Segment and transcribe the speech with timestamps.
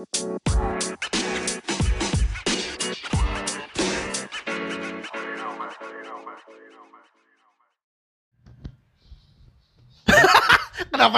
[0.00, 0.16] Kenapa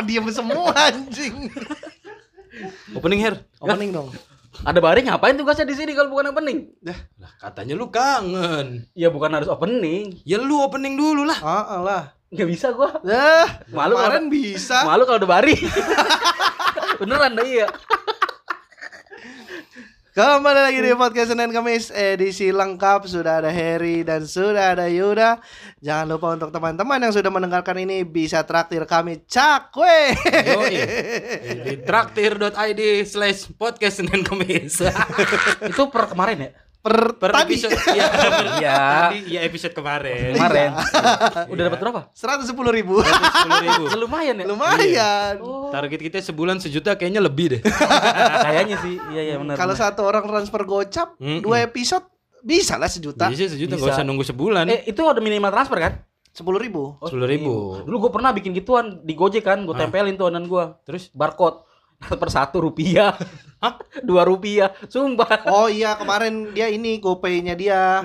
[0.02, 1.46] diem semua anjing?
[2.98, 3.46] Opening hair.
[3.62, 4.10] Opening dong.
[4.66, 6.74] Ada baring ngapain tugasnya di sini kalau bukan opening?
[6.82, 6.98] Lah,
[7.38, 8.90] katanya lu kangen.
[8.98, 10.18] Ya bukan harus opening.
[10.26, 11.38] Ya lu opening dulu lah.
[11.38, 12.18] Ah, lah.
[12.34, 12.98] Nggak bisa gua.
[13.06, 14.82] Dah, Malu kemarin bisa.
[14.82, 15.70] Malu kalau ada baring.
[16.98, 17.70] Beneran dah iya.
[20.12, 25.40] Kembali lagi di podcast Senin Kamis edisi lengkap sudah ada Harry dan sudah ada Yuda.
[25.80, 30.12] Jangan lupa untuk teman-teman yang sudah mendengarkan ini bisa traktir kami cakwe.
[31.64, 34.84] Di traktir.id slash podcast Senin Kamis.
[35.72, 36.50] Itu per kemarin ya?
[36.82, 38.06] Per, Per tadi episode ya,
[38.58, 38.76] Iya.
[39.06, 40.34] tadi ya episode kemarin.
[40.34, 40.70] Kemarin.
[41.46, 42.00] Udah dapat berapa?
[42.10, 42.98] seratus sepuluh ribu.
[42.98, 43.82] Sepuluh ribu.
[43.86, 44.44] Ya, lumayan ya.
[44.44, 45.34] Lumayan.
[45.38, 47.60] Oh, Target kita sebulan sejuta kayaknya lebih deh.
[48.46, 48.98] kayaknya sih.
[49.08, 49.54] Iya iya benar.
[49.54, 51.38] Kalau satu orang transfer gocap Mm-mm.
[51.40, 52.02] dua episode
[52.40, 53.30] bisa lah sejuta.
[53.30, 53.82] Bisa sejuta Bisa.
[53.84, 54.66] gak usah nunggu sebulan.
[54.66, 56.02] Eh itu ada minimal transfer kan?
[56.28, 56.96] Sepuluh ribu.
[56.96, 57.84] Oh, 10.000.
[57.84, 59.84] Dulu gue pernah bikin gituan di Gojek kan, gue Ah.
[59.84, 61.60] tempelin tuh anan gue Terus barcode
[62.20, 63.14] per satu rupiah,
[64.00, 65.46] dua rupiah, sumpah.
[65.46, 68.02] Oh iya kemarin dia ini GoPay-nya dia.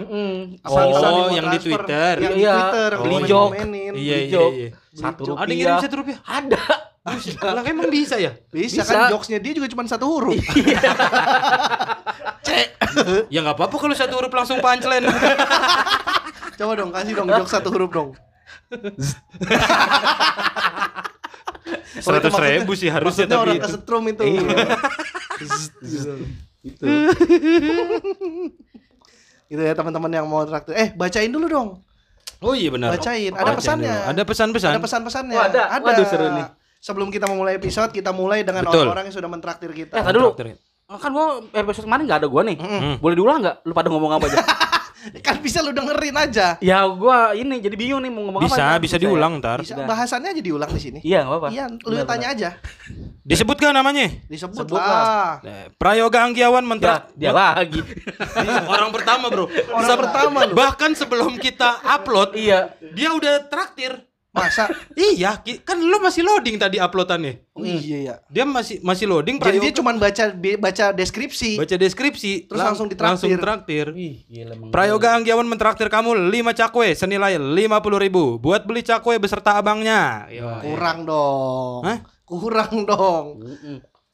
[0.61, 1.57] Asal bisa Oh, mau yang di.
[1.59, 2.13] Twitter.
[2.19, 2.53] Yang di Iya.
[2.53, 2.91] Twitter.
[2.93, 3.49] Oh, yang Lijok.
[3.51, 3.93] ngomenin.
[3.93, 4.47] iya iya Hijau.
[4.51, 4.69] iya.
[4.91, 5.35] satu Hijau.
[5.35, 5.81] Ada yang ngirim rupiah.
[5.81, 6.19] satu rupiah?
[6.23, 6.61] Ada.
[7.41, 8.31] Lah emang bisa ya?
[8.47, 8.85] Bisa, Bisa.
[8.85, 10.37] kan jokesnya dia juga cuma satu huruf.
[13.29, 15.05] Ya nggak apa-apa kalau satu huruf langsung punchline.
[16.57, 18.09] Coba dong kasih dong jokes satu huruf dong.
[21.97, 23.67] Seratus ribu sih harusnya Maksudnya orang tapi itu.
[23.67, 24.23] kesetrum itu.
[24.23, 24.57] Iya.
[25.87, 26.11] Gitu.
[26.65, 26.83] Itu.
[29.47, 30.75] Gitu ya teman-teman yang mau traktir.
[30.75, 31.69] Eh bacain dulu dong.
[32.43, 32.93] Oh iya benar.
[32.93, 33.31] Bacain.
[33.31, 33.93] Ada Bacain pesannya.
[33.93, 34.09] dulu.
[34.11, 34.71] Ada pesan-pesan.
[34.75, 35.37] Ada pesan-pesannya.
[35.37, 35.61] Oh, ada.
[35.79, 36.45] Waduh, seru nih.
[36.77, 38.85] Sebelum kita memulai episode, kita mulai dengan Betul.
[38.85, 39.97] orang-orang yang sudah mentraktir kita.
[39.97, 40.37] Eh, tadi dulu.
[40.87, 42.55] Kan gua episode kemarin gak ada gua nih.
[42.59, 42.95] Hmm.
[43.01, 43.55] Boleh diulang nggak?
[43.65, 44.37] Lu pada ngomong apa aja?
[45.25, 46.55] Kan bisa lu dengerin aja.
[46.59, 48.83] ya gua ini jadi bingung nih mau ngomong Bisa, apa.
[48.83, 49.07] bisa ya?
[49.07, 49.61] diulang ntar.
[49.61, 50.99] Bisa bahasannya aja diulang di sini.
[51.03, 51.53] Iya, enggak apa-apa.
[51.53, 52.49] Iya, lu Benar, tanya aja.
[53.23, 54.07] Disebutkan namanya?
[54.27, 55.39] Disebut Sebut lah.
[55.43, 57.81] Eh, Prayoga Anggiawan Ya, mentrak dia lagi.
[58.67, 60.53] orang pertama bro Orang pertama lu.
[60.55, 62.71] bahkan sebelum kita upload iya.
[62.95, 63.99] dia udah traktir
[64.29, 64.69] Masa?
[64.93, 68.15] iya ki- kan lu masih loading tadi uploadannya Oh, iya ya.
[68.27, 71.57] dia masih masih loading Jadi dia cuma baca baca deskripsi.
[71.57, 73.17] baca deskripsi Terus lang- langsung ditraktir.
[73.25, 74.69] langsung traktir Ih, gila emang.
[74.69, 77.57] Prayoga Anggiawan mentraktir kamu 5 cakwe senilai 50.000
[77.99, 80.29] ribu buat beli cakwe beserta abangnya.
[80.29, 81.81] Yo, Kurang dong.
[81.81, 81.97] Hah?
[82.21, 83.25] Kurang dong.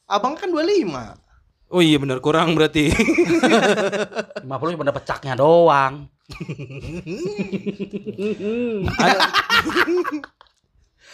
[0.06, 1.20] Abang kan 25.
[1.68, 2.94] Oh iya benar kurang berarti.
[4.46, 6.06] 50 cuma dapat caknya doang.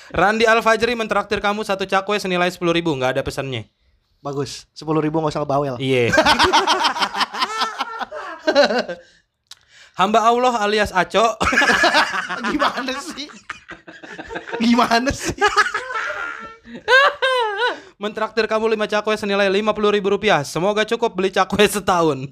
[0.10, 3.66] Randi Al Fajri mentraktir kamu satu cakwe senilai 10.000 ribu nggak ada pesannya.
[4.22, 4.66] Bagus.
[4.78, 5.78] 10 ribu nggak usah ngebawel.
[5.82, 6.10] Iya.
[10.00, 11.36] Hamba Allah alias Aco
[12.50, 13.28] Gimana sih?
[14.58, 15.36] Gimana sih?
[18.00, 20.40] mentraktir kamu 5 cakwe senilai 50.000 ribu rupiah.
[20.48, 22.32] Semoga cukup beli cakwe setahun.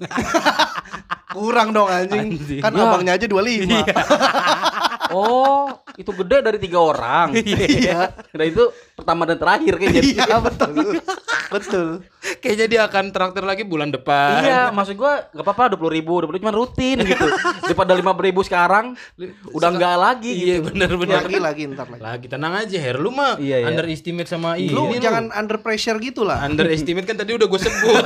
[1.28, 2.40] Kurang dong anjing.
[2.40, 2.60] Anjing.
[2.64, 2.84] Kan Ya.
[2.88, 3.84] abangnya aja 25.
[5.10, 7.32] Oh, itu gede dari tiga orang.
[7.34, 8.12] Iya.
[8.30, 10.02] Dan itu pertama dan terakhir kayaknya.
[10.04, 11.00] Iya betul.
[11.48, 11.88] betul.
[12.38, 14.44] Kayaknya dia akan traktir lagi bulan depan.
[14.44, 17.24] Iya, maksud gua nggak apa-apa dua puluh ribu, dua cuma rutin gitu.
[17.64, 18.92] Daripada lima ribu sekarang,
[19.48, 20.68] udah nggak lagi Iya gitu.
[20.68, 21.24] benar-benar.
[21.24, 22.02] Lagi lagi ntar lagi.
[22.04, 23.66] Lagi tenang aja Her lu mah Iya, iya.
[23.66, 25.00] underestimate sama ini Lu lu.
[25.00, 26.44] jangan under pressure gitu lah.
[26.44, 28.02] underestimate kan tadi udah gue sebut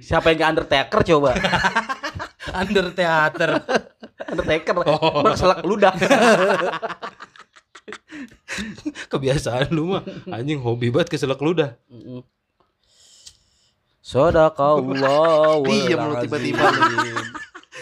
[0.00, 1.30] Siapa yang nggak undertaker coba?
[2.60, 3.50] under teater
[4.24, 5.22] undertaker, Oh.
[5.22, 5.94] berselak ludah.
[9.08, 11.78] kebiasaan lu mah anjing hobi banget keselak ludah
[14.02, 15.60] Sadaqallah.
[15.68, 16.64] Diem lu tiba-tiba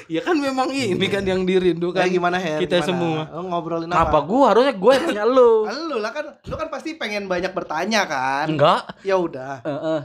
[0.07, 2.59] ya kan memang ini kan yang dirindukan Kayak gimana Her?
[2.61, 2.87] kita Gimana?
[2.87, 4.21] semua Lu ngobrolin Kenapa apa?
[4.23, 5.53] gua harusnya gue yang punya lu?
[5.67, 8.47] Lu lah kan lu kan pasti pengen banyak bertanya kan?
[8.47, 8.87] Enggak.
[9.03, 9.63] Ya udah.
[9.63, 10.01] Heeh.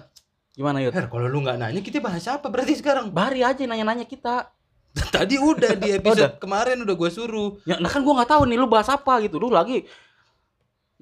[0.52, 0.94] Gimana yuk?
[0.94, 4.50] Her kalau lu nggak nanya kita bahas apa berarti sekarang Bari aja nanya-nanya kita.
[5.16, 8.58] tadi udah di episode kemarin udah gue suruh Ya, nah kan gua nggak tahu nih
[8.59, 9.40] lu bahas apa gitu.
[9.40, 9.88] Lu lagi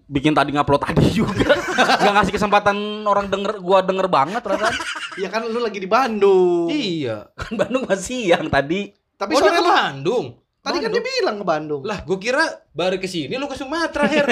[0.09, 1.57] bikin tadi ngupload tadi juga.
[1.75, 4.77] Nggak ngasih kesempatan orang denger gua denger banget ternyata.
[5.19, 6.71] Ya kan lu lagi di Bandung.
[6.71, 8.87] iya Kan Bandung masih siang tadi.
[9.19, 10.25] Tapi oh, sore ke Bandung
[10.59, 11.81] tadi kan dia bilang ke Bandung.
[11.87, 12.43] lah gue kira
[12.75, 14.27] baru ke sini lu ke Sumatera Her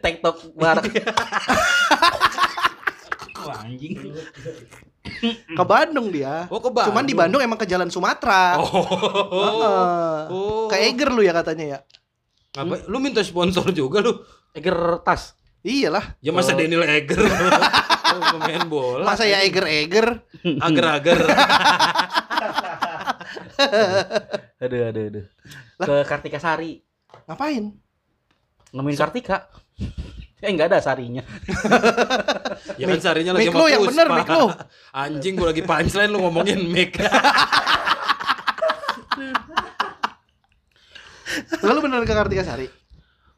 [0.00, 0.88] TikTok bareng.
[3.46, 3.94] Wah, anjing.
[5.54, 6.50] Ke Bandung dia.
[6.50, 8.58] oh ke Bandung Cuman di Bandung emang ke Jalan Sumatera.
[8.58, 10.18] oh, Heeh.
[10.28, 10.66] oh.
[10.66, 11.78] Ke Eger lu ya katanya ya.
[12.56, 12.88] Apa?
[12.88, 14.18] lu minta sponsor juga lu
[14.50, 15.36] Eger tas.
[15.62, 16.18] Iyalah.
[16.18, 16.58] ya masa Oh.
[16.58, 17.18] Daniel Eger
[18.16, 19.04] pemain bola.
[19.04, 20.22] Masa ya eger-eger?
[20.42, 21.18] Ager-ager.
[24.56, 25.24] Aduh, aduh, aduh.
[25.78, 26.80] Ke Kartika Sari.
[27.28, 27.72] Ngapain?
[28.72, 29.48] Nemuin Kartika.
[30.46, 31.26] Eh enggak ada sarinya.
[32.80, 34.46] Ya kan sarinya lagi Mik lu yang bener, Mik lu.
[35.00, 36.96] Anjing gua lagi punchline lu ngomongin mic.
[41.66, 42.66] Lalu beneran ke Kartika Sari?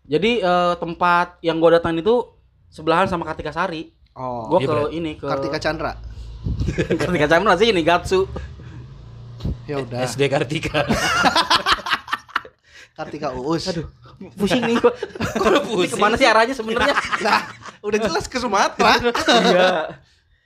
[0.08, 2.24] Jadi eh, tempat yang gua datang itu
[2.68, 3.88] sebelahan sama Kartika Sari.
[4.18, 4.90] Oh, Gua iya ke bener.
[4.98, 5.92] ini ke Kartika Chandra.
[6.98, 8.26] Kartika Chandra sih ini Gatsu.
[9.70, 10.02] Ya udah.
[10.02, 10.82] SD Kartika.
[12.98, 13.70] Kartika Uus.
[13.70, 13.86] Aduh.
[14.34, 15.88] Pusing nih Ini pusing.
[15.88, 16.90] ke mana sih arahnya sebenarnya?
[17.22, 17.46] Lah,
[17.80, 18.98] udah jelas ke Sumatera.
[18.98, 19.70] Iya.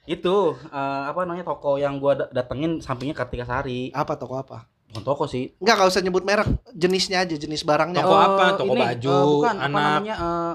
[0.04, 3.88] Itu eh, apa namanya toko yang gua da- datengin sampingnya Kartika Sari.
[3.90, 4.68] apa toko apa?
[4.90, 5.56] Bukan toko sih.
[5.56, 8.02] Enggak, enggak usah nyebut merek, jenisnya aja, jenis barangnya.
[8.02, 8.44] Toko Eh, apa?
[8.54, 9.80] Toko ini, baju, eh, bukan, apa anak.
[9.96, 10.52] namanya eh,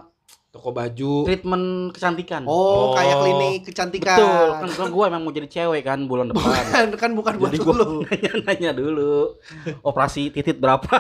[0.58, 1.14] Toko baju.
[1.24, 2.42] treatment kecantikan.
[2.44, 3.22] Oh, kayak Oh.
[3.22, 4.18] klinik kecantikan.
[4.18, 6.42] Betul, kan kan gua emang mau jadi cewek kan bulan depan.
[6.50, 7.90] Bukan, kan bukan buat Jadi gua lu.
[8.10, 9.38] nanya-nanya dulu.
[9.82, 10.90] Operasi titit berapa?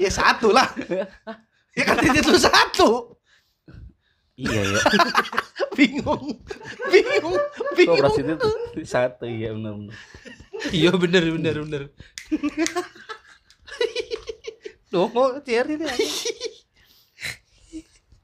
[0.00, 0.66] Ya satu lah.
[1.72, 2.88] Ya kan titik lu satu.
[4.34, 4.80] iya ya.
[5.76, 6.40] Bingung.
[6.88, 7.36] Bingung.
[7.76, 7.98] Bingung.
[8.00, 8.50] Operasi titit
[8.82, 9.94] satu iya benar benar.
[10.72, 11.82] Iya bener bener bener.
[14.88, 15.88] Duh, mau Thierry nih.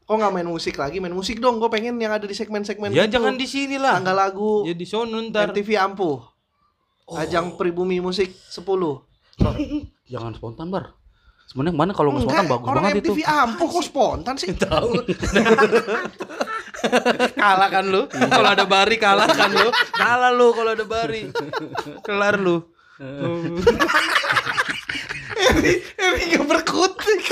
[0.09, 0.97] Kok nggak main musik lagi?
[0.99, 1.61] Main musik dong.
[1.61, 3.21] Gue pengen yang ada di segmen-segmen Ya gitu.
[3.21, 4.01] jangan di sini lah.
[4.01, 5.53] tanggal lagu Ya di sono ntar.
[5.53, 6.25] MTV Ampuh.
[7.13, 8.65] Ajang pribumi musik 10.
[10.09, 10.97] Jangan spontan, Bar.
[11.45, 13.13] Sebenarnya mana kalau nggak spontan bagus orang banget itu.
[13.13, 14.49] MTV Ampuh kok spontan sih?
[14.65, 14.91] Tahu.
[17.37, 18.09] kalah kan lu.
[18.09, 19.69] Kalau ada bari kalah kan lu.
[19.93, 21.29] Kalah lu kalau ada bari.
[22.01, 22.65] Kelar lu.
[25.53, 25.73] Ini
[26.33, 27.23] gak berkutik.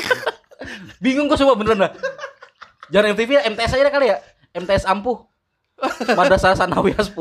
[1.01, 1.93] Bingung kok semua beneran dah.
[2.89, 4.19] Jangan MTV ya, MTS aja deh kali ya.
[4.53, 5.27] MTS ampuh.
[6.11, 7.15] Madrasah Sanawiyah 10.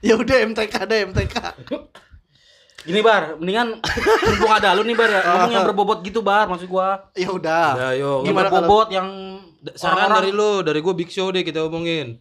[0.00, 1.36] Ya udah MTK deh MTK.
[2.80, 3.76] Gini bar, mendingan
[4.24, 5.20] mumpung ada lu nih bar ya.
[5.20, 7.12] Ngomong yang berbobot gitu bar, maksud gua.
[7.12, 7.76] Ya udah.
[7.76, 8.24] Ya yo.
[8.24, 9.08] Yang Gimana kalau- berbobot yang
[9.60, 12.16] Da- Saran dari lu, dari gua Big Show deh kita omongin.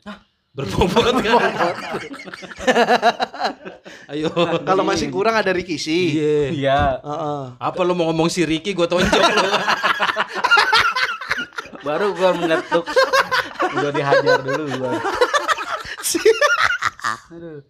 [0.49, 1.37] Berbobot kan?
[4.11, 4.33] Ayo.
[4.65, 6.17] Kalau masih kurang ada Ricky sih.
[6.17, 6.49] Iya.
[6.49, 6.81] Iya.
[7.05, 7.41] Heeh.
[7.61, 9.49] Apa lu mau ngomong si Ricky gua tonjok lu.
[11.85, 12.81] Baru gua mengetuk.
[13.77, 14.97] Gua dihajar dulu gua.
[17.29, 17.61] Aduh.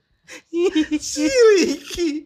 [1.03, 2.23] Si Ricky.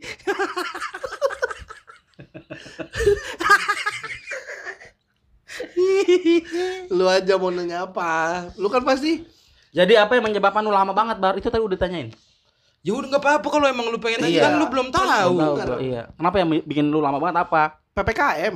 [6.93, 8.53] lu aja mau nanya apa?
[8.61, 9.25] Lu kan pasti
[9.73, 11.33] Jadi apa yang menyebabkan lu lama banget bar?
[11.33, 12.13] Itu tadi udah ditanyain.
[12.83, 14.43] Ya udah enggak apa-apa kalau emang lu pengen nanya Iya.
[14.45, 15.07] kan lu belum tahu.
[15.09, 15.67] Tahu bener.
[15.67, 16.01] gua, iya.
[16.13, 17.81] Kenapa yang bikin lu lama banget apa?
[17.95, 18.55] PPKM.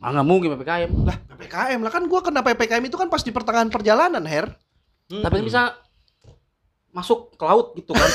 [0.00, 0.90] Ah nggak mungkin PPKM.
[1.04, 4.56] Lah, PPKM lah kan gua kena PPKM itu kan pas di pertengahan perjalanan, Her.
[5.10, 5.20] Hmm.
[5.20, 5.62] Tapi kan bisa
[6.90, 8.10] masuk ke laut gitu kan.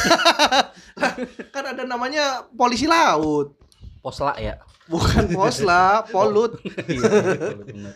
[1.55, 3.55] Kan ada namanya polisi laut.
[4.03, 4.59] Posla ya.
[4.85, 6.61] Bukan posla, polut.
[6.61, 7.93] Iya, bener.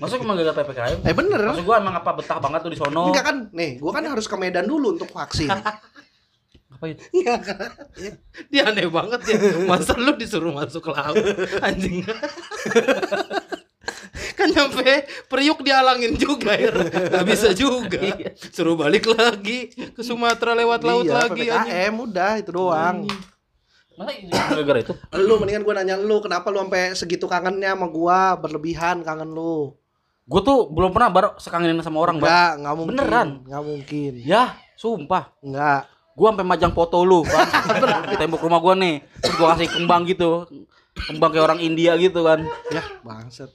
[0.00, 0.98] Masuk emang gak PPKM?
[1.04, 1.40] Eh bener.
[1.52, 3.12] Maksud gua emang apa betah banget tuh di sono?
[3.12, 3.36] Enggak kan?
[3.52, 5.52] Nih, gua kan harus ke Medan dulu untuk vaksin.
[6.72, 6.96] Ngapain?
[7.12, 7.68] Iya kan?
[8.48, 9.36] Dia aneh banget ya.
[9.68, 11.20] Masa lu disuruh masuk laut
[11.60, 12.00] anjing.
[14.32, 16.72] kan nyampe Priuk dialangin juga ya.
[16.72, 18.00] Gak bisa juga.
[18.56, 21.68] Suruh balik lagi ke Sumatera lewat laut Iya, lagi anjing.
[21.68, 22.96] PPKM udah itu doang.
[23.92, 24.10] Masa
[24.54, 24.92] gara-gara itu?
[25.14, 29.76] Lu mendingan gua nanya lu kenapa lu sampai segitu kangennya sama gua, berlebihan kangen lu.
[30.24, 32.16] Gua tuh belum pernah bar sekangenin sama orang.
[32.16, 32.92] Enggak, enggak mungkin.
[32.96, 33.28] Beneran?
[33.44, 34.12] Enggak mungkin.
[34.22, 35.34] Ya, sumpah.
[35.42, 35.90] Enggak.
[36.12, 37.48] Gua sampai majang foto lu kan.
[38.08, 39.00] di tembok rumah gua nih.
[39.20, 40.44] Terus gua kasih kembang gitu.
[40.92, 42.44] Kembang kayak orang India gitu kan.
[42.68, 43.48] Ya, bangset.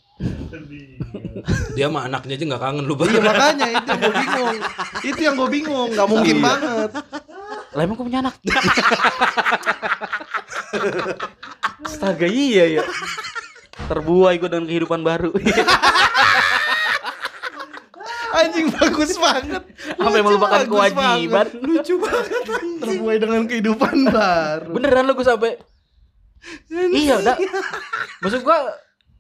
[1.77, 3.22] Dia mah anaknya aja gak kangen lu Iya banget.
[3.22, 4.58] makanya itu yang gua bingung.
[5.06, 6.46] Itu yang gua bingung, enggak mungkin Iya.
[6.46, 6.89] banget.
[7.71, 8.36] Lah emang gua punya anak.
[11.79, 12.83] Astaga iya ya.
[13.88, 15.31] Terbuai gua dengan kehidupan baru.
[18.29, 19.63] Anjing bagus banget.
[19.89, 21.47] Sampai melupakan bagus kewajiban.
[21.47, 21.47] banget.
[21.57, 22.41] Lucu banget.
[22.77, 24.71] Terbuai dengan kehidupan baru.
[24.71, 25.51] Beneran lu gue sampai
[26.69, 27.36] Iya udah
[28.21, 28.71] Maksud gua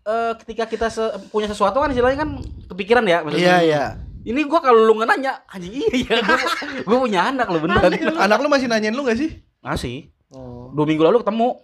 [0.05, 2.29] eh, ketika kita se- punya sesuatu kan istilahnya kan
[2.67, 3.57] kepikiran ya maksudnya.
[3.57, 3.85] Iya, iya.
[4.27, 6.35] Ini gua kalau lu nggak nanya anjing iya gua,
[6.87, 7.95] gua punya anak lo beneran.
[8.19, 9.39] Anak lu masih nanyain lu gak sih?
[9.63, 10.11] Masih.
[10.35, 10.67] Oh.
[10.75, 11.55] Dua minggu lalu ketemu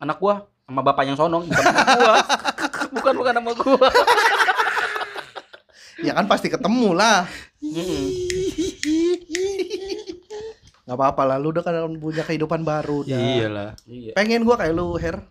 [0.00, 2.16] anak gua sama bapak yang sono bukan sama gua.
[2.96, 3.88] bukan bukan sama gua.
[6.02, 7.30] Ya kan pasti ketemu lah.
[10.82, 13.06] Gak apa-apa lah, lu udah kan punya kehidupan baru.
[13.06, 13.14] dah.
[13.14, 13.70] Iyalah.
[13.86, 14.10] Iya.
[14.18, 15.22] Pengen gua kayak lu, Her.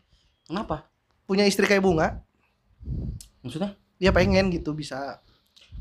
[0.47, 0.87] Kenapa?
[1.27, 2.23] Punya istri kayak bunga.
[3.43, 3.75] Maksudnya?
[3.99, 5.19] Dia pengen gitu bisa.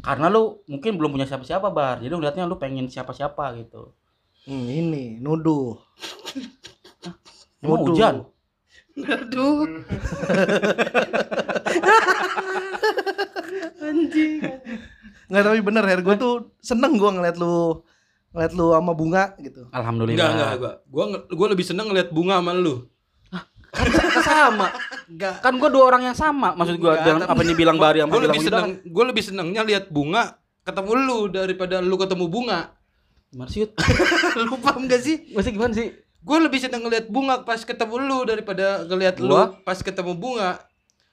[0.01, 2.01] Karena lu mungkin belum punya siapa-siapa, Bar.
[2.01, 3.93] Jadi lu liatnya lu pengen siapa-siapa gitu.
[4.49, 5.77] Hmm, ini nuduh.
[7.61, 7.93] Emang Nuduh.
[7.93, 8.15] hujan?
[9.01, 9.69] Aduh.
[13.81, 14.41] Anjing.
[15.31, 17.85] Nggak tapi bener Her, gue tuh seneng gue ngeliat lu
[18.31, 19.67] ngeliat lu sama bunga gitu.
[19.71, 20.19] Alhamdulillah.
[20.19, 22.87] Enggak, enggak, nge- gua lebih seneng ngeliat bunga sama lu.
[24.21, 24.67] Sama.
[25.07, 25.35] Enggak.
[25.43, 26.55] Kan gua dua orang yang sama.
[26.55, 29.63] Maksud dalam tapi- apa yang dibilang Bari sama Gue bilang lebih seneng, gue lebih senengnya
[29.63, 30.23] lihat bunga
[30.67, 32.61] ketemu lu daripada lu ketemu bunga.
[33.31, 33.71] Yud?
[34.43, 35.31] lu paham gak sih?
[35.31, 35.89] Maksudnya gimana sih?
[36.21, 40.59] Gue lebih seneng ngeliat bunga pas ketemu lu daripada ngeliat lu pas ketemu bunga.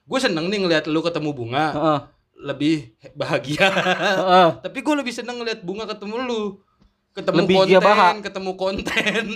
[0.07, 1.99] Gue seneng nih ngeliat lu ketemu bunga, Heeh.
[2.41, 2.75] lebih
[3.13, 3.69] bahagia.
[3.69, 4.49] Heeh.
[4.65, 6.41] Tapi gue lebih seneng ngeliat bunga ketemu lu.
[7.13, 9.23] Ketemu Lebih konten, ketemu konten.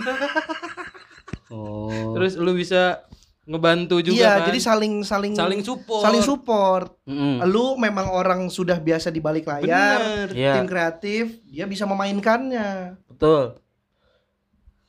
[1.51, 2.15] Oh.
[2.15, 3.03] Terus lu bisa
[3.43, 4.45] ngebantu juga Iya, kan.
[4.47, 6.03] jadi saling saling saling support.
[6.03, 6.87] saling support.
[7.03, 7.41] Mm-mm.
[7.45, 10.55] Lu memang orang sudah biasa di balik layar, Bener.
[10.55, 12.95] Tim kreatif, dia bisa memainkannya.
[13.05, 13.57] betul.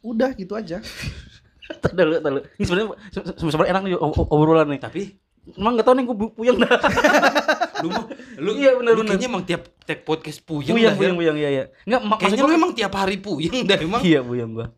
[0.00, 0.82] Udah gitu aja.
[1.73, 2.42] Tadi dulu, tadi dulu.
[2.52, 4.80] Ini sebenarnya se- se- sebenarnya enak nih ob- ob- obrolan nih.
[4.80, 5.02] Tapi
[5.52, 6.71] Emang gak tau nih gue puyeng dah.
[7.82, 7.90] lu
[8.38, 9.11] lu Iya, bener, lu bener.
[9.11, 11.18] kayaknya emang tiap tag podcast puyeng, Puyeng, dah, puyeng, Her.
[11.18, 11.64] puyeng, iya, iya.
[11.82, 14.00] Enggak, Kayaknya lu emang tiap hari puyeng dah emang.
[14.02, 14.71] Iya, puyeng gua.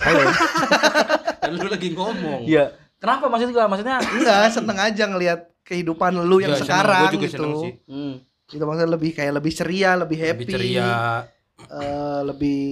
[0.00, 0.22] Halo.
[1.54, 2.40] Lu lagi ngomong.
[2.44, 2.72] Iya.
[2.96, 3.66] Kenapa maksud gua?
[3.66, 6.68] Maksudnya Enggak, seneng aja ngelihat kehidupan lu yang Iya, seneng.
[6.72, 7.34] sekarang Gua juga gitu.
[7.34, 7.72] seneng sih.
[7.84, 8.14] hmm.
[8.46, 10.42] Itu maksudnya lebih kayak lebih ceria, lebih happy.
[10.42, 10.88] Lebih ceria.
[11.64, 12.62] eh, lebih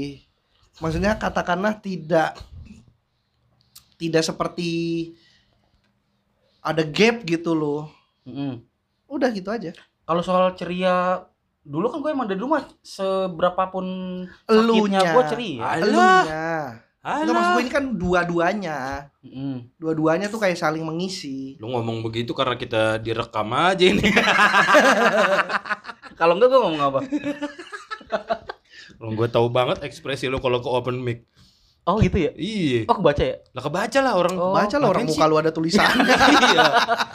[0.79, 2.37] maksudnya katakanlah tidak
[3.97, 4.71] tidak seperti
[6.61, 7.91] ada gap gitu loh.
[8.23, 8.63] Mm-mm.
[9.07, 9.71] Udah gitu aja.
[10.03, 11.23] Kalau soal ceria
[11.63, 13.87] dulu kan gue emang dari rumah seberapapun
[14.43, 15.01] sakitnya Elunya.
[15.09, 15.63] gue ceria.
[15.79, 16.47] Elunya.
[17.03, 18.79] Enggak maksud gue ini kan dua-duanya.
[19.27, 19.75] Mm-mm.
[19.75, 21.59] Dua-duanya tuh kayak saling mengisi.
[21.59, 24.03] Lu ngomong begitu karena kita direkam aja ini.
[26.19, 27.01] Kalau enggak gue ngomong apa?
[29.03, 31.27] Lu gue tahu banget ekspresi lu kalau ke open mic.
[31.83, 32.31] Oh gitu ya?
[32.39, 32.87] Iya.
[32.87, 33.43] Oh kebaca ya?
[33.51, 34.35] Lah kebaca lah orang.
[34.39, 36.15] Oh, Baca lah orang muka lu ada tulisannya.
[36.55, 36.67] iya.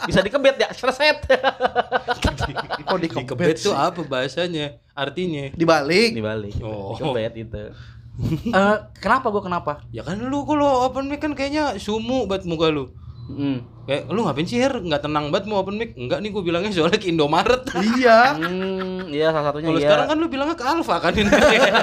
[0.04, 0.68] Bisa dikebet ya?
[0.76, 1.24] Serset.
[1.24, 4.76] Kok Di dikebet kebet tuh apa bahasanya?
[4.92, 5.48] Artinya.
[5.56, 6.12] Dibalik.
[6.12, 6.60] Dibalik.
[6.60, 6.92] Oh.
[6.92, 7.72] Dikebet itu.
[8.50, 9.72] Eh, kenapa gue kenapa?
[9.88, 12.90] Ya kan lu kalau open mic kan kayaknya sumu banget muka lu.
[13.28, 13.60] Mm.
[13.84, 14.80] Kayak lu ngapain sih Her?
[14.80, 15.94] Nggak tenang banget mau open mic?
[15.94, 17.62] Enggak nih gue bilangnya soalnya ke Indomaret.
[17.94, 18.34] iya.
[18.34, 19.86] Hmm, iya salah satunya Kalau iya.
[19.86, 21.30] sekarang kan lu bilangnya ke Alfa kan ini.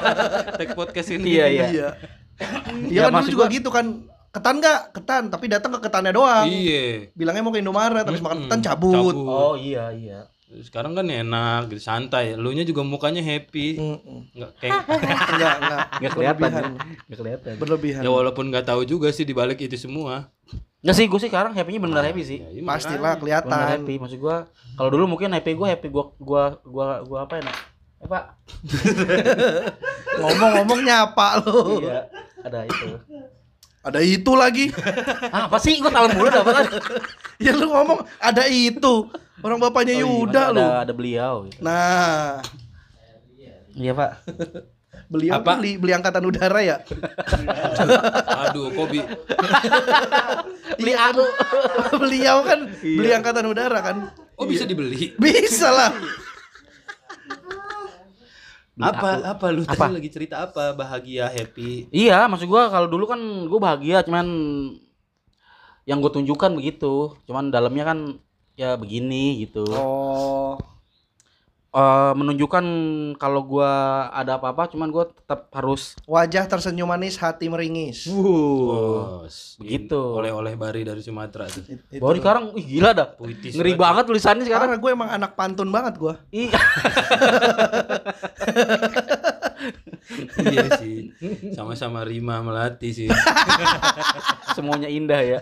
[0.59, 1.39] Tag podcast ini.
[1.39, 1.65] Iya, iya.
[1.71, 1.87] Iya.
[2.35, 2.47] Ya,
[2.91, 3.85] Iya kan dulu maksud juga gua- gitu kan.
[4.35, 4.79] Ketan nggak?
[4.91, 6.43] Ketan, tapi datang ke ketannya doang.
[6.43, 7.07] Iya.
[7.15, 8.51] Bilangnya mau ke Indomaret, habis makan Mm-mm.
[8.51, 9.15] ketan cabut.
[9.15, 10.27] Oh iya iya.
[10.45, 12.37] Sekarang kan enak, gitu, santai.
[12.37, 13.81] Lu nya juga mukanya happy.
[13.81, 14.29] Mm-mm.
[14.37, 14.73] Enggak kayak
[15.33, 15.83] Enggak, enggak.
[15.97, 16.49] Nggak kelihatan.
[16.49, 16.61] Ya.
[17.09, 17.53] Nggak kelihatan.
[17.57, 18.01] Berlebihan.
[18.05, 20.29] ya walaupun nggak tahu juga sih dibalik itu semua.
[20.85, 22.37] Nggak sih, gue sih sekarang happy-nya bener happy sih.
[22.45, 23.09] Ya, iya, Pastilah makanya.
[23.09, 23.57] Bener kelihatan.
[23.73, 23.93] happy.
[23.97, 24.37] Maksud gue,
[24.77, 27.53] kalau dulu mungkin happy gue happy gue gue gue gue apa ya?
[27.99, 28.23] Eh pak.
[30.21, 31.81] Ngomong-ngomong nyapa lu.
[31.81, 32.05] Iya.
[32.45, 32.87] Ada itu.
[33.85, 34.73] Ada itu lagi.
[35.29, 35.77] Ah, apa sih?
[35.77, 36.65] Gue tahu mulu dah apa
[37.45, 39.05] ya lu ngomong ada itu.
[39.45, 40.63] Orang bapaknya Yuda ada, lu.
[40.65, 41.33] Ada beliau.
[41.45, 41.61] Gitu.
[41.61, 42.41] Nah,
[43.75, 44.11] Iya pak.
[45.11, 45.61] beliau Apa?
[45.61, 46.81] beli beli angkatan udara ya.
[48.47, 49.05] Aduh, Kobi.
[50.81, 51.25] Beli Iya, aku.
[52.01, 52.97] beliau kan Iya.
[52.97, 53.97] beli angkatan udara kan.
[54.33, 55.13] Oh, bisa dibeli.
[55.19, 55.91] Bisa lah.
[58.75, 59.24] Apa aku.
[59.24, 59.88] apa lu Apa?
[59.88, 60.75] tadi lagi cerita apa?
[60.75, 61.88] Bahagia, happy.
[61.96, 64.27] Iya, maksud gua kalau dulu kan gue bahagia, cuman
[65.88, 68.00] yang gue tunjukkan begitu, cuman dalamnya kan
[68.60, 69.63] ya begini gitu.
[69.72, 70.60] Oh.
[71.75, 72.63] Eh, menunjukkan
[73.20, 73.67] kalau gua
[74.15, 76.00] ada apa-apa, cuman gua tetap harus.
[76.08, 78.08] Wajah tersenyum manis, hati meringis.
[78.08, 79.27] Oh,
[79.60, 80.00] begitu.
[80.00, 81.67] Oleh-oleh bari dari Sumatera tuh.
[81.67, 82.00] It- itu.
[82.00, 83.12] Baru sekarang, ih gila dah.
[83.20, 84.72] Puitis Ngeri banget tulisannya sekarang.
[84.72, 86.15] Karena gue emang anak pantun banget gue.
[86.32, 86.55] Iya.
[90.45, 91.12] iya sih.
[91.53, 93.07] Sama-sama Rima Melati sih.
[94.55, 95.39] Semuanya indah ya.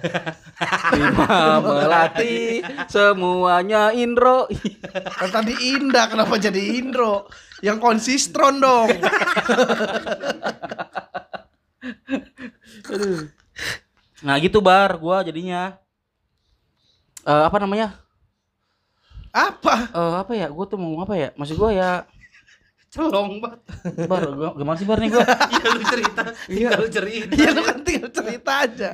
[0.97, 4.49] Lima melati, semuanya Indro.
[5.21, 7.29] Kan tadi indah, kenapa jadi Indro?
[7.61, 8.89] Yang konsistron dong.
[14.23, 15.75] Nah gitu bar, gua jadinya.
[17.27, 17.99] Eh apa namanya?
[19.35, 19.91] Apa?
[19.91, 20.47] Eh apa ya?
[20.47, 21.29] Gua tuh mau apa ya?
[21.35, 22.07] Maksud gua ya
[22.93, 23.59] Celong banget.
[24.05, 24.21] bar,
[24.53, 25.25] gimana sih bar nih gua?
[25.53, 26.21] Iya lu cerita.
[26.45, 27.33] Tinggal cerita.
[27.33, 28.89] Iya lu kan tinggal cerita aja.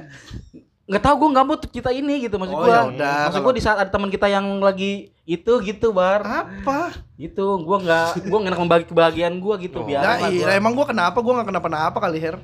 [0.90, 3.54] nggak tahu gue nggak mau kita ini gitu maksud Oh, gue ya udah, maksud gue
[3.54, 6.98] di saat ada teman kita yang lagi itu gitu bar Apa?
[7.14, 9.86] gitu gue nggak gue nggak enak membagi kebahagiaan gue gitu Oh.
[9.86, 11.14] biar Nah, iya, emang gue kenapa?
[11.16, 12.42] Gue gak kenapa-napa kali Her.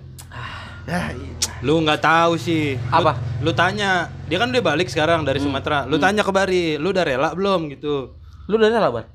[0.85, 1.33] Ya, iya.
[1.65, 2.77] Lu nggak tahu sih.
[2.77, 3.17] Lu- Apa?
[3.41, 4.13] Lu, tanya.
[4.29, 5.89] Dia kan udah balik sekarang dari Sumatera.
[5.89, 8.13] Lu tanya ke Bari, lu udah rela belum gitu.
[8.45, 9.05] Lu udah rela, Bar?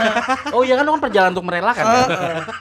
[0.54, 2.08] oh iya kan lu kan perjalanan untuk merelakan kan?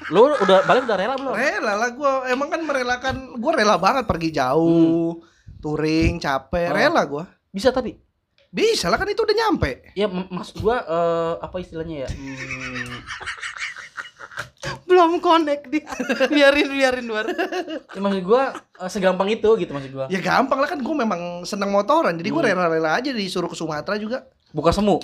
[0.10, 1.34] lu udah balik udah rela belum?
[1.34, 5.22] Rela lah gue emang kan merelakan gue rela banget pergi jauh,
[5.60, 6.74] touring, capek, Oh.
[6.74, 7.24] rela gue.
[7.50, 8.02] Bisa tapi.
[8.50, 9.92] Bisa lah kan itu udah nyampe.
[9.94, 12.10] Ya maksud gua eh, apa istilahnya ya?
[12.10, 13.04] Hmm,
[14.88, 15.86] Belum connect dia.
[16.28, 17.28] biarin biarin Bar.
[17.92, 20.06] ya maksud gua eh, segampang itu gitu maksud gua.
[20.08, 22.50] Ya gampang lah kan gue memang seneng motoran, jadi gue Hmm.
[22.50, 24.24] rela-rela aja disuruh ke Sumatera juga.
[24.50, 24.98] Bukan semu.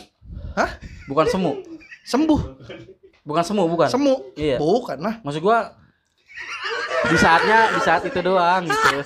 [0.58, 0.70] Hah?
[1.08, 1.52] Bukan semu.
[2.02, 2.40] Sembuh,
[3.22, 3.88] Bukan semu, bukan.
[3.88, 4.14] semu.
[4.34, 4.58] Iya.
[4.58, 5.22] Bukan lah.
[5.22, 5.78] Maksud gua
[7.06, 8.98] di saatnya di saat itu doang gitu.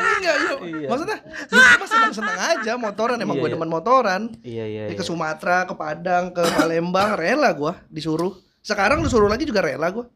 [0.00, 0.58] Enggak, yuk.
[0.60, 0.88] Iya.
[0.92, 3.56] Maksudnya, ya gue mah seneng-seneng aja motoran, emang Iya, gue iya.
[3.56, 4.22] demen motoran.
[4.44, 4.82] Iya iya.
[4.86, 4.96] Ya, iya.
[4.96, 8.36] ke Sumatera, ke Padang, ke Palembang, rela gua disuruh.
[8.60, 10.06] Sekarang lu suruh lagi juga rela gua.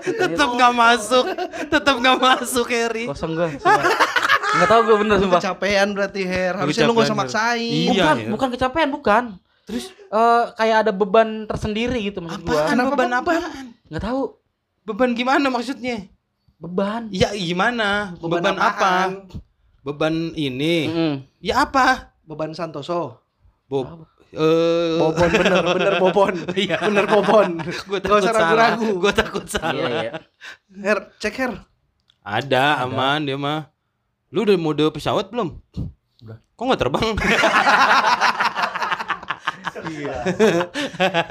[0.00, 1.24] Tetap nggak masuk.
[1.68, 3.04] Tetap nggak masuk, Harry.
[3.04, 3.48] Kosong gua.
[4.46, 4.56] Sumpah.
[4.56, 5.40] Nggak tahu gua bener sumpah.
[5.40, 6.52] Kecapean berarti Her.
[6.56, 7.60] Harusnya lu gak usah maksain.
[7.60, 8.28] Iya, bukan, ya.
[8.30, 9.24] bukan kecapean, bukan.
[9.66, 12.54] Terus eh kayak ada beban tersendiri gitu maksud gua.
[12.54, 13.20] Apaan Kenapa beban beban?
[13.20, 13.64] apaan?
[13.90, 14.22] Nggak tahu.
[14.86, 16.06] Beban gimana maksudnya?
[16.56, 17.10] Beban.
[17.10, 18.14] Ya gimana?
[18.16, 18.70] Beban, apa?
[18.70, 19.10] apaan?
[19.82, 20.86] Beban ini.
[20.86, 21.12] Mm-mm.
[21.42, 22.14] Ya apa?
[22.22, 23.18] Beban Santoso.
[23.66, 24.06] Bob.
[24.30, 26.34] Eh, Bobon bener, bener Bobon.
[26.58, 26.76] Iya.
[26.82, 27.62] Bener Bobon.
[27.62, 28.42] Gue Gak takut usah salah.
[28.42, 28.90] ragu-ragu.
[28.98, 29.90] Gue takut Iya salah.
[30.02, 30.12] iya.
[30.76, 31.52] Her, cek Her.
[32.20, 33.70] Ada, aman dia mah.
[34.28, 35.54] Lu udah mode pesawat belum?
[36.20, 36.38] Udah.
[36.52, 37.08] Kok nggak terbang?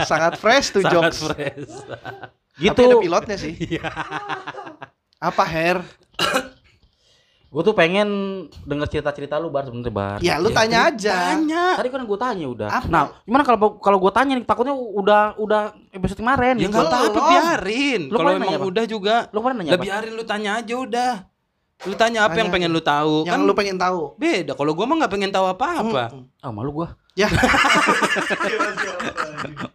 [0.05, 1.19] Sangat fresh tuh Sangat jokes.
[1.25, 1.69] fresh.
[2.55, 2.71] Gitu.
[2.71, 3.53] Tapi ada pilotnya sih.
[3.57, 3.83] Iya.
[5.17, 5.77] Apa Her?
[7.47, 8.07] Gue tuh pengen
[8.61, 10.17] denger cerita-cerita lu bar sebenernya bar.
[10.19, 11.15] Ya lu Ya, tanya aja.
[11.33, 11.65] Tanya.
[11.75, 12.67] Tadi kan gue tanya udah.
[12.69, 12.87] Apa?
[12.87, 16.75] Nah, gimana kalau kalau gue tanya nih takutnya udah udah episode kemarin Ya gitu.
[16.75, 17.31] nggak apa-apa Belum.
[17.31, 18.01] biarin.
[18.07, 18.65] Lu Kalau emang apa?
[18.65, 19.85] udah juga, Lu kemarin nanya lah apa?
[19.87, 21.13] biarin lu tanya aja udah.
[21.83, 22.55] Lu tanya apa yang Tanya.
[22.55, 23.27] pengen lu tahu?
[23.27, 24.15] Yang kan lu pengen tahu.
[24.15, 24.55] beda.
[24.55, 26.03] Kalau gua mah nggak pengen tahu apa-apa.
[26.15, 26.23] Mm-mm.
[26.39, 26.95] Ah, malu gua.
[27.15, 27.31] Ya,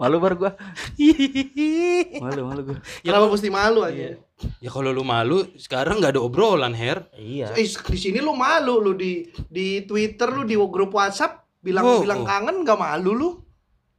[0.01, 0.53] Malu bar gua.
[2.25, 2.79] Malu malu gua.
[3.01, 4.17] Ya, kenapa mesti malu aja?
[4.57, 7.05] ya kalau lu malu, sekarang nggak ada obrolan, Her.
[7.13, 7.53] Iya.
[7.53, 12.01] Eh, di sini lu malu lu di di Twitter lu di grup WhatsApp bilang Oh,
[12.01, 12.29] bilang oh.
[12.29, 13.29] kangen nggak malu lu?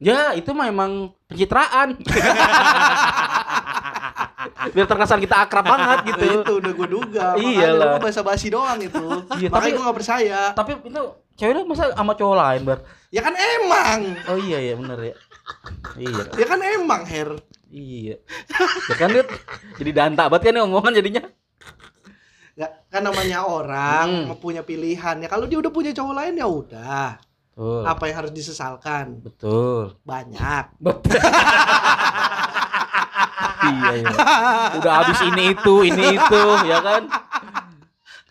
[0.02, 1.94] Ya, itu mah emang pencitraan.
[4.70, 6.24] Biar terkesan kita akrab banget gitu.
[6.40, 7.26] itu udah gue duga.
[7.34, 7.96] Iyalah.
[7.96, 9.04] Makanya bahasa basi doang itu.
[9.36, 10.40] Iya, Makanya tapi- gue gak percaya.
[10.52, 11.02] Tapi itu
[11.32, 12.78] cewek lu masa sama cowok lain, Bar?
[13.08, 13.98] Ya kan emang.
[14.26, 15.14] Oh iya ya, bener ya.
[15.96, 16.22] Iya.
[16.34, 17.30] Ya kan emang Her.
[17.68, 18.16] Iya.
[18.88, 19.28] Ya kan Dit?
[19.76, 21.22] jadi danta banget kan nih omongan jadinya.
[22.52, 24.24] Gak, kan namanya orang Hmm.
[24.28, 25.16] mau punya pilihan.
[25.16, 27.08] Ya kalau dia udah punya cowok lain ya udah.
[27.52, 27.84] Betul.
[27.84, 29.20] Apa yang harus disesalkan?
[29.20, 29.96] Betul.
[30.02, 30.76] Banyak.
[30.76, 31.16] Betul.
[33.70, 34.10] iya, iya.
[34.78, 37.02] Udah habis ini itu, ini itu, ya kan?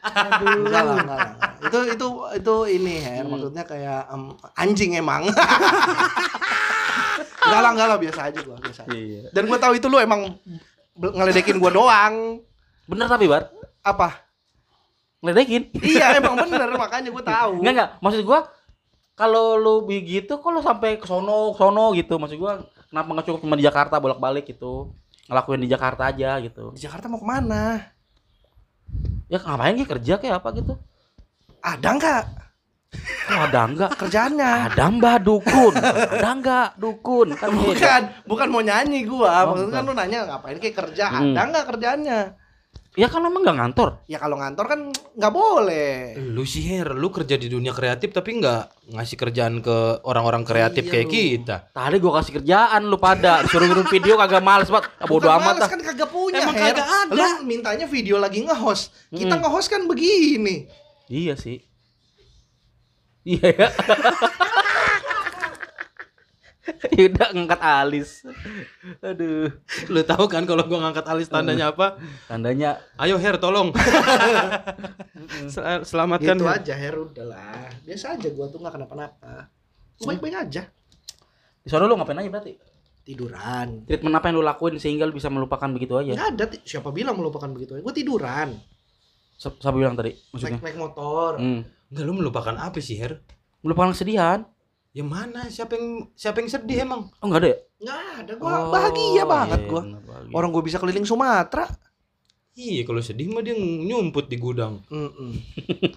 [0.01, 0.65] Aduh.
[0.65, 1.31] Enggak lah, enggak lah.
[1.61, 3.29] Itu itu itu ini Her, Hmm.
[3.31, 4.23] maksudnya kayak em,
[4.57, 5.29] anjing emang.
[7.45, 8.81] enggak lah, enggak lah biasa aja gua, biasa.
[8.85, 8.97] aja.
[8.97, 9.29] Iya.
[9.29, 10.41] Dan gua tahu itu lu emang
[10.97, 12.41] ngeledekin gua doang.
[12.89, 13.53] Bener tapi, Bar.
[13.85, 14.25] Apa?
[15.21, 15.69] Ngeledekin.
[15.85, 17.61] iya, emang bener makanya gua tahu.
[17.61, 17.89] Enggak, enggak.
[18.01, 18.39] Maksud gua
[19.13, 22.17] kalau lu begitu kok lu sampai ke sono, sono gitu.
[22.17, 24.97] Maksud gua kenapa nggak cukup cuma di Jakarta bolak-balik gitu.
[25.29, 26.73] Ngelakuin di Jakarta aja gitu.
[26.73, 27.91] Di Jakarta mau ke mana?
[29.31, 30.73] Ya ngapain sih kerja kayak apa gitu?
[31.61, 32.23] Ada enggak
[33.31, 33.91] Oh, ada enggak?
[33.95, 34.51] kerjaannya?
[34.67, 35.73] Ada mbak dukun.
[35.79, 37.31] Ada enggak dukun?
[37.39, 37.71] Kan beda.
[37.71, 39.47] Bukan, bukan mau nyanyi gua.
[39.47, 41.05] Oh, Maksudnya kan lu nanya ngapain kayak kerja?
[41.07, 41.31] Hmm.
[41.31, 42.19] Ada enggak kerjaannya?
[42.91, 44.03] Ya kan emang nggak ngantor.
[44.05, 46.19] Ya kalau ngantor kan nggak boleh.
[46.27, 50.83] Lu sih Her, lu kerja di dunia kreatif tapi nggak ngasih kerjaan ke orang-orang kreatif
[50.83, 51.11] Iya, kayak lu.
[51.13, 51.55] kita.
[51.71, 54.91] Tadi gua kasih kerjaan lu pada disuruh ngirim video kagak males banget.
[54.93, 55.69] Ah, bodo Bukan amat males dah.
[55.69, 56.39] kan kagak punya.
[56.41, 56.63] Emang Her.
[56.69, 57.15] kagak ada.
[57.15, 58.91] Lu mintanya video lagi nge-host.
[59.09, 59.41] Kita Mm.
[59.41, 60.67] nge-host kan begini.
[61.07, 61.63] Iya sih.
[63.23, 63.67] Iya ya.
[66.97, 68.25] Yaudah ngangkat alis.
[68.99, 69.53] Aduh.
[69.87, 71.97] Lu tahu kan kalau gua ngangkat alis tandanya apa?
[72.25, 73.69] Tandanya Ayo Her, tolong.
[75.53, 76.57] Sel- Selamatkan Gitu Her.
[76.57, 77.69] aja Her udahlah.
[77.83, 79.49] Biasa aja gua tuh nggak kenapa-napa.
[79.97, 80.63] Gua baik-baik aja.
[81.61, 82.57] di sana lu ngapain aja berarti?
[83.05, 83.85] Tiduran.
[83.85, 86.17] Treatment apa yang lu lakuin sehingga lu bisa melupakan begitu aja?
[86.17, 86.45] Nggak ada.
[86.65, 87.77] Siapa bilang melupakan begitu?
[87.77, 88.57] Gua tiduran.
[89.37, 90.57] Siapa bilang tadi maksudnya?
[90.57, 91.37] Naik, naik motor.
[91.37, 91.61] Hmm.
[91.89, 93.21] Enggak lu melupakan apa sih Her?
[93.61, 94.49] Melupakan kesedihan?
[94.91, 95.47] Ya mana?
[95.47, 97.07] Siapa yang siapa yang sedih emang?
[97.17, 97.57] Oh enggak ada ya?
[97.79, 98.31] Nggak ada.
[98.35, 99.81] Gua Oh, bahagia banget iya, gua.
[99.87, 100.35] bahagia.
[100.35, 101.65] Orang gua bisa keliling Sumatera.
[102.51, 104.83] Iya kalau sedih mah dia nyumput di gudang.
[104.91, 105.31] Mm-mm.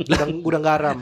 [0.01, 0.99] Gudang, gudang garam.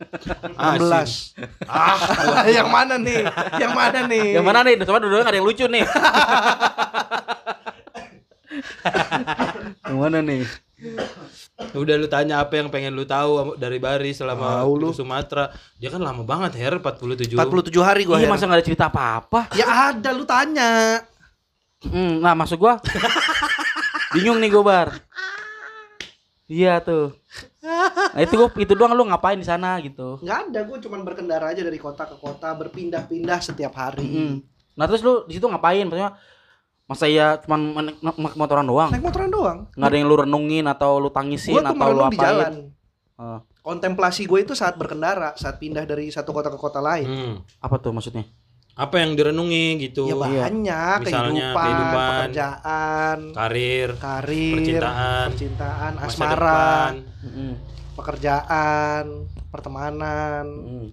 [0.56, 1.36] Asin.
[1.36, 1.68] 16.
[1.68, 2.00] Ah,
[2.56, 3.28] yang mana nih?
[3.60, 4.26] Yang mana nih?
[4.32, 4.74] Yang mana nih?
[4.80, 5.84] Coba dulu ada yang lucu nih.
[9.84, 10.42] Gimana nih?
[11.76, 14.90] Udah lu tanya apa yang pengen lu tahu dari Bari selama lu.
[14.90, 15.52] ke Sumatera.
[15.76, 17.36] Dia kan lama banget Her 47.
[17.36, 18.16] 47 hari gua.
[18.16, 19.52] Iya masa nggak ada cerita apa-apa?
[19.52, 21.04] Ya ada lu tanya.
[21.84, 22.80] Hmm, nah maksud gua
[24.16, 24.88] bingung nih gua bar.
[26.48, 27.12] Iya tuh.
[28.14, 30.22] Nah itu gua itu doang lu ngapain di sana gitu.
[30.22, 34.06] Nggak ada, gue cuman berkendara aja dari kota ke kota, berpindah-pindah setiap hari.
[34.06, 34.34] Hmm.
[34.78, 35.84] Nah terus lu di situ ngapain?
[35.84, 36.14] Maksudnya
[36.86, 38.90] masa ya cuman men- naik motoran doang?
[38.90, 39.58] Naik motoran doang.
[39.72, 42.24] Nggak ada yang lu renungin atau lu tangisin tuh atau lu merenung di apain?
[42.24, 42.52] jalan.
[43.16, 47.04] Oh, Kontemplasi gue itu saat berkendara, saat pindah dari satu kota ke kota lain.
[47.04, 47.34] Hmm.
[47.58, 48.22] apa tuh maksudnya?
[48.76, 50.04] Apa yang direnungi gitu.
[50.04, 50.52] Ya banyak,
[51.02, 56.36] Misalnya kehidupan, kehidupan, pekerjaan, Karir, karir, percintaan, percintaan, asmara,
[56.92, 56.92] depan.
[57.96, 59.04] Pekerjaan,
[59.48, 60.86] pertemanan, Mm.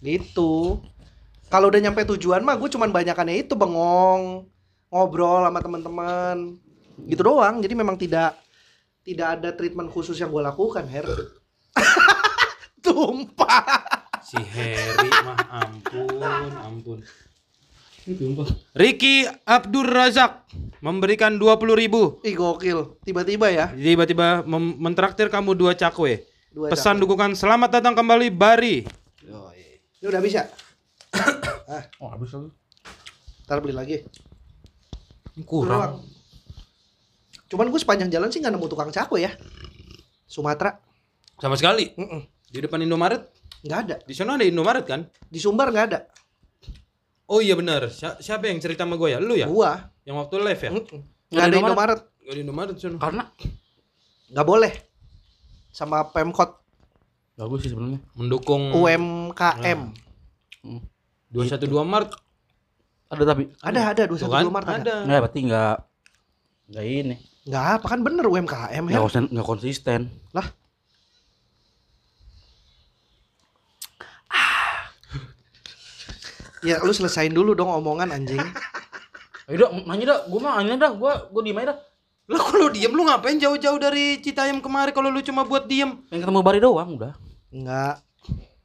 [0.00, 0.84] gitu.
[1.48, 4.44] Kalau udah nyampe tujuan mah gue cuman banyakannya itu bengong,
[4.92, 6.60] ngobrol sama teman-teman,
[7.08, 7.64] gitu doang.
[7.64, 8.36] Jadi memang tidak
[9.02, 11.08] tidak ada treatment khusus yang gue lakukan, Her.
[12.84, 13.88] Tumpah.
[14.22, 16.98] Si Heri mah ampun, ampun.
[18.74, 20.50] Ricky Abdur Razak
[20.82, 23.70] memberikan 20.000 ribu Ih gokil, tiba-tiba ya.
[23.70, 24.42] Tiba-tiba
[24.78, 26.26] mentraktir kamu dua cakwe.
[26.50, 28.90] Dua Pesan dukungan selamat datang kembali Bari.
[30.02, 30.44] Ini udah habis ya?
[32.02, 32.50] Oh habis lagi.
[33.46, 33.96] Ntar beli lagi.
[35.42, 36.04] Kurang.
[37.48, 39.32] Cuman gue sepanjang jalan sih nggak nemu tukang cakwe ya.
[40.24, 40.80] Sumatera,
[41.36, 41.92] Sama sekali.
[41.92, 42.24] Mm-mm.
[42.48, 43.28] Di depan Indomaret.
[43.62, 43.96] nggak ada.
[44.02, 45.04] Di sana ada Indomaret kan?
[45.28, 45.98] Di Sumbar nggak ada.
[47.28, 47.88] Oh iya benar.
[47.88, 49.18] Si- siapa yang cerita sama gue ya?
[49.20, 49.46] Lu ya?
[49.46, 49.92] Gua.
[50.02, 50.70] Yang waktu live ya?
[50.72, 50.82] Mm-mm.
[50.82, 51.98] Nggak Nggak ada ada Indomaret?
[52.00, 52.00] Indomaret.
[52.22, 52.98] Gak di Indomaret sana.
[52.98, 53.24] Karena
[54.32, 54.72] Nggak boleh.
[55.72, 56.50] Sama Pemkot
[57.32, 57.98] bagus sih sebenarnya.
[58.14, 59.80] Mendukung UMKM.
[61.32, 62.10] 212 Maret.
[63.12, 64.44] Ada tapi Ada ada Tuh 21 kan?
[64.48, 64.76] Maret ada.
[64.80, 64.94] Ada.
[65.04, 65.74] nggak berarti nggak
[66.72, 68.92] nggak ini Nggak apa kan bener UMKM ya.
[68.96, 70.00] nggak konsen, nggak konsisten.
[76.62, 78.38] Ya lu selesain dulu dong omongan anjing.
[79.50, 81.78] Ayo dong, nanya dah, gua mah nanya dah, gua gua diem aja dah.
[82.30, 85.98] Lah kalau diem lu ngapain jauh-jauh dari Citayam kemari kalau lu cuma buat diem?
[86.06, 87.18] Pengen ketemu Bari doang udah.
[87.50, 87.98] Enggak.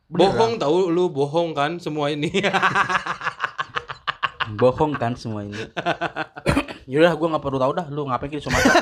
[0.07, 2.29] Bohong tahu lu bohong kan semua ini.
[4.57, 5.53] Bohong kan semua ini.
[6.91, 8.75] Yaudah, gua nggak perlu tahu dah, lu ngapain ke Sumatera.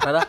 [0.00, 0.22] Ternyata,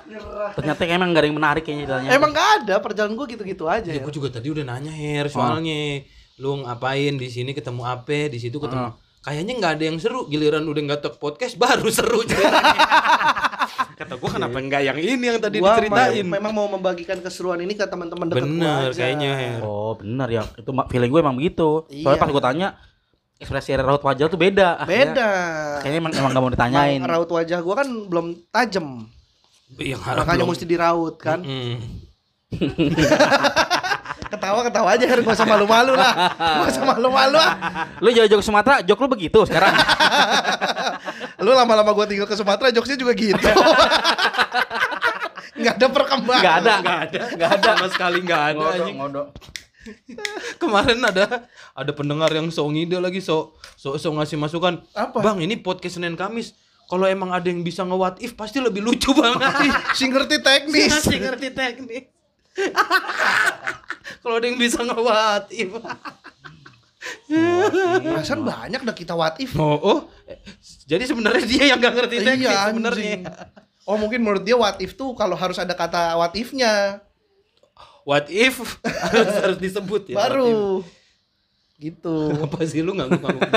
[0.54, 2.10] ternyata emang gak ada yang menarik kayaknya ceritanya.
[2.12, 3.88] Emang nggak ada perjalanan gua gitu-gitu aja.
[3.88, 4.02] ya Ya.
[4.02, 6.04] gue juga tadi udah nanya Her soalnya
[6.36, 10.66] lu ngapain di sini ketemu apa di situ ketemu kayaknya nggak ada yang seru giliran
[10.66, 12.82] udah nggak tok podcast baru seru ceritanya.
[14.02, 17.60] kata gue kenapa nggak yang ini yang tadi Gua diceritain ma- memang mau membagikan keseruan
[17.60, 18.98] ini ke teman-teman dekat gua bener aja.
[18.98, 20.42] kayaknya Her Oh, benar ya.
[20.52, 21.86] Itu feeling gue emang begitu.
[21.86, 22.20] Soalnya Iya.
[22.20, 22.68] pas gua tanya
[23.42, 24.86] ekspresi raut wajah tuh beda.
[24.86, 25.30] Beda.
[25.82, 27.02] Kayaknya emang emang gak mau ditanyain.
[27.02, 28.88] Emang raut wajah gua kan belum tajem.
[29.76, 31.40] yang harap Makanya belum- mesti diraut kan.
[31.42, 31.76] Mm.
[34.32, 36.14] Ketawa-ketawa aja kan gak usah malu-malu lah.
[36.38, 37.54] Gak usah malu-malu ah.
[38.00, 39.74] Lu jauh-jauh ke Sumatera, jok lu begitu sekarang.
[41.44, 43.42] Lu lama-lama gua tinggal ke Sumatera jokesnya juga gitu.
[45.62, 46.42] Nggak ada perkembangan.
[46.42, 46.74] Gak ada.
[46.82, 48.96] nggak ada nggak ada sama sekali nggak ada anjing.
[48.98, 49.28] ngodok.
[50.62, 55.26] kemarin ada ada pendengar yang so ngide lagi so so, so ngasih masukan Apa?
[55.26, 56.54] bang ini podcast Senin Kamis
[56.92, 59.48] kalau emang ada yang bisa nge-what if pasti lebih lucu banget
[59.98, 60.92] Si ngerti teknis.
[60.92, 62.12] Masih ngerti teknik.
[64.22, 65.72] Kalau ada yang bisa nge-what if.
[68.04, 69.56] Perasaan banyak dah kita what if.
[69.56, 70.00] Oh, oh.
[70.84, 73.16] Jadi sebenarnya dia yang gak ngerti teknik Iya, sebenarnya.
[73.88, 77.00] Oh mungkin menurut dia what if tuh kalau harus ada kata what if-nya
[78.04, 78.58] What if
[79.06, 80.18] harus, harus disebut ya.
[80.18, 80.82] baru.
[81.76, 82.14] Gitu.
[82.46, 83.50] Apa sih lu ngangguk ngangguk?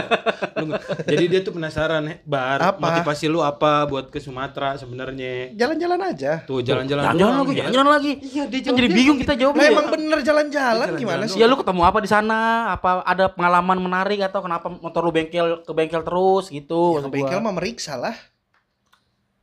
[0.54, 2.80] Lu nggak- Jadi dia tuh penasaran, "Eh, Bar, Apa?
[2.80, 5.52] motivasi lu apa buat ke Sumatera sebenarnya?
[5.52, 6.40] Jalan-jalan aja.
[6.42, 7.56] Tuh jalan-jalan Jalan-jalan lagi, ya.
[7.60, 8.12] jalan-jalan lagi.
[8.22, 9.24] Iya, dia Kan jadi bingung gitu.
[9.24, 9.60] kita jawabnya.
[9.62, 9.70] Ya.
[9.70, 11.36] emang bener jalan-jalan gimana sih?
[11.36, 12.38] Ya lu ketemu apa di sana?
[12.70, 16.96] Apa ada pengalaman menarik atau kenapa motor lu bengkel ke bengkel terus gitu?
[16.96, 18.16] Ya, ke bengkel mah meriksa lah.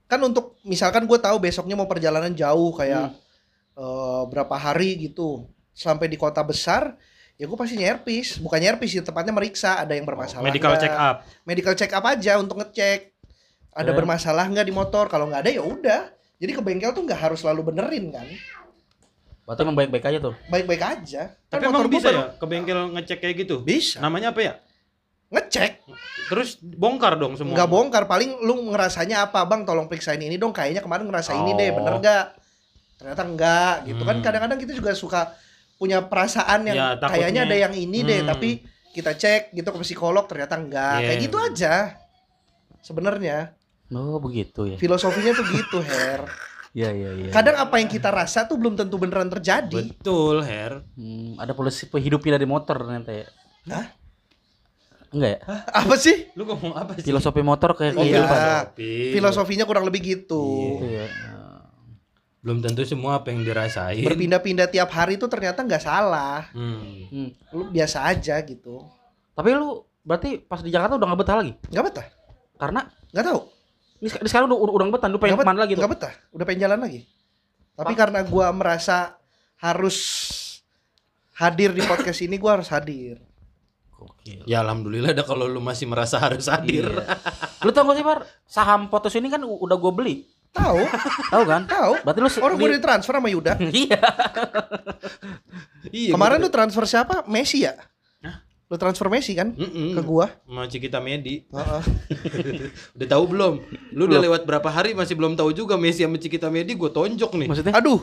[0.07, 3.13] Kan untuk misalkan gue tahu besoknya mau perjalanan jauh kayak
[3.73, 6.95] eh, berapa hari gitu sampai di kota besar
[7.33, 11.15] ya gue pasti nyerpis bukan nyerpis sih tepatnya meriksa ada yang bermasalah Medical check up.
[11.41, 13.09] medical check up aja untuk ngecek
[13.71, 13.95] ada Eh.
[13.95, 16.01] bermasalah nggak di motor kalau nggak ada ya udah
[16.37, 18.27] jadi ke bengkel tuh nggak harus selalu benerin kan
[19.41, 20.33] Berarti emang baik-baik aja tuh.
[20.45, 23.55] baik-baik aja kan Tapi emang bisa ya ke bengkel ngecek kayak gitu?
[23.59, 24.53] bisa Namanya apa ya?
[25.29, 25.81] ngecek
[26.27, 27.57] Terus bongkar dong semua.
[27.57, 31.51] nggak bongkar paling lu ngerasanya apa bang tolong periksain ini dong kayaknya kemarin ngerasa ini
[31.53, 31.75] deh Oh.
[31.75, 32.23] bener nggak
[33.01, 34.23] ternyata enggak gitu kan Hmm.
[34.23, 35.33] kadang-kadang kita juga suka
[35.75, 37.09] punya perasaan yang Ya, takutnya.
[37.17, 38.29] kayaknya ada yang ini deh Hmm.
[38.29, 38.49] tapi
[38.91, 41.07] kita cek gitu ke psikolog ternyata enggak Iya.
[41.09, 41.73] kayak gitu aja
[42.79, 43.57] sebenarnya
[43.89, 44.79] Oh, begitu ya.
[44.79, 46.23] Filosofinya tuh gitu, Her.
[46.71, 47.27] Iya, iya, iya.
[47.27, 49.91] Kadang apa yang kita rasa tuh belum tentu beneran terjadi.
[49.91, 50.79] Betul, Her.
[50.95, 53.27] Hmm, ada polisi hidupnya dari motor ternyata ya.
[53.67, 53.91] Hah?
[55.11, 55.39] Enggak ya?
[55.75, 56.31] Apa sih?
[56.39, 57.03] Lu ngomong apa sih?
[57.03, 57.99] Filosofi motor kayak Iya.
[57.99, 58.31] kehidupan.
[58.31, 58.91] Filosofi.
[59.11, 60.39] Filosofinya kurang lebih gitu.
[60.79, 61.05] Gitu ya.
[62.41, 64.01] Belum tentu semua apa yang dirasain.
[64.01, 66.49] Berpindah-pindah tiap hari tuh ternyata nggak salah.
[66.51, 67.05] Hmm.
[67.07, 67.29] Hmm.
[67.53, 68.81] Lu biasa aja gitu.
[69.31, 71.53] Tapi lu berarti pas di Jakarta udah nggak betah lagi?
[71.69, 72.07] Nggak betah?
[72.57, 73.39] Karena Nggak tahu.
[73.99, 75.81] ini, sek- ini sekarang udah udah nggak betah, lu pengen ke mana lagi tuh?
[75.81, 76.13] Nggak betah.
[76.33, 76.99] Udah pengen jalan lagi.
[77.71, 77.97] Tapi Pak.
[78.01, 78.97] karena gua merasa
[79.57, 79.97] harus
[81.35, 83.21] hadir di podcast ini, gua harus hadir.
[83.91, 84.49] Gokil.
[84.49, 86.89] Ya alhamdulillah dah kalau lu masih merasa harus hadir.
[86.89, 87.05] Iya.
[87.61, 88.25] Lu tau gak sih, Par?
[88.49, 90.15] Saham Potos ini kan udah gue beli.
[90.51, 90.79] Tahu?
[91.27, 91.61] Tahu kan?
[91.63, 91.93] Tahu?
[92.03, 93.53] Berarti lu Orang di- gue ditransfer sama Yuda.
[93.71, 93.99] Iya.
[95.89, 96.11] Iya.
[96.13, 97.23] Kemarin gua- lu transfer siapa?
[97.25, 97.73] Messi ya?
[98.67, 99.51] Lu transfer Messi kan?
[99.51, 99.91] Mm-mm.
[99.91, 100.31] Ke gua.
[100.43, 101.43] sama Cikita Medi.
[101.45, 101.81] Heeh.
[102.95, 103.53] Udah tahu belum?
[103.91, 107.35] Lu udah lewat berapa hari masih belum tahu juga Messi sama Cikita Medi gue tonjok
[107.35, 107.47] nih.
[107.51, 107.75] Maksudnya?
[107.75, 107.99] Aduh,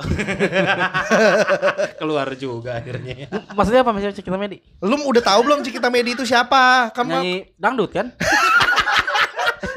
[1.96, 3.28] Keluar juga akhirnya.
[3.50, 4.60] Maksudnya apa Maksudnya kita Medi?
[4.80, 6.88] lu udah tahu belum Cikita Medi itu siapa?
[6.92, 8.12] Kan lu- Nyanyi dangdut kan?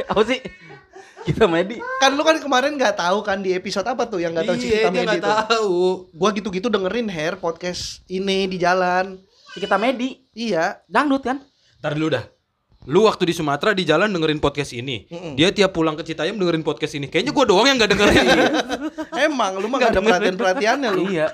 [0.05, 0.39] apa sih?
[1.23, 1.79] Kita Medi.
[1.97, 4.63] kan lu kan kemarin nggak tahu kan di episode apa tuh yang nggak tahu Iya,
[4.63, 5.31] Cikita dia Medi nggak itu.
[5.47, 5.77] tahu.
[6.11, 9.17] Gua gitu-gitu dengerin hair podcast ini di jalan.
[9.55, 10.19] Kita Medi.
[10.33, 10.83] Iya.
[10.85, 11.39] Dangdut kan?
[11.79, 12.25] Ntar dulu dah.
[12.83, 15.07] Lu waktu di Sumatera di jalan dengerin podcast ini.
[15.07, 15.39] Mm-mm.
[15.39, 17.07] Dia tiap pulang ke Citayam dengerin podcast ini.
[17.07, 18.27] Kayaknya gua doang yang gak dengerin.
[19.31, 21.07] Emang lu mah gak ada perhatian-perhatiannya lu.
[21.07, 21.31] Iya.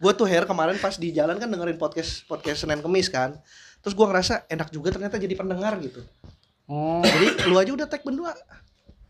[0.00, 3.38] Gue tuh hair kemarin pas di jalan kan dengerin podcast podcast Senin Kemis kan.
[3.78, 6.02] Terus gua ngerasa enak juga ternyata jadi pendengar gitu.
[6.66, 7.02] Oh.
[7.06, 8.34] Jadi lu aja udah tag berdua.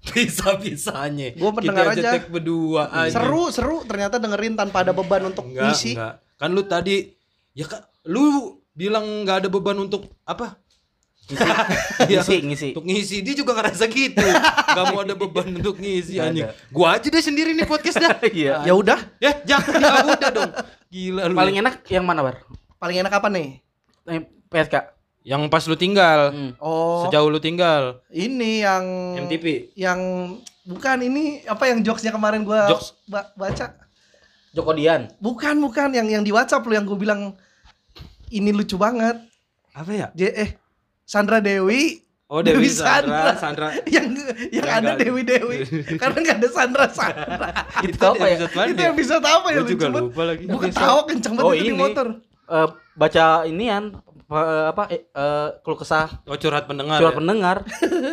[0.02, 1.36] Bisa-bisanya.
[1.36, 2.10] Gua pendengar Kita aja.
[2.16, 3.12] tag berdua aja.
[3.12, 5.92] Seru, seru ternyata dengerin tanpa ada beban untuk Enggak, ngisi.
[5.94, 6.14] enggak.
[6.34, 7.12] Kan lu tadi
[7.52, 8.22] ya kak, lu
[8.70, 10.56] bilang nggak ada beban untuk apa?
[12.10, 12.68] Iya, Ngisi, ngisi.
[12.72, 14.18] Untuk ngisi dia juga ngerasa gitu.
[14.66, 16.48] Gak mau ada beban untuk ngisi Nggak anjing.
[16.68, 18.18] Gua aja deh sendiri nih podcast dah.
[18.34, 18.66] Iya.
[18.66, 20.50] Ya udah, Ya jangan ya udah dong.
[20.88, 21.34] Gila lu.
[21.36, 22.42] Paling enak yang mana, Bar?
[22.80, 23.60] paling enak apa nih?
[24.08, 24.74] Eh, PSK.
[25.30, 26.20] Yang pas lu tinggal.
[26.28, 26.50] Hmm.
[26.58, 28.02] Oh, Sejauh lu tinggal.
[28.10, 28.82] ini yang
[29.20, 29.70] MTV.
[29.74, 30.00] yang
[30.62, 32.98] bukan ini apa yang jokesnya kemarin gua Jokes.
[33.04, 33.78] ba- baca.
[34.50, 35.06] Joko Dian.
[35.16, 37.38] Bukan, bukan yang yang di WhatsApp lu yang gue bilang
[38.28, 39.22] ini lucu banget.
[39.70, 40.06] Apa ya?
[40.12, 40.50] Je eh
[41.04, 43.70] Sandra Dewi Oh Dewi, Dewi Sandra, Sandra.
[43.70, 43.86] Sandra.
[43.94, 44.06] yang
[44.48, 45.56] yang Yang ada Dewi Dewi
[45.96, 47.48] karena nggak ada Sandra Sandra.
[47.86, 48.36] Itu apa ya?
[48.66, 48.90] itu ya?
[48.90, 50.02] episode apa ya Gua lucu juga banget.
[50.04, 50.42] lupa lagi.
[50.44, 51.78] Gue ketawa kenceng banget Oh, itu di ini.
[51.80, 52.06] motor.
[52.50, 53.84] Eh, baca inian
[54.30, 57.02] apa eh, eh, keluh kesah Oh curhat pendengar.
[57.02, 57.18] surat ya?
[57.18, 57.56] pendengar.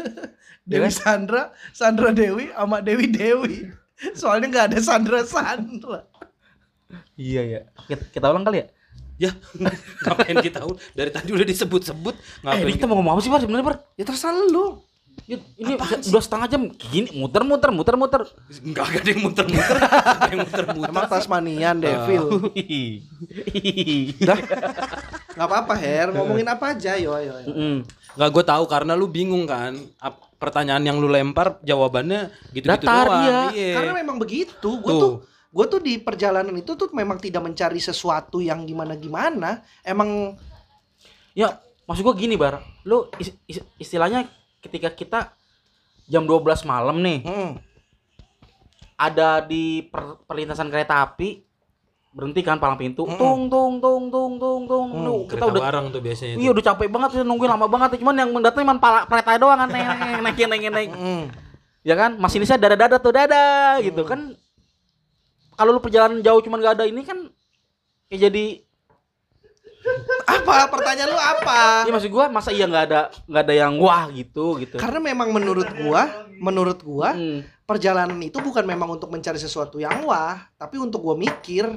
[0.67, 0.91] Dewi kan?
[0.91, 3.71] Sandra, Sandra Dewi sama Dewi Dewi.
[4.17, 6.03] Soalnya nggak ada Sandra Sandra.
[7.15, 7.62] Iya ya.
[7.88, 8.67] Kita, kita ulang kali ya?
[9.17, 9.32] Ya,
[10.06, 13.41] ngapain kita udah dari tadi udah disebut-sebut Eh, ngapain kita mau ngomong apa sih, Bar?
[13.41, 13.77] Sebenarnya, Bar?
[13.97, 14.77] Ya terserah lu.
[15.28, 15.76] Ya, ini
[16.08, 18.24] dua setengah jam gini muter-muter muter-muter.
[18.63, 20.90] Enggak ada yang muter-muter, Nggak ada yang muter-muter.
[20.96, 22.24] Emang Tasmanian Devil.
[24.24, 24.40] Dah.
[25.36, 27.36] Nggak apa-apa Her, ngomongin apa aja yo yo.
[28.16, 29.76] Enggak gue tahu karena lu bingung kan.
[30.00, 33.52] Ap- pertanyaan yang lu lempar jawabannya gitu-gitu Datar, doang.
[33.52, 33.74] iya.
[33.76, 34.80] Karena memang begitu.
[34.80, 35.02] Gue Tuh.
[35.02, 35.13] tuh
[35.48, 39.60] gue tuh di perjalanan itu tuh memang tidak mencari sesuatu yang gimana-gimana.
[39.82, 40.40] Emang
[41.34, 42.63] Ya, maksud gua gini, Bar.
[42.82, 44.26] Lu is- is- istilahnya
[44.67, 45.19] ketika kita
[46.06, 47.51] jam 12 malam nih, hmm,
[48.97, 51.43] ada di per- perlintasan kereta api
[52.17, 53.19] berhenti kan palang pintu Mm-mm.
[53.19, 54.88] tung tung tung tung tung tung.
[54.89, 57.67] Mm, Lu, kita Kereta udah bareng tuh biasanya iya udah capek banget kita nungguin lama
[57.69, 61.23] banget cuman yang mendatang cuma pala kereta doang kan naik naik naik naik naik hmm.
[61.86, 62.17] ya kan?
[62.17, 64.10] Masinisnya dada dada tuh dada gitu Mm.
[64.10, 64.19] kan.
[65.58, 67.17] Kalau lu perjalanan jauh cuman gak ada ini kan
[68.10, 68.65] ya jadi
[70.28, 71.88] apa pertanyaan lu apa?
[71.88, 75.32] ya maksud gua masa iya nggak ada nggak ada yang wah gitu gitu Karena memang
[75.32, 77.41] menurut gua, menurut gua Hmm.
[77.63, 81.67] perjalanan itu bukan memang untuk mencari sesuatu yang wah, tapi untuk gua mikir.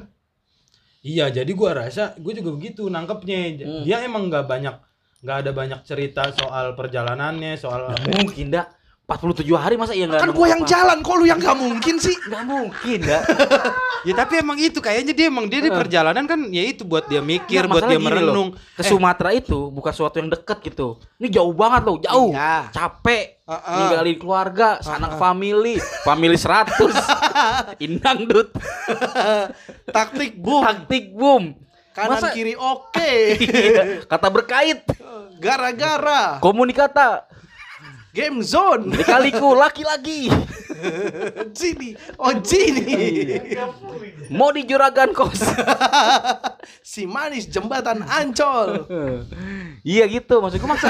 [1.00, 3.38] Iya, jadi gua rasa gue juga begitu nangkepnya.
[3.64, 3.82] Hmm.
[3.88, 4.76] Dia emang nggak banyak
[5.20, 8.68] nggak ada banyak cerita soal perjalanannya, soal mungkin dah
[9.10, 10.70] 47 hari masa iya nggak Kan gua yang apa?
[10.70, 12.14] jalan, kok lu yang gak mungkin sih?
[12.30, 13.22] nggak mungkin dah
[14.08, 17.20] Ya tapi emang itu kayaknya dia emang dia di perjalanan kan ya itu buat dia
[17.20, 18.16] mikir, Nggak, buat dia gini loh.
[18.32, 18.48] merenung.
[18.72, 20.96] ke Sumatera itu bukan sesuatu yang deket gitu.
[21.18, 22.32] Ini jauh banget loh, jauh.
[22.32, 22.72] Iya.
[22.72, 23.44] Capek.
[23.44, 23.76] Heeh.
[23.76, 26.80] Ninggalin keluarga, sanak family, family 100.
[27.84, 28.56] Indang dut.
[29.86, 31.52] Taktik boom, Taktik boom.
[31.92, 33.12] kanan Masa- kiri oke.
[33.36, 34.80] Iya, Kata berkait.
[35.36, 37.28] Gara-gara Komunikata.
[38.10, 38.90] Game zone.
[38.90, 40.30] Dikaliku laki-laki.
[41.58, 42.88] Gini, oh Gini.
[44.30, 45.42] Mau di juragan kos.
[46.82, 48.86] si manis jembatan Ancol.
[49.82, 50.88] iya gitu, maksudku masa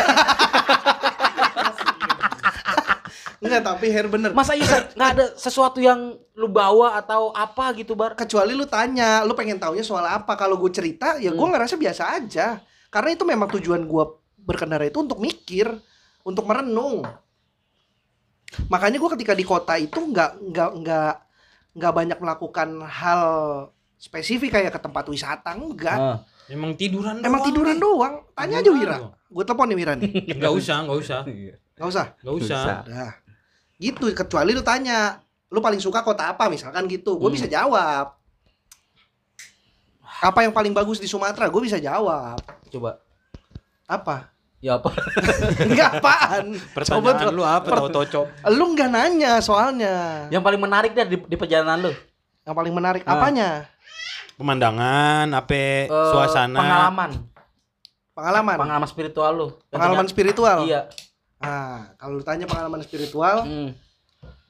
[3.40, 4.37] Enggak, tapi hair bener.
[4.37, 8.12] Masa iya nggak ada sesuatu yang lu bawa atau apa gitu bar?
[8.12, 10.37] Kecuali lu tanya, lu pengen taunya soal apa.
[10.37, 11.56] Kalau gue cerita, ya gue Hmm.
[11.56, 12.61] ngerasa biasa aja.
[12.92, 14.04] Karena itu memang tujuan gue
[14.37, 15.72] berkendara itu untuk mikir,
[16.22, 17.04] untuk merenung.
[18.66, 21.12] Makanya gue ketika di kota itu nggak nggak nggak
[21.70, 23.22] nggak banyak melakukan hal
[23.94, 25.94] spesifik kayak ke tempat wisata enggak.
[25.94, 26.18] Ah.
[26.50, 27.83] Emang tiduran Emang doang tiduran nih.
[27.83, 28.14] doang.
[28.35, 28.96] Tanya aja Wira.
[29.30, 30.11] Gue telepon nih Wira nih.
[30.35, 31.20] Enggak usah, enggak usah.
[31.22, 32.06] Nggak usah.
[32.18, 32.59] Enggak usah.
[32.59, 32.76] Usah.
[32.83, 33.11] Udah.
[33.78, 37.14] Gitu, kecuali lu tanya, lu paling suka kota apa misalkan gitu.
[37.14, 37.37] Gue Hmm.
[37.38, 38.18] bisa jawab.
[40.20, 41.46] Apa yang paling bagus di Sumatera?
[41.46, 42.42] Gue bisa jawab.
[42.66, 42.98] Coba.
[43.87, 44.35] Apa?
[44.61, 44.92] Ya apa?
[45.64, 46.53] Enggak apaan.
[46.53, 47.33] Coba Pertanyaan tuh.
[47.33, 48.27] lu apa tau tocok?
[48.51, 50.29] Lu nggak nanya soalnya.
[50.29, 51.92] yang paling menarik deh di, di perjalanan lu.
[52.42, 53.16] Yang paling menarik Ah.
[53.16, 53.49] apanya?
[54.37, 56.57] Pemandangan, apa Eh, suasana.
[56.57, 57.11] Pengalaman.
[58.12, 58.57] Pengalaman.
[58.59, 59.49] Pengalaman spiritual lu.
[59.68, 60.59] Pengalaman ternyata- spiritual.
[60.64, 60.81] Iya.
[61.37, 63.73] Ah, kalau lu tanya pengalaman spiritual, Hmm.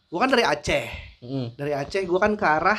[0.07, 0.87] gua kan dari Aceh.
[1.21, 1.55] Hmm.
[1.55, 2.79] Dari Aceh gua kan ke arah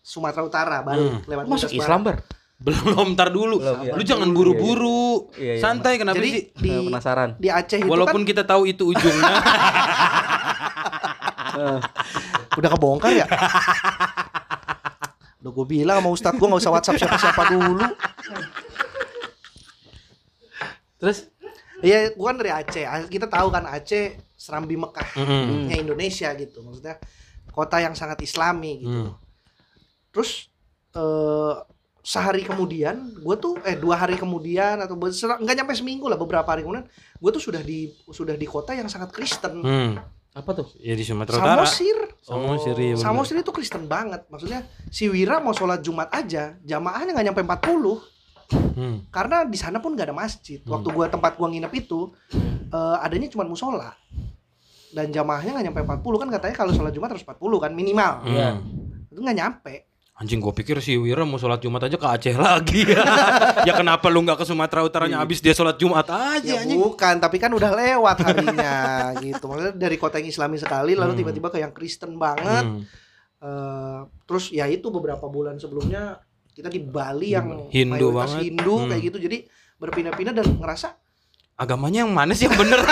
[0.00, 1.22] Sumatera Utara, balik Hmm.
[1.26, 2.18] lewat Masuk Islam bar?
[2.62, 3.58] Belum, ntar dulu.
[3.58, 3.92] Belum, iya.
[3.92, 5.26] Lu jangan buru-buru.
[5.34, 5.60] Iya, iya.
[5.60, 6.42] Santai kenapa Jadi sih?
[6.56, 7.30] di Eh, penasaran.
[7.36, 9.34] di Aceh itu Walaupun kita tahu itu ujungnya.
[11.52, 11.78] Eh,
[12.48, 13.28] kan udah kebongkar ya.
[15.38, 17.84] Udah gue bilang sama Ustadz gue gak usah WhatsApp siapa-siapa dulu.
[20.96, 21.28] Terus
[21.82, 22.86] Iya, gue kan dari Aceh.
[23.06, 25.08] Kita tahu kan Aceh Serambi Mekah.
[25.12, 25.66] Mm-mm.
[25.66, 26.96] nya Indonesia gitu maksudnya
[27.48, 29.12] kota yang sangat islami gitu Hmm.
[30.08, 30.48] terus
[30.92, 31.54] eh
[32.02, 36.60] sehari kemudian gue tuh eh dua hari kemudian atau nggak nyampe seminggu lah beberapa hari
[36.60, 36.82] kemudian
[37.16, 39.92] gue tuh sudah di sudah di kota yang sangat Kristen Hmm.
[40.32, 40.66] apa tuh?
[40.76, 41.62] Ya di Sumatera Utara.
[41.62, 42.74] Samosir Samosir.
[42.74, 42.98] bener.
[42.98, 48.10] Samosir itu Kristen banget maksudnya si Wira mau sholat Jumat aja jamaahnya nggak nyampe 40
[48.72, 49.08] Hmm.
[49.08, 52.12] karena di sana pun nggak ada masjid waktu gua tempat gua nginep itu
[52.68, 53.96] eh, adanya cuma musola
[54.90, 58.28] dan jamaahnya nggak nyampe 40 kan katanya kalau sholat Jumat harus 40 kan minimal Hmm.
[58.28, 58.48] Iya.
[59.08, 59.74] itu nggak nyampe
[60.22, 62.86] Anjing gua pikir si Wira mau sholat Jumat aja ke Aceh lagi.
[63.66, 66.78] ya kenapa lu nggak ke Sumatera Utaranya habis dia sholat Jumat aja Ya anjing.
[66.78, 68.74] bukan, tapi kan udah lewat harinya
[69.20, 69.42] gitu.
[69.42, 71.20] Maksudnya dari kota yang Islami sekali lalu Hmm.
[71.20, 72.62] tiba-tiba ke yang Kristen banget.
[72.62, 72.86] Hmm.
[73.36, 78.46] Eh, terus ya itu beberapa bulan sebelumnya kita di Bali yang Hindu banget.
[78.46, 78.88] Hindu Hmm.
[78.88, 79.18] kayak gitu.
[79.18, 79.38] Jadi
[79.76, 80.88] berpindah-pindah dan ngerasa
[81.52, 82.78] Agamanya yang mana sih yang bener?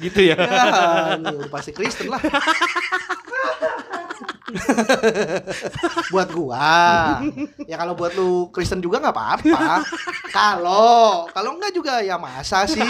[0.00, 0.38] gitu ya.
[0.38, 2.22] ya udah pasti Kristen lah.
[6.12, 7.20] buat gua.
[7.64, 9.82] Ya kalau buat lu Kristen juga nggak apa-apa.
[10.30, 12.82] Kalau kalau enggak juga ya masa sih.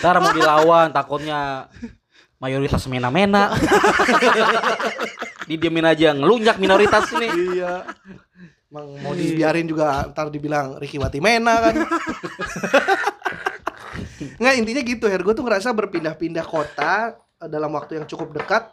[0.00, 1.68] Ntar mau dilawan takutnya
[2.40, 3.52] mayoritas mena-mena.
[5.48, 7.28] Didiemin aja ngelunjak minoritas ini.
[7.56, 7.84] iya.
[8.70, 11.74] Emang mau dibiarin juga ntar dibilang Ricky Watimena kan.
[14.38, 18.68] Nggak intinya gitu Her, gue tuh ngerasa berpindah-pindah kota dalam waktu yang cukup dekat.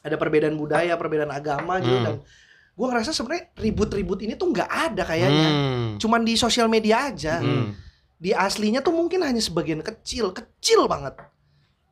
[0.00, 2.04] Ada perbedaan budaya, perbedaan agama gitu Hmm.
[2.04, 2.14] dan
[2.74, 5.48] gue ngerasa sebenarnya ribut-ribut ini tuh nggak ada kayaknya.
[5.48, 5.88] Hmm.
[5.96, 7.40] Cuman di sosial media aja.
[7.40, 7.72] Hmm.
[8.14, 11.16] Di aslinya tuh mungkin hanya sebagian kecil, kecil banget.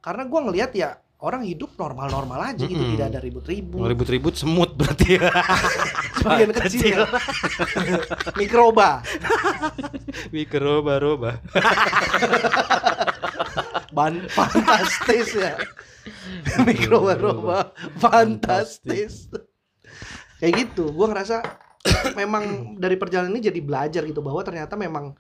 [0.01, 2.99] Karena gue ngelihat ya orang hidup normal-normal aja gitu, Mm-mm.
[2.99, 3.87] tidak ada ribut-ribut.
[3.87, 5.31] Ribut-ribut semut berarti ya.
[6.19, 6.99] Sebagian kecil.
[8.35, 9.07] Mikroba.
[10.35, 11.38] Mikroba-roba.
[13.92, 15.55] Ban fantastis ya.
[16.66, 19.28] Mikroba-roba fantastis.
[20.40, 20.90] Kayak gitu.
[20.90, 21.44] Gua ngerasa
[22.20, 25.14] memang dari perjalanan ini jadi belajar gitu bahwa ternyata memang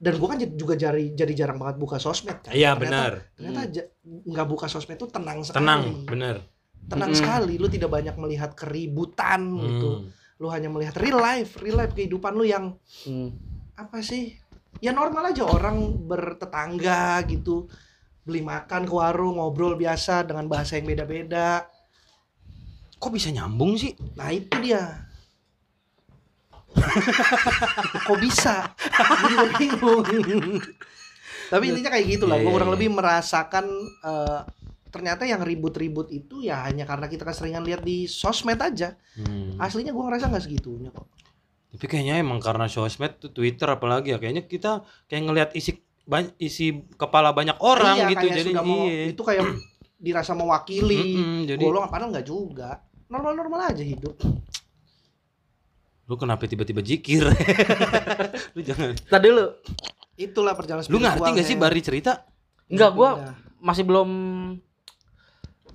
[0.00, 2.52] dan gua kan juga jadi jadi jarang banget buka sosmed kan.
[2.52, 3.30] Iya benar.
[3.36, 5.60] Ternyata nggak buka sosmed tuh tenang sekali.
[5.60, 6.36] Tenang, benar.
[6.88, 7.20] Tenang Mm-mm.
[7.20, 7.54] sekali.
[7.60, 9.90] Lu tidak banyak melihat keributan gitu.
[10.04, 10.08] Hmm.
[10.40, 12.72] Lu hanya melihat real life, real life kehidupan lu yang
[13.04, 13.32] Hmm.
[13.76, 14.36] apa sih
[14.80, 17.68] ya normal aja orang bertetangga gitu
[18.22, 21.64] beli makan ke warung ngobrol biasa dengan bahasa yang beda-beda
[23.00, 23.96] Kok bisa nyambung sih?
[24.16, 25.08] nah itu dia
[28.06, 28.70] kok bisa
[29.58, 30.62] gue bingung
[31.50, 32.76] tapi intinya kayak gitu lah Iya, gue kurang iya.
[32.78, 33.64] lebih merasakan
[34.06, 34.40] eh,
[34.90, 39.58] ternyata yang ribut-ribut itu ya hanya karena kita keseringan lihat di sosmed aja Hmm.
[39.58, 41.04] aslinya gue ngerasa nggak segitunya kok
[41.70, 46.34] Tapi kayaknya emang karena sosmed tuh Twitter apalagi ya kayaknya kita kayak ngelihat isi ban-
[46.36, 49.04] isi kepala banyak orang Iya, gitu kayak jadi sudah mau, iya.
[49.08, 49.44] itu kayak
[50.04, 51.02] dirasa mewakili
[51.44, 54.16] jadi golongan padahal nggak juga normal-normal aja hidup
[56.10, 57.22] lu kenapa tiba-tiba jikir?
[58.58, 58.98] lu jangan.
[58.98, 59.46] Tadi lu
[60.18, 61.54] itulah perjalanan Lu ngerti gak sih.
[61.54, 62.26] Bari cerita?
[62.66, 63.34] enggak gua Pindah.
[63.62, 64.10] masih belum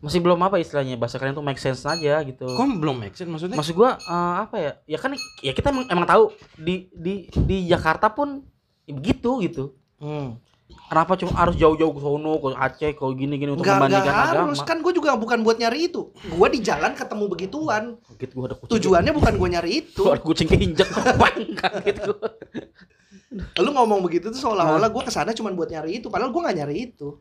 [0.04, 2.52] masih belum apa istilahnya bahasa kalian tuh make sense aja gitu.
[2.52, 3.56] Kok belum make sense maksudnya?
[3.56, 4.72] Maksud gua eh, apa ya?
[4.86, 6.24] Ya kan ya kita emang, emang tahu
[6.60, 8.44] di di di Jakarta pun
[8.84, 9.64] ya begitu gitu.
[9.96, 10.38] Hmm.
[10.90, 14.60] kenapa cuma harus jauh-jauh ke sono ke Aceh ke gini-gini untuk nggak membandingkan harus.
[14.60, 14.68] agama?
[14.68, 16.12] Kan gue juga bukan buat nyari itu.
[16.14, 17.84] Gue di jalan ketemu begituan.
[18.02, 18.72] Kaget gua ada kucing.
[18.76, 20.04] Tujuannya bukan gue nyari itu.
[20.04, 20.90] Gua ada kucing keinjek
[21.22, 22.30] bang kaget gua
[23.36, 26.58] lu ngomong begitu tuh seolah-olah gue ke sana cuma buat nyari itu padahal gue nggak
[26.64, 27.20] nyari itu.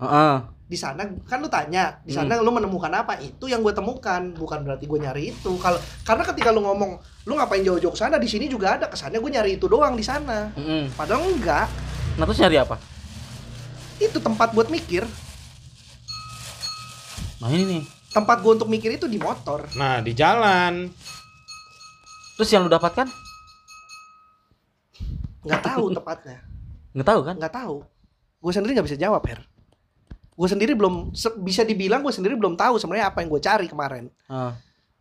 [0.00, 0.36] Heeh.
[0.66, 4.60] Di sana kan lu tanya di sana lu menemukan apa itu yang gue temukan bukan
[4.60, 8.26] berarti gue nyari itu kalau karena ketika lu ngomong lu ngapain jauh-jauh ke sana di
[8.26, 10.90] sini juga ada kesannya gue nyari itu doang di sana Mm-mm.
[10.92, 11.70] padahal enggak
[12.16, 12.76] Nah terus nyari apa?
[13.98, 15.06] itu tempat buat mikir
[17.36, 17.82] Nah ini nih.
[18.10, 20.88] tempat gue untuk mikir itu di motor Nah, di jalan.
[22.34, 23.06] Terus yang lu dapatkan?
[25.40, 26.38] nggak tahu tepatnya
[26.90, 27.34] Nggak tahu kan?
[27.36, 27.76] nggak tahu
[28.36, 29.40] gue sendiri nggak bisa jawab her
[30.36, 34.04] gue sendiri belum bisa dibilang gue sendiri belum tahu sebenarnya apa yang gue cari kemarin
[34.26, 34.52] Heeh.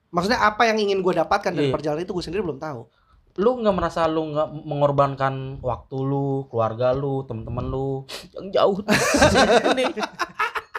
[0.09, 1.75] maksudnya apa yang ingin gue dapatkan dari Iya.
[1.75, 2.87] perjalanan itu gue sendiri belum tahu
[3.35, 8.79] Lu nggak merasa lu nggak mengorbankan waktu lu, keluarga lu, temen-temen lu yang jauh
[9.75, 9.91] nih.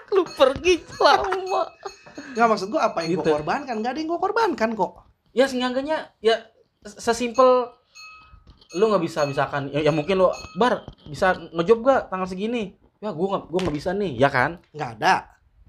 [0.08, 1.68] lu pergi lama.
[2.32, 3.28] nggak maksud gue apa yang gue Gitu.
[3.30, 6.48] korbankan nggak ada yang gue korbankan kok Ya seenggaknya ya
[6.82, 7.76] sesimpel
[8.72, 13.10] lu nggak bisa misalkan ya, ya mungkin lu bar bisa ngejob gak tanggal segini ya
[13.10, 15.14] gua nggak gua nggak bisa nih ya kan nggak ada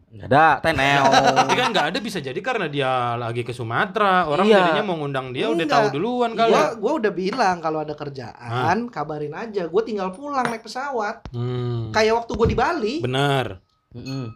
[0.08, 1.04] nggak ada teneo
[1.38, 4.24] Tapi kan nggak ada bisa jadi karena dia lagi ke Sumatera.
[4.26, 4.56] Orang Iya.
[4.58, 5.84] jadinya mau ngundang dia udah Enggak.
[5.84, 6.48] tahu duluan kali.
[6.50, 11.92] gue gue udah bilang kalau ada kerjaan kabarin aja gue tinggal pulang naik pesawat Hmm.
[11.92, 13.60] kayak waktu gue di Bali Bener.
[13.90, 14.32] Mm-mm.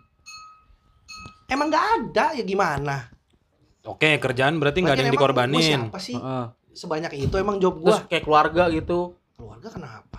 [1.47, 3.07] emang nggak ada ya gimana
[3.83, 5.63] Oke, kerjaan berarti nggak ada yang gua dikorbanin.
[5.87, 6.45] siapa sih Heeh.
[6.73, 10.10] sebanyak itu emang job gue kayak keluarga gitu keluarga kenapa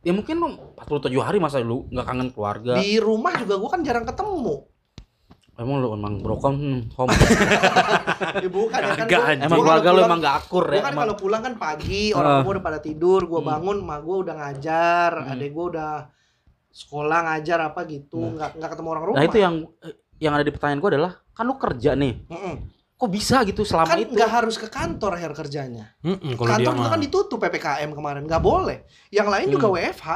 [0.00, 0.48] ya mungkin lu
[0.78, 4.64] 47 hari masa lu nggak kangen keluarga di rumah juga gue kan jarang ketemu
[5.54, 7.12] emang lu emang broken hmm, home
[8.44, 11.14] ya bukan ya kan gua- emang gua keluarga lu emang gak akur ya kan kalau
[11.14, 12.40] pulang kan pagi, orang Ah.
[12.40, 13.50] tua udah pada tidur, gua Hmm.
[13.50, 15.30] bangun, mak gua udah ngajar, Hmm.
[15.30, 15.90] adek gua udah
[16.66, 18.34] sekolah ngajar apa gitu, Hmm.
[18.36, 19.16] nggak nggak ketemu orang rumah.
[19.16, 19.54] nah itu yang
[20.16, 22.54] yang ada di pertanyaan gua adalah kan lu kerja nih Mm-mm.
[23.00, 25.96] Kok bisa gitu selama kan itu nggak harus ke kantor akhir kerjanya.
[26.04, 28.84] Kalau dia Kantor juga kan ditutup ppkm kemarin, nggak boleh.
[29.08, 29.76] Yang lain juga Hmm.
[29.80, 30.08] WFH.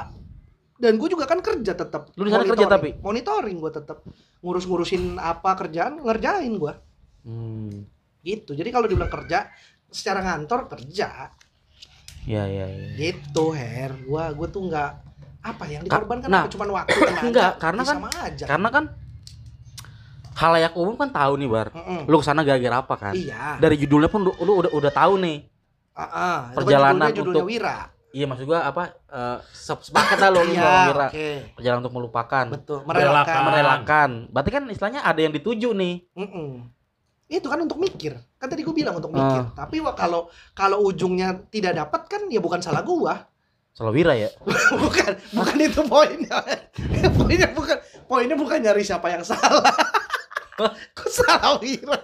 [0.75, 2.13] Dan gue juga kan kerja tetap.
[2.13, 2.99] Lu di sana kerja tapi?
[3.01, 4.05] monitoring gue tetap
[4.45, 6.77] ngurus-ngurusin apa kerjaan ngerjain gua
[7.25, 7.89] hmm.
[8.21, 8.53] gitu.
[8.53, 9.49] Jadi kalau dibilang kerja
[9.89, 11.33] secara ngantor kerja
[12.25, 14.91] ya ya ya gitu her gua gua tuh nggak
[15.45, 18.69] apa yang Ka- dikorbankan nah, apa cuman waktu enggak, karena Ya kan- sama aja karena
[18.73, 18.85] kan
[20.35, 21.69] halayak umum kan tahu nih bar.
[21.71, 22.05] Mm-mm.
[22.05, 23.13] lu ke sana gara-gara apa kan?
[23.13, 23.57] Iya.
[23.57, 25.47] Dari judulnya pun lu, lu udah udah tahu nih.
[25.93, 27.77] Kan perjalanan judulnya, judulnya untuk- Wira.
[28.11, 31.09] Iya maksud gua apa eh, sep- sepakat lah lu lu iya Wira.
[31.09, 31.29] oke.
[31.55, 32.45] Perjalanan untuk melupakan.
[32.49, 33.41] Betul Merelakan.
[33.45, 34.11] merelakan.
[34.29, 35.95] Berarti kan istilahnya ada yang dituju nih.
[36.15, 36.71] Mm-mm.
[37.25, 38.15] itu kan untuk mikir.
[38.37, 39.17] Kan tadi gua bilang untuk Ah.
[39.17, 39.43] mikir.
[39.57, 43.27] Tapi wa- kalau kalau ujungnya tidak dapat kan ya bukan salah gua.
[43.73, 44.31] Selalu Wira ya?
[44.79, 46.39] Bukan bukan itu poinnya.
[47.17, 47.75] Poinnya bukan
[48.05, 49.75] poinnya bukan nyari siapa yang salah
[50.57, 51.99] kok salah Wira?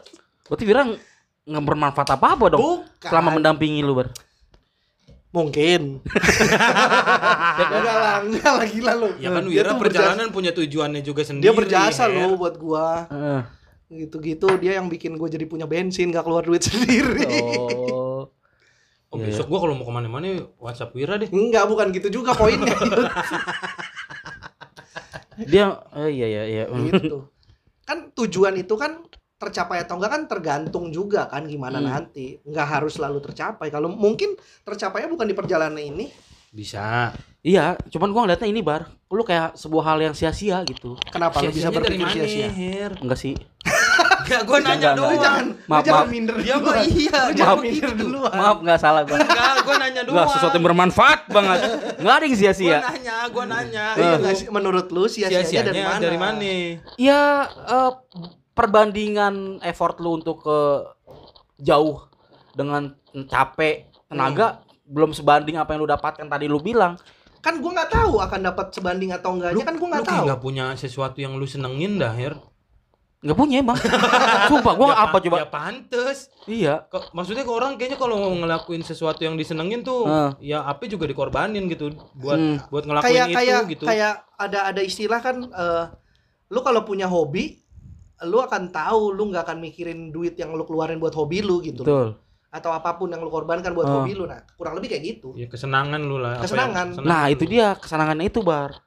[0.44, 1.00] Berarti Wira ng-
[1.42, 2.82] nggak bermanfaat apa apa dong bukan.
[3.00, 4.08] selama mendampingi lu bar?
[5.30, 6.02] Mungkin.
[7.60, 9.08] Enggak lah enggak lah gila lu.
[9.16, 11.44] Ya kan Wira perjalanan punya tujuannya juga berjasa- sendiri.
[11.44, 12.14] dia berjasa Her.
[12.16, 13.06] loh buat gua.
[13.08, 13.42] Heeh.
[13.90, 17.26] gitu-gitu dia yang bikin gue jadi punya bensin gak keluar duit sendiri.
[17.58, 18.30] Oh.
[19.06, 20.26] Oh, Iya, besok gua kalau mau ke mana-mana
[20.56, 21.26] WhatsApp Wira deh.
[21.26, 22.70] enggak bukan gitu juga poinnya.
[25.42, 26.64] Dia oh iya iya iya.
[26.70, 27.26] Gitu
[27.90, 29.02] kan tujuan itu kan
[29.34, 31.90] tercapai atau enggak kan tergantung juga kan gimana Hmm.
[31.90, 32.38] nanti.
[32.46, 33.66] Nggak harus selalu tercapai.
[33.66, 36.06] Kalau mungkin tercapainya bukan di perjalanan ini.
[36.50, 37.10] Bisa.
[37.40, 38.84] iya cuman gua ngeliatnya ini bar.
[39.08, 40.94] Lu kayak sebuah hal yang sia-sia gitu.
[41.08, 42.92] Kenapa lu bisa berpikir sia-sia?
[43.00, 43.34] Enggak sih
[44.30, 45.18] Enggak, gua nanya Enggak, lu doang.
[45.18, 46.08] jangan Maaf, lu jangan maaf.
[46.08, 46.84] minder Dia mah duluan.
[46.86, 50.14] iya, lu jangan mah minder duluan maaf nggak salah gua Enggak, gua nanya doang.
[50.14, 51.58] Enggak sesuatu yang bermanfaat banget
[51.98, 53.84] nggak ada yang Gua sia-sia nanya, gua nanya.
[53.92, 54.20] Iya Itu.
[54.20, 54.46] nggak sih?
[54.48, 56.40] menurut lu sia-sianya Sia-sianya dari mana dari mana?
[56.96, 57.22] ya
[57.66, 57.92] eh,
[58.52, 60.58] perbandingan effort lu untuk ke
[61.58, 62.06] jauh
[62.52, 62.92] dengan
[63.26, 66.98] capek tenaga belum sebanding apa yang lu dapatkan tadi lu bilang
[67.38, 70.40] kan gue nggak tahu akan dapat sebanding atau enggaknya kan gue Lu nggak tahu nggak
[70.40, 72.36] punya sesuatu yang lu senengin dah, Her.
[73.20, 73.76] Nggak punya emang
[74.48, 76.18] sumpah gua Ya apa pa- coba Ya pantes.
[76.46, 80.30] iya Kok- Maksudnya ke orang kayaknya kalau ngelakuin sesuatu yang disenengin tuh, Heeh.
[80.46, 82.56] ya apa juga dikorbanin gitu buat Hmm.
[82.66, 83.84] buat ngelakuin kayak itu kayak gitu.
[83.84, 85.84] kayak ada ada istilah kan eh,
[86.48, 87.60] lu kalau punya hobi
[88.22, 91.80] lu akan tahu lu nggak akan mikirin duit yang lu keluarin buat hobi lu gitu
[91.80, 92.16] betul
[92.50, 94.00] atau apa pun yang lu korbankan buat Oh.
[94.00, 96.34] hobi lu nah kurang lebih kayak gitu Ya kesenangan lu lah.
[96.34, 96.86] apa yang Kesenangan.
[97.00, 97.32] nah lu.
[97.32, 98.80] itu dia kesenangannya itu bar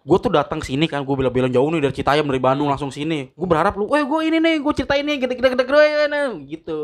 [0.00, 3.30] gue tuh datang sini kan gue bilang-bilang jauh nih dari Citayam dari Bandung langsung sini
[3.36, 6.78] gue berharap lu eh gue ini nih gue ceritain nih gitu gitu gitu gitu gitu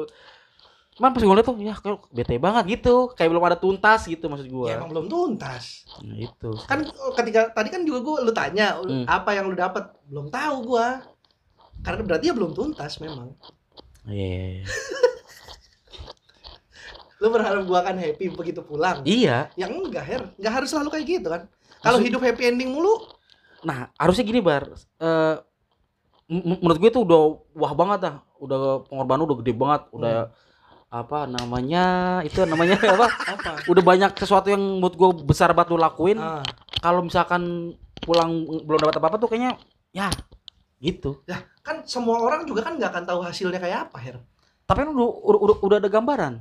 [0.97, 3.13] Cuman pas gue liat tuh, ya kayak bete banget gitu.
[3.13, 4.69] Kayak belum ada tuntas gitu maksud gue.
[4.73, 5.85] Ya emang belum tuntas.
[6.01, 6.57] Nah, itu.
[6.65, 9.05] Kan oh, ketika tadi kan juga gue lu tanya Hmm.
[9.05, 11.05] apa yang lu dapat belum tahu gua.
[11.85, 13.37] Karena berarti ya belum tuntas memang.
[14.09, 14.65] Iya.
[17.21, 19.05] Lu berharap gua akan happy begitu pulang.
[19.05, 19.53] Iya.
[19.57, 20.23] Yang enggak, Her.
[20.37, 21.43] Enggak harus selalu kayak gitu kan.
[21.81, 23.17] Kalau hidup happy ending mulu,
[23.67, 24.69] Nah, harusnya gini, Bar.
[25.01, 25.35] Eh
[26.31, 27.21] m- menurut gue tuh udah
[27.57, 28.15] wah banget dah.
[28.39, 30.31] Udah pengorbanan udah gede banget, udah
[30.93, 31.85] apa namanya?
[32.23, 33.07] Itu namanya apa?
[33.11, 33.51] apa?
[33.67, 36.21] Udah banyak sesuatu yang menurut gue besar banget lu lakuin.
[36.21, 36.45] Ah,
[36.79, 37.75] Kalau misalkan
[38.05, 39.57] pulang belum dapat apa-apa tuh kayaknya
[39.91, 40.13] ya
[40.79, 41.25] gitu.
[41.67, 44.17] kan semua orang juga kan nggak akan tahu hasilnya kayak apa, Her.
[44.69, 46.39] Tapi kan udah, udah, udah, udah ada gambaran.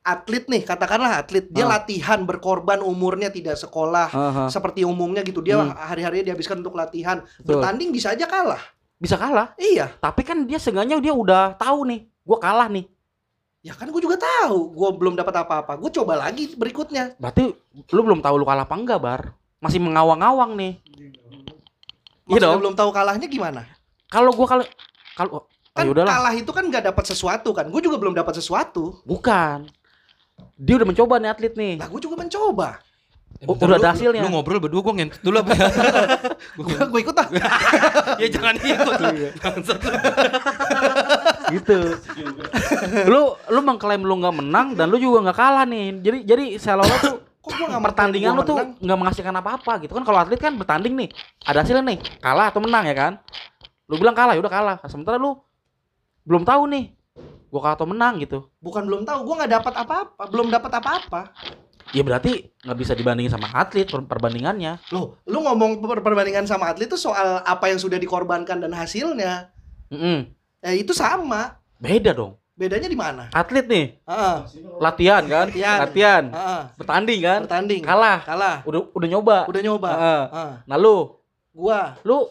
[0.00, 1.76] Atlet nih, katakanlah atlet, dia Ah.
[1.76, 4.48] latihan berkorban umurnya tidak sekolah Heeh.
[4.48, 5.44] seperti umumnya gitu.
[5.44, 5.76] Dia Hmm.
[5.76, 7.20] hari-harinya dihabiskan untuk latihan.
[7.36, 7.60] Betul.
[7.60, 8.64] Bertanding bisa aja kalah.
[8.96, 9.92] Bisa kalah, Iya.
[10.00, 12.88] tapi kan dia seenggaknya dia udah tahu nih, gua kalah nih.
[13.60, 15.76] Ya kan gue juga tahu, gue belum dapat apa-apa.
[15.76, 17.12] Gue coba lagi berikutnya.
[17.20, 17.52] Berarti
[17.92, 19.36] lu belum tahu lu kalah apa enggak, Bar?
[19.60, 20.80] Masih mengawang-awang nih.
[20.80, 21.12] Iya
[22.24, 22.60] Maksudnya dong.
[22.64, 23.68] belum tahu kalahnya gimana?
[24.08, 24.64] Kalau gua kalau
[25.12, 27.68] kalau oh, Kan ya kalah itu kan nggak dapat sesuatu kan.
[27.70, 29.00] Gue juga belum dapat sesuatu.
[29.06, 29.70] Bukan.
[30.60, 31.74] Dia udah mencoba nih atlet nih.
[31.80, 32.68] Nah, gue juga mencoba.
[33.48, 34.22] Oh, Bentar, udah lu- ada hasilnya.
[34.26, 35.52] Lu ngobrol berdua gua ngentut dulu apa?
[36.92, 37.28] Gue ikut ah.
[38.20, 39.00] ya jangan ikut.
[39.40, 39.92] Bangsat lu.
[41.56, 41.78] gitu.
[43.08, 46.04] lu lu mengklaim lu nggak menang dan lu juga nggak kalah nih.
[46.04, 50.04] Jadi jadi seolah-olah tuh Kok gue nggak pertandingan lu tuh nggak menghasilkan apa-apa gitu kan
[50.04, 51.08] kalau atlet kan bertanding nih
[51.48, 53.12] ada hasilnya nih kalah atau menang ya kan
[53.88, 55.40] lu bilang kalah ya udah kalah sementara lu
[56.28, 56.92] belum tahu nih
[57.50, 59.18] gua kalah atau menang gitu Bukan belum tahu.
[59.22, 60.22] Gue nggak dapat apa-apa.
[60.26, 61.22] Belum dapat apa-apa.
[61.90, 66.70] ya berarti nggak bisa dibandingin sama atlet per- perbandingannya Loh, lu ngomong per- perbandingan sama
[66.70, 69.50] atlet itu soal apa yang sudah dikorbankan dan hasilnya.
[69.88, 70.30] Mm-mm.
[70.60, 71.58] Ya itu sama.
[71.76, 73.26] beda dong Bedanya di mana?
[73.30, 74.36] atlet nih Heeh.
[74.76, 75.78] latihan kan Latihan.
[75.80, 76.62] latihan Heeh.
[76.76, 77.82] bertanding kan Bertanding.
[77.82, 78.56] kalah Kalah.
[78.62, 79.90] udah udah nyoba Udah nyoba.
[79.90, 80.22] Heeh.
[80.30, 80.52] Heeh.
[80.68, 80.96] nah lu
[81.50, 82.28] Gua lu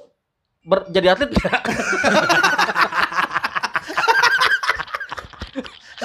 [0.62, 1.62] ber- jadi atlet gak?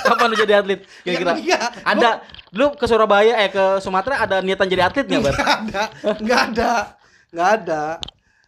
[0.05, 0.81] Kapan lu jadi atlet?
[1.01, 1.61] Kira-kira Ya, iya.
[1.83, 2.11] ada
[2.53, 5.35] lu ke Surabaya eh ke Sumatera ada niatan jadi atlet nggak, Bar?
[5.35, 5.83] Ada,
[6.21, 6.73] nggak ada,
[7.33, 7.83] nggak ada.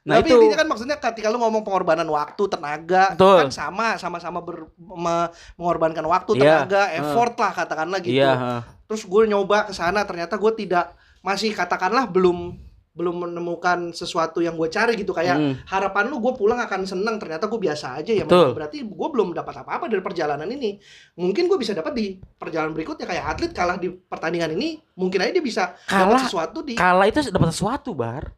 [0.07, 3.43] Nah, Tapi itu- intinya kan maksudnya ketika lu ngomong pengorbanan waktu, tenaga, Betul.
[3.43, 6.63] kan sama, sama-sama ber, me- mengorbankan waktu, Iya.
[6.63, 8.15] tenaga, effort lah katakanlah gitu.
[8.15, 8.61] Iya, heeh.
[8.87, 12.55] Terus gue nyoba ke sana, ternyata gue tidak masih katakanlah belum
[12.97, 15.55] belum menemukan sesuatu yang gue cari gitu kayak Hmm.
[15.64, 18.57] harapan lu gue pulang akan senang ternyata gue biasa aja ya Betul.
[18.57, 20.80] berarti gue belum dapat apa-apa dari perjalanan ini
[21.14, 25.30] mungkin gue bisa dapat di perjalanan berikutnya kayak atlet kalah di pertandingan ini mungkin aja
[25.30, 28.32] dia bisa dapat Kalah- sesuatu di Kalah itu dapat sesuatu, Bar.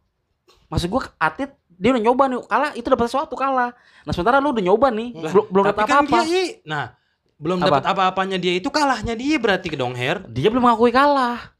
[0.66, 3.70] Maksud gua atlet dia udah nyoba nih, kalah itu dapat sesuatu kalah.
[4.02, 6.18] Nah, sementara lu udah nyoba nih, Lah, belum belum dapat kan apa-apa.
[6.26, 6.84] dia nah
[7.38, 7.66] belum Apa?
[7.70, 10.26] dapat apa-apanya dia itu kalahnya dia berarti dong Her.
[10.26, 11.54] Dia belum mengakui kalah.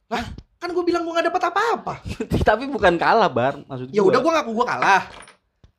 [0.59, 1.93] Kan gue bilang gue nggak dapat apa-apa
[2.49, 3.63] Tapi bukan kalah, Bar.
[3.63, 5.03] Maksud ya udah gue ngaku gue kalah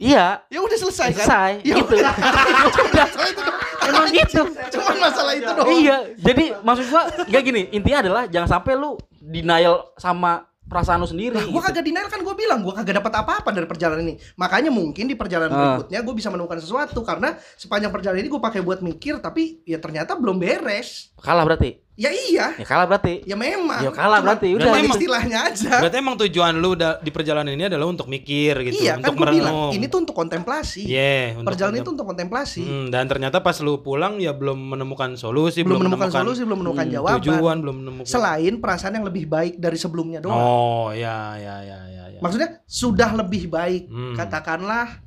[0.00, 1.52] Iya, ya udah selesai kan selesai.
[1.60, 1.92] Ya gitu.
[1.92, 2.14] udah.
[3.90, 4.42] Emang gitu.
[4.48, 8.96] cuman masalah itu doang Iya, jadi maksud gua enggak gini, intinya adalah jangan sampai lu
[9.20, 11.34] denial sama perasaan lu sendiri.
[11.34, 11.66] Nah, gue gitu.
[11.66, 14.14] kagak denial kan gue bilang gue kagak dapat apa-apa dari perjalanan ini.
[14.38, 15.58] Makanya mungkin di perjalanan Ah.
[15.76, 19.82] berikutnya gue bisa menemukan sesuatu karena sepanjang perjalanan ini gue pakai buat mikir tapi ya
[19.82, 21.10] ternyata belum beres.
[21.18, 21.76] Kalah berarti.
[22.00, 23.20] Ya iya, Ya kalah berarti.
[23.28, 23.84] ya memang.
[23.84, 24.72] Ya kalah Cuma- berarti, udah.
[24.72, 24.96] Memang.
[24.96, 25.84] istilahnya aja.
[25.84, 29.36] Berarti emang tujuan lu di perjalanan ini adalah untuk mikir gitu, iya kan untuk gue
[29.36, 29.72] bilang merenung.
[29.76, 30.88] ini tuh untuk kontemplasi.
[30.88, 32.64] Iya, untuk perjalanan itu untuk kontemplasi.
[32.64, 36.88] Hmm, dan ternyata pas lu pulang ya belum menemukan solusi, belum, menemukan, solusi, belum menemukan
[36.88, 37.16] hmm, jawaban.
[37.20, 38.08] tujuan, belum menemukan.
[38.08, 40.40] Selain perasaan yang lebih baik dari sebelumnya doang.
[40.40, 42.20] Oh, ya ya ya ya ya.
[42.24, 43.92] Maksudnya sudah lebih baik.
[43.92, 44.16] Hmm.
[44.16, 45.04] Katakanlah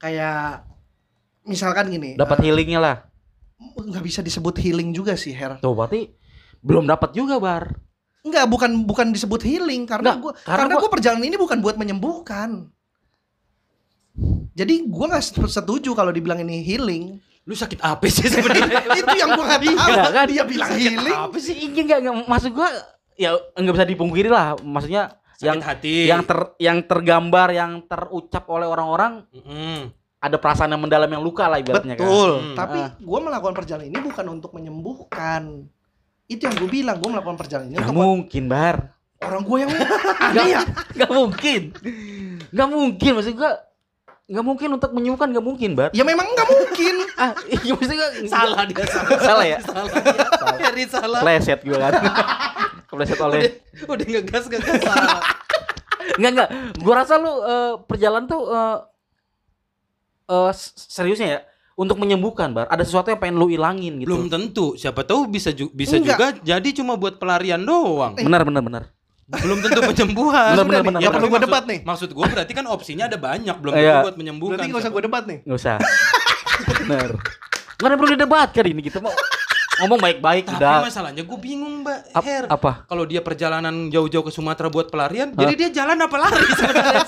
[0.00, 0.64] kayak
[1.44, 2.16] misalkan gini.
[2.16, 2.96] Dapat eh, healingnya lah.
[3.74, 5.58] Nggak bisa disebut healing juga sih, Her.
[5.58, 6.12] Tuh berarti
[6.58, 7.72] belum dapat juga, Bar.
[8.20, 11.58] Enggak, bukan bukan disebut healing karena Nggak, gua karena karena, gua- gua perjalanan ini bukan
[11.60, 12.72] buat menyembuhkan.
[14.54, 17.18] Jadi gua nggak setuju kalau dibilang ini healing.
[17.44, 18.80] Lu sakit apa sih sebenarnya?
[19.02, 19.90] itu yang gua nggak tahu.
[19.90, 20.24] Iya, kan?
[20.24, 21.16] Dia bilang healing.
[21.20, 21.54] Apa sih?
[21.60, 22.68] Ini enggak, enggak maksud gua
[23.14, 24.56] ya enggak bisa dipungkiri lah.
[24.56, 25.94] Maksudnya yang Sakit hati.
[26.06, 29.90] yang ter yang tergambar, yang terucap oleh orang-orang Mm-mm.
[30.24, 32.08] Ada perasaan yang mendalam yang luka lah ibaratnya kan.
[32.08, 32.30] Betul.
[32.40, 32.56] Hmm.
[32.56, 32.90] Tapi Ah.
[32.96, 35.68] gua melakukan perjalanan ini bukan untuk menyembuhkan.
[36.24, 38.76] Itu yang gue bilang, gue melakukan perjalanan ini Gak untuk mungkin, Bar.
[39.20, 39.70] orang gue yang
[40.24, 40.62] aneh ya.
[40.96, 41.62] Gak mungkin.
[42.48, 43.52] Gak mungkin maksud gua
[44.24, 45.92] Gak mungkin untuk menyembuhkan gak mungkin, Bar.
[45.92, 46.94] Ya memang nggak mungkin.
[47.14, 49.10] Ah, iya maksudnya Salah dia salah.
[49.22, 49.58] Salah ya?
[49.62, 49.86] Salah.
[49.86, 50.64] dia.
[50.64, 51.20] Heri salah.
[51.22, 51.92] Pleset gue kan.
[52.88, 53.40] Kepleset oleh
[53.84, 55.20] Udah, udah ngegas ngegas salah.
[56.16, 56.48] Enggak enggak.
[56.80, 58.76] Gua rasa lu eh, perjalanan tuh eh
[60.26, 61.40] eh, s- seriusnya ya.
[61.74, 62.70] untuk menyembuhkan, Bar.
[62.70, 64.06] Ada sesuatu yang pengen lu ilangin gitu.
[64.06, 64.78] Belum tentu.
[64.78, 66.14] Siapa tahu bisa ju- bisa Enggak.
[66.14, 68.14] juga jadi cuma buat pelarian doang.
[68.14, 68.82] Benar, benar, benar.
[69.26, 70.54] Belum tentu penyembuhan.
[70.54, 71.82] Benar, benar, benar, ya perlu gue debat nih.
[71.82, 73.82] Maksud gue berarti kan opsinya ada banyak, belum Iya.
[73.82, 74.54] tentu buat menyembuhkan.
[74.54, 75.38] Berarti nggak usah gue debat nih.
[75.42, 75.76] Nggak usah.
[76.78, 77.10] benar.
[77.74, 79.10] Nggak ada perlu didebatkan ini kita mau
[79.76, 80.80] ngomong baik-baik Tapi udah.
[80.82, 82.44] masalahnya gue bingung, Mbak Ap- Her.
[82.46, 82.72] apa?
[82.84, 87.02] Kalau dia perjalanan jauh-jauh ke Sumatera buat pelarian, jadi dia jalan apa lari sebenarnya?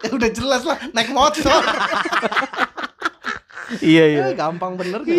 [0.00, 1.46] Ya udah jelas lah naik motor.
[3.74, 4.20] Iya, iya.
[4.22, 5.16] Ya, gampang bener kan.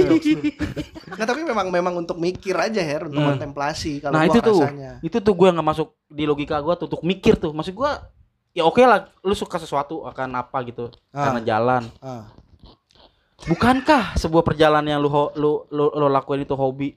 [1.11, 3.33] Nah tapi memang memang untuk mikir aja Her untuk Hmm.
[3.33, 4.59] kontemplasi kalau Nah, gua itu tuh.
[4.61, 4.91] rasanya.
[5.01, 7.49] Itu tuh gue nggak masuk di logika gue tuh untuk mikir tuh.
[7.49, 7.91] Maksud gue
[8.53, 11.25] ya oke lah lu suka sesuatu akan apa gitu Ah.
[11.25, 12.29] karena jalan Ah.
[13.45, 16.95] Bukankah sebuah perjalanan yang lu lu lu, lu lakuin itu hobi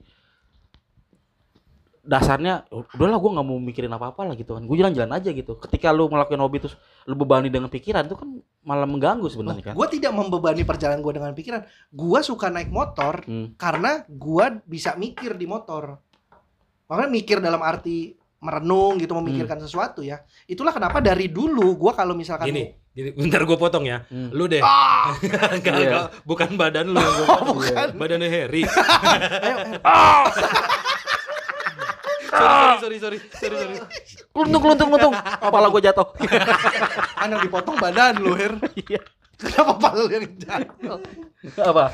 [2.07, 5.59] dasarnya udahlah gue nggak mau mikirin apa apa lah gitu kan gue jalan-jalan aja gitu
[5.59, 9.73] ketika lu ngelakuin hobi terus lu bebani dengan pikiran itu kan malah mengganggu sebenarnya kan
[9.75, 11.67] Gue tidak membebani perjalanan gue dengan pikiran.
[11.91, 13.55] Gue suka naik motor Hmm.
[13.59, 15.99] karena gue bisa mikir di motor.
[16.87, 20.23] Makanya mikir dalam arti merenung gitu, memikirkan sesuatu ya.
[20.47, 24.01] Itulah kenapa dari dulu gue kalau misalkan Gini, gini, bentar gue potong ya.
[24.09, 24.33] Hmm.
[24.33, 24.57] Lu deh.
[24.59, 25.13] Ah,
[25.53, 25.85] Enggak, Iya.
[25.85, 26.97] enggak, bukan badan lu.
[27.29, 27.93] Oh, bukan.
[27.93, 28.65] Badannya Harry.
[28.67, 29.57] ayo,
[32.27, 32.77] Her.
[32.77, 33.75] sorry, sorry, sorry, sorry, sorry,
[34.29, 36.07] keluntung keluntung keluntung kepala gue jatuh
[37.15, 38.53] kan yang dipotong badan lu, Her.
[38.75, 39.01] Iya.
[39.37, 40.97] Kenapa pala lu yang jatuh?
[41.57, 41.85] apa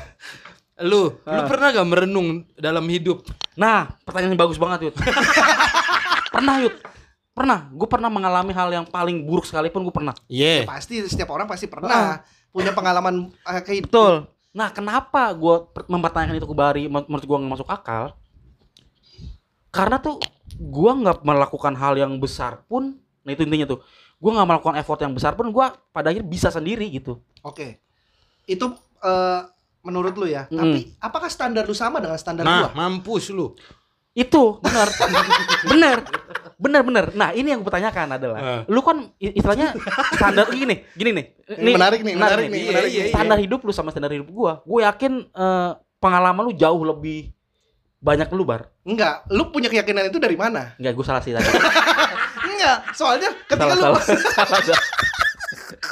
[0.80, 1.46] Lu, lu Ah.
[1.46, 3.22] pernah gak merenung dalam hidup?
[3.54, 4.94] nah pertanyaan yang bagus banget Yud
[6.28, 6.74] pernah Yud
[7.34, 10.64] pernah gue pernah mengalami hal yang paling buruk sekalipun gue pernah Iya.
[10.64, 14.30] Pasti setiap orang pasti pernah punya pengalaman eh, kayak Betul.
[14.54, 16.86] Nah, kenapa gue mempertanyakan itu ke Bari?
[16.86, 18.14] men- Menurut gue nggak masuk akal.
[19.68, 20.22] Karena tuh
[20.54, 22.94] gue nggak melakukan hal yang besar pun.
[23.26, 23.82] Nah itu intinya tuh.
[24.16, 25.50] Gue nggak melakukan effort yang besar pun.
[25.50, 27.18] Gue pada akhirnya bisa sendiri gitu.
[27.42, 27.82] Oke.
[28.46, 28.70] Itu
[29.02, 29.40] eh,
[29.82, 30.46] menurut lu ya.
[30.48, 30.56] Mm.
[30.56, 32.78] Tapi apakah standar lu sama dengan standar Nah, gua?
[32.78, 33.58] mampus lu.
[34.14, 34.88] Itu benar,
[35.66, 35.98] benar,
[36.54, 37.04] benar, benar.
[37.12, 38.60] Nah ini yang gue pertanyakan adalah, Eh.
[38.66, 39.74] lu kan istilahnya
[40.14, 41.26] standar gini, gini nih.
[41.52, 43.06] Ini menarik nih, menarik nih, Iya, menarik iya, nih.
[43.06, 43.12] iya.
[43.12, 47.34] Standar hidup lu sama standar hidup gue, gue yakin eh, pengalaman lu jauh lebih
[47.98, 48.70] banyak lu bar.
[48.84, 50.78] Enggak, lu punya keyakinan itu dari mana?
[50.78, 51.50] Enggak, gue salah sih tadi.
[52.54, 54.82] Enggak, soalnya ketika salah, lu salah, salah, salah.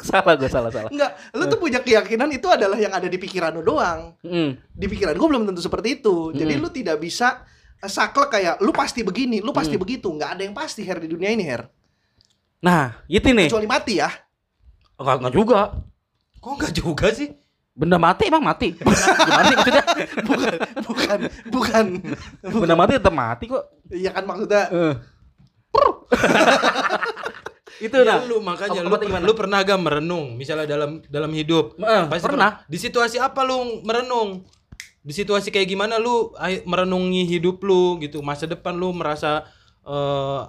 [0.03, 0.91] salah gue salah salah.
[0.91, 4.15] enggak, lu tuh punya keyakinan itu adalah yang ada di pikiran lu doang.
[4.21, 4.55] Hmm.
[4.71, 6.31] Di pikiran gua belum tentu seperti itu.
[6.33, 6.61] Jadi Mm.
[6.61, 7.52] lu tidak bisa eh,
[7.83, 9.83] saklek kayak lu pasti begini, lu pasti Mm.
[9.83, 10.09] begitu.
[10.11, 11.67] Enggak ada yang pasti Her di dunia ini, Her.
[12.61, 13.51] Nah, itu nih.
[13.51, 14.11] Kecuali mati ya.
[14.95, 15.61] Enggak, enggak juga.
[16.39, 17.29] Kok enggak juga sih?
[17.73, 18.77] Benda mati emang mati.
[19.27, 19.85] Gimana sih maksudnya?
[20.23, 20.55] Bukan,
[20.85, 21.19] bukan,
[21.49, 21.85] bukan.
[22.45, 23.65] Benda mati tetap mati kok.
[23.89, 24.63] Iya kan maksudnya
[27.83, 28.23] itu Ya, nah.
[28.23, 29.25] lu makanya lu, gimana?
[29.27, 31.75] lu pernah gak merenung misalnya dalam dalam hidup?
[31.81, 32.63] Eh, Pasti pernah.
[32.69, 34.47] Di situasi apa lu merenung?
[35.03, 36.31] Di situasi kayak gimana lu
[36.63, 39.45] merenungi hidup lu gitu, masa depan lu merasa
[39.83, 40.41] eh,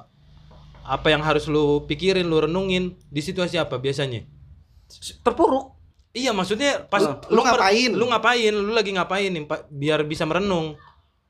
[0.83, 4.21] apa yang harus lu pikirin, lu renungin di situasi apa biasanya?
[5.25, 5.73] Terpuruk.
[6.13, 7.89] Iya, maksudnya pas Lu- lu ngapain?
[7.89, 8.53] Lu ngapain?
[8.53, 9.43] Lu lagi ngapain nih?
[9.73, 10.77] Biar bisa merenung.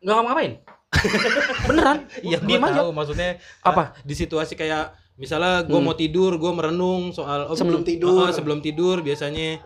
[0.03, 0.51] Enggak ngapain.
[1.71, 1.97] Beneran?
[2.19, 2.83] Iya, aja.
[2.83, 3.95] tahu maksudnya Apa?
[4.03, 5.87] Di situasi kayak misalnya gua Hmm.
[5.87, 8.27] mau tidur, gua merenung soal oh, Sebelum tidur.
[8.27, 9.63] oh, sebelum tidur biasanya.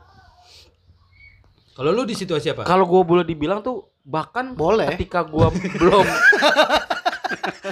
[1.77, 2.65] Kalau lu di situasi apa?
[2.65, 4.89] Kalau gue boleh dibilang tuh bahkan Boleh.
[4.91, 5.45] ketika gue
[5.77, 6.05] belum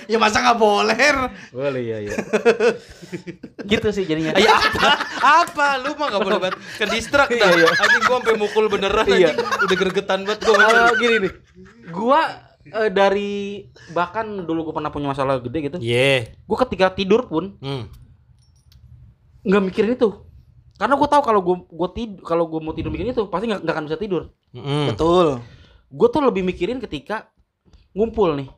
[0.06, 0.98] Ya masa nggak boleh?
[1.50, 2.12] Boleh ya ya
[3.66, 4.92] gitu sih jadinya Ya apa?
[5.42, 5.68] apa?
[5.80, 7.50] Lu mah gak boleh banget ke distrak dah.
[7.50, 7.68] Iya, iya.
[7.74, 9.32] Anjing gua sampai mukul beneran Iya.
[9.32, 9.38] anjing.
[9.66, 10.56] Udah gregetan banget gua.
[10.60, 11.32] Eh, gini nih
[11.90, 12.20] gua
[12.68, 13.34] eh, dari
[13.90, 16.36] bahkan dulu gue pernah punya masalah gede gitu Iya.
[16.36, 17.88] gue ketika tidur pun Hmm.
[19.42, 20.25] nggak mikirin itu
[20.76, 23.62] karena gue tahu kalau gue gue tidur kalau gue mau tidur mikirin itu pasti nggak
[23.62, 24.92] nggak akan bisa tidur Mm-mm.
[24.92, 25.40] Betul.
[25.88, 27.32] gue tuh lebih mikirin ketika
[27.92, 28.52] ngumpul nih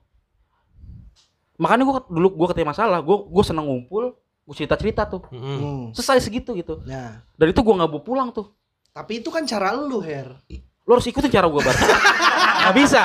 [1.57, 5.57] makanya gue dulu gue ketika masalah gue gue seneng ngumpul gue cerita cerita tuh Mm-mm.
[5.57, 5.83] Hmm.
[5.91, 8.53] selesai segitu gitu Nah, dan itu gue nggak bawa pulang tuh
[8.89, 10.33] tapi itu kan cara lu, Her.
[10.81, 11.75] lo harus ikutin cara gue bar
[12.63, 13.01] nggak bisa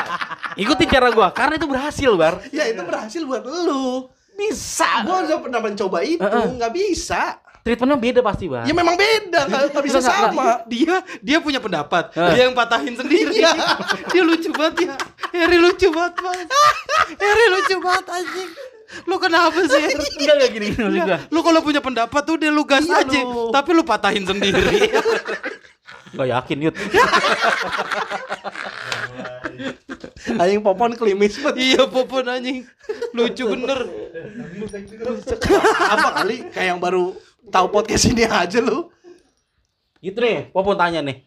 [0.55, 4.09] ikutin cara gue karena itu berhasil bar Ya itu berhasil buat lu.
[4.33, 7.42] bisa Gua udah pernah mencoba itu, nggak bisa.
[7.63, 9.41] Treatmentnya beda pasti bar Ya memang beda,
[9.71, 10.67] nggak bisa sama.
[10.67, 12.11] Dia dia punya pendapat.
[12.11, 13.39] Dia yang patahin sendiri.
[13.39, 13.55] Iya.
[14.13, 14.95] dia lucu banget ya.
[15.33, 16.47] Harry lucu banget, Mas.
[17.17, 18.51] Harry lucu banget anjing.
[19.09, 19.85] Lu kenapa sih?
[20.21, 23.01] Enggak enggak gini gini maksud gue Lu kalau punya pendapat tuh udah lu gas Iya,
[23.01, 23.49] aja, lu.
[23.49, 24.93] tapi lu patahin sendiri.
[26.13, 26.77] nggak yakin yud
[30.37, 31.57] Aing popon klimis banget.
[31.57, 32.69] iya, Popon anjing.
[33.13, 33.81] Lucu bener.
[35.89, 37.17] Apa kali kayak yang baru
[37.53, 38.89] tahu podcast ini aja lu.
[39.99, 41.23] gitu deh Popon tanya nih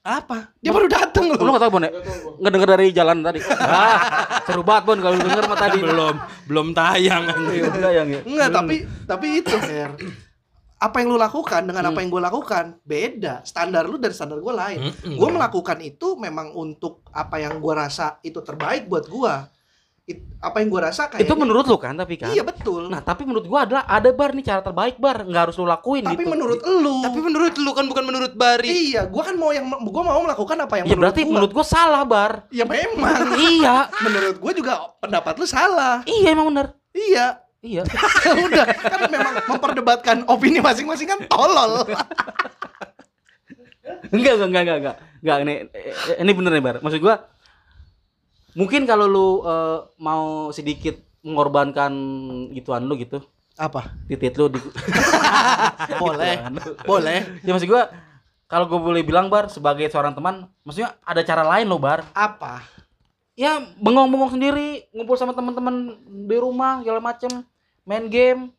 [0.00, 0.56] Apa?
[0.58, 1.52] Dia baru datang Lu loh.
[1.52, 1.92] nggak tahu Bon ya?
[2.40, 3.38] Nggak denger dari jalan tadi.
[3.54, 4.00] Ah,
[4.42, 5.78] seru banget Bon kalau lu denger mah tadi.
[5.78, 6.14] belum
[6.48, 7.62] belum tayang Iya, anjing.
[7.70, 8.20] udah yang ya.
[8.24, 9.92] Enggak, tapi tapi itu Her.
[10.80, 12.00] Apa yang lu lakukan dengan apa Hmm.
[12.00, 13.34] yang gue lakukan beda.
[13.44, 14.88] Standar lu dan standar gue lain.
[14.88, 15.14] Mm-mm.
[15.14, 19.34] Gue melakukan itu memang untuk apa yang gue rasa itu terbaik buat gue.
[20.40, 22.32] Apa yang gue rasa kayak Itu menurut lu kan tapi kan.
[22.32, 22.88] iya betul.
[22.88, 26.00] Nah, tapi menurut gua adalah ada bar nih cara terbaik bar, nggak harus lu lakuin
[26.08, 26.32] tapi gitu.
[26.32, 26.96] menurut elu.
[27.04, 28.68] Tapi menurut lu kan bukan menurut Bari.
[28.72, 31.30] iya, gue kan mau yang gue mau melakukan apa yang ya berarti gua.
[31.36, 32.48] menurut gua salah bar.
[32.48, 33.36] Ya memang.
[33.52, 36.00] iya, menurut gue juga pendapat lu salah.
[36.08, 36.72] iya emang bener.
[36.96, 37.26] Iya.
[37.60, 37.84] Iya.
[38.48, 41.84] Udah, kan memang memperdebatkan opini masing-masing kan tolol.
[44.08, 45.36] enggak, enggak, enggak, enggak, enggak.
[45.44, 45.54] Ini
[46.24, 46.76] ini bener nih bar.
[46.80, 47.28] Maksud gua
[48.54, 51.92] mungkin kalau lu eh, mau sedikit mengorbankan
[52.56, 53.20] gituan lu gitu,
[53.60, 53.92] Apa?
[54.08, 54.60] titit lu di
[56.02, 56.48] Boleh.
[56.88, 57.18] Boleh.
[57.44, 57.92] ya maksud gua
[58.50, 62.02] kalau gue boleh bilang bar sebagai seorang teman, maksudnya ada cara lain loh bar.
[62.10, 62.66] Apa?
[63.38, 67.30] Ya bengong-bengong sendiri, ngumpul sama teman-teman di rumah segala macem,
[67.86, 68.50] main game.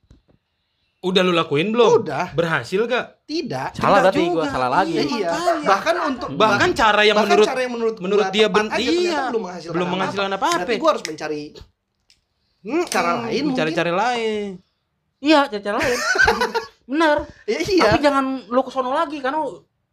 [1.01, 2.05] Udah lu lakuin belum?
[2.05, 2.29] Udah.
[2.37, 3.25] Berhasil gak?
[3.25, 3.73] Tidak.
[3.73, 5.01] Salah Tidak berarti gua salah lagi.
[5.01, 5.31] Iya, iya.
[5.65, 8.69] Bahkan untuk Bahkan cara yang bahkan menurut cara yang menurut menurut gua dia tepat ben-
[8.69, 9.21] aja ternyata iya.
[9.25, 10.57] belum menghasilkan belum menghasilkan apa-apa.
[10.61, 11.41] Berarti gue harus mencari
[12.85, 13.59] cara lain mungkin.
[13.59, 14.49] Cari-cari lain.
[15.21, 15.99] Iya, cara-cara lain.
[16.89, 17.17] Bener.
[17.45, 17.93] Ya, iya.
[17.93, 19.37] Tapi jangan lu ke sono lagi karena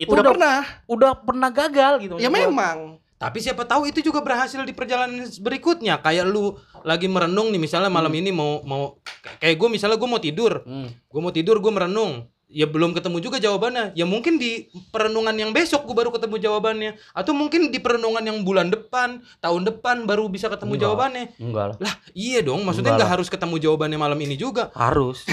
[0.01, 0.59] itu udah, udah, pernah.
[0.89, 2.15] udah pernah gagal gitu.
[2.17, 2.37] Ya gua.
[2.49, 2.97] memang.
[3.19, 5.99] Tapi siapa tahu itu juga berhasil di perjalanan berikutnya.
[5.99, 9.03] Kayak lu lagi merenung nih misalnya malam ini mau mau
[9.37, 10.87] kayak gue misalnya gue mau tidur, Hmm.
[10.87, 12.31] gue mau tidur gue merenung.
[12.49, 13.93] Ya belum ketemu juga jawabannya.
[13.93, 16.97] Ya mungkin di perenungan yang besok gue baru ketemu jawabannya.
[17.13, 20.85] Atau mungkin di perenungan yang bulan depan, tahun depan baru bisa ketemu Enggak.
[20.87, 21.25] jawabannya.
[21.37, 21.77] Enggak lah.
[21.77, 24.73] Lah iya dong, maksudnya Enggak nggak harus ketemu jawabannya malam ini juga.
[24.73, 25.29] Harus.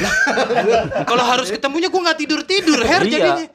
[1.10, 3.12] Kalau harus ketemunya gue nggak tidur tidur, Her Iya.
[3.14, 3.46] jadinya.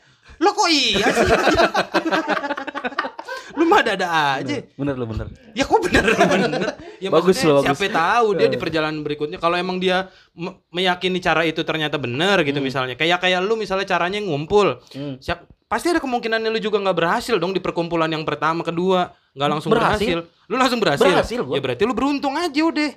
[0.40, 1.28] Lo kok iya sih?
[3.56, 4.56] lu mah ada aja.
[4.74, 5.26] bener lu bener.
[5.52, 6.62] Ya kok bener bener.
[7.00, 7.80] Ya Bagus loh, bagus.
[7.80, 12.44] Siapa tahu dia di perjalanan berikutnya kalau emang dia me- meyakini cara itu ternyata benar
[12.44, 12.92] gitu misalnya.
[12.92, 14.84] Kayak kayak lu misalnya caranya ngumpul.
[14.92, 15.16] Hmm.
[15.16, 19.48] Siap, pasti ada kemungkinan lu juga nggak berhasil dong di perkumpulan yang pertama kedua nggak
[19.48, 20.20] langsung berhasil.
[20.20, 20.48] Berhasil.
[20.52, 21.08] Lu langsung berhasil.
[21.08, 21.56] Berhasil gua.
[21.56, 22.90] Ya berarti lu beruntung aja udah.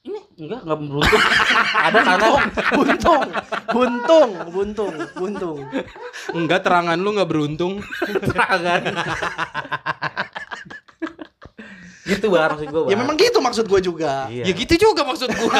[0.00, 1.22] Ini enggak enggak beruntung.
[1.86, 2.28] ada karena
[2.72, 3.28] Buntung,
[3.68, 5.58] buntung, buntung, buntung.
[6.32, 7.84] Enggak terangan lu nggak beruntung.
[8.04, 8.80] terangan.
[12.10, 12.88] gitu bar maksud gua.
[12.90, 14.26] Ya memang gitu maksud gue juga.
[14.26, 14.50] Iya.
[14.50, 15.54] Ya gitu juga maksud gua.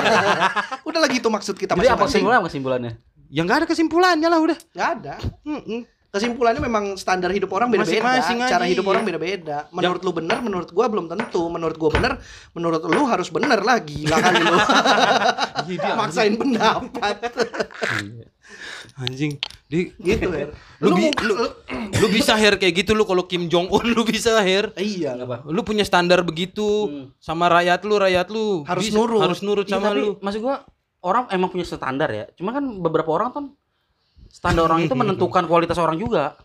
[0.89, 2.49] Udah lagi itu maksud kita Jadi apa masing-masing.
[2.51, 2.93] kesimpulannya
[3.31, 4.59] ya nggak ada kesimpulannya lah udah.
[4.75, 5.15] Nggak ada.
[5.47, 5.81] Mm-mm.
[6.11, 8.03] Kesimpulannya memang standar hidup orang beda-beda.
[8.03, 8.91] Masing-masing aja, Cara hidup iya.
[8.91, 9.57] orang beda-beda.
[9.71, 11.47] Menurut lu benar, menurut gua belum tentu.
[11.47, 12.13] Menurut gua benar,
[12.51, 14.59] menurut lu harus benar lah gila kali lu.
[15.71, 17.15] Iya, Maksain pendapat.
[18.97, 19.39] Anjing.
[19.65, 20.51] Di gitu ya.
[20.83, 21.55] Lu bi- mu- lu-
[21.95, 24.75] lu bisa hair kayak gitu lu kalau Kim Jong Un lu bisa hair.
[24.75, 25.47] iya Apa?
[25.47, 27.05] Lu punya standar begitu Hmm.
[27.17, 29.23] sama rakyat lu, rakyat lu Harus Bisa- nurut.
[29.23, 30.19] Harus nurut Iya, sama tapi lu.
[30.19, 30.67] maksud gua
[31.01, 32.27] orang emang punya standar ya.
[32.35, 33.45] Cuma kan beberapa orang kan
[34.31, 36.39] standar orang itu menentukan kualitas orang juga.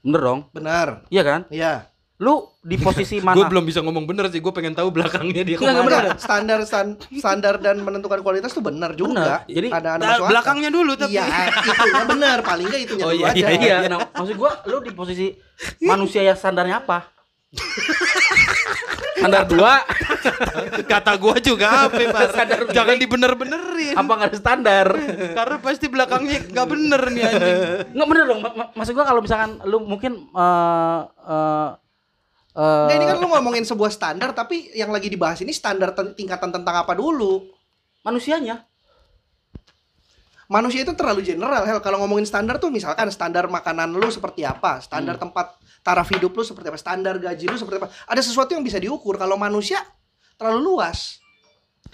[0.00, 0.40] Bener dong?
[0.50, 1.04] Benar.
[1.06, 1.40] Iya kan?
[1.48, 1.86] Iya.
[2.16, 3.48] Lu di posisi Gue mana?
[3.48, 5.80] belum bisa ngomong bener sih, gue pengen tahu belakangnya dia ke mana.
[5.82, 6.04] Benar.
[6.16, 9.40] Standar stan- standar dan menentukan kualitas tuh benar juga.
[9.40, 9.48] Benar.
[9.48, 11.16] Jadi, ada ada Nah, belakangnya dulu tapi.
[11.16, 12.36] Iya, itunya benar.
[12.40, 13.46] Paling enggak itunya Oh, dulu iya, aja.
[13.46, 15.26] iya, Iya, nah, maksud gua lu di posisi
[15.80, 17.08] manusia yang standarnya apa?
[19.20, 19.72] Standar dua,
[20.82, 22.00] Kata gue juga apa,
[22.68, 23.94] Jangan dibener-benerin.
[23.94, 24.86] apa nggak ada standar?
[25.32, 27.58] Karena pasti belakangnya nggak bener nih anjing.
[27.92, 28.40] Nggak bener dong.
[28.40, 31.68] Ma- ma- maksud gua kalau misalkan lu mungkin eh eh
[32.50, 36.12] eh, Nggak, ini kan lu ngomongin sebuah standar tapi yang lagi dibahas ini standar ten-
[36.12, 37.44] tingkatan tentang apa dulu?
[38.00, 38.64] manusianya.
[40.50, 41.78] Manusia itu terlalu general, Hel.
[41.78, 45.30] Kalau ngomongin standar tuh misalkan standar makanan lu seperti apa, standar Hmm.
[45.30, 47.88] tempat taraf hidup lu seperti apa, standar gaji lu seperti apa.
[48.10, 49.14] Ada sesuatu yang bisa diukur.
[49.14, 49.78] Kalau manusia
[50.34, 51.22] terlalu luas.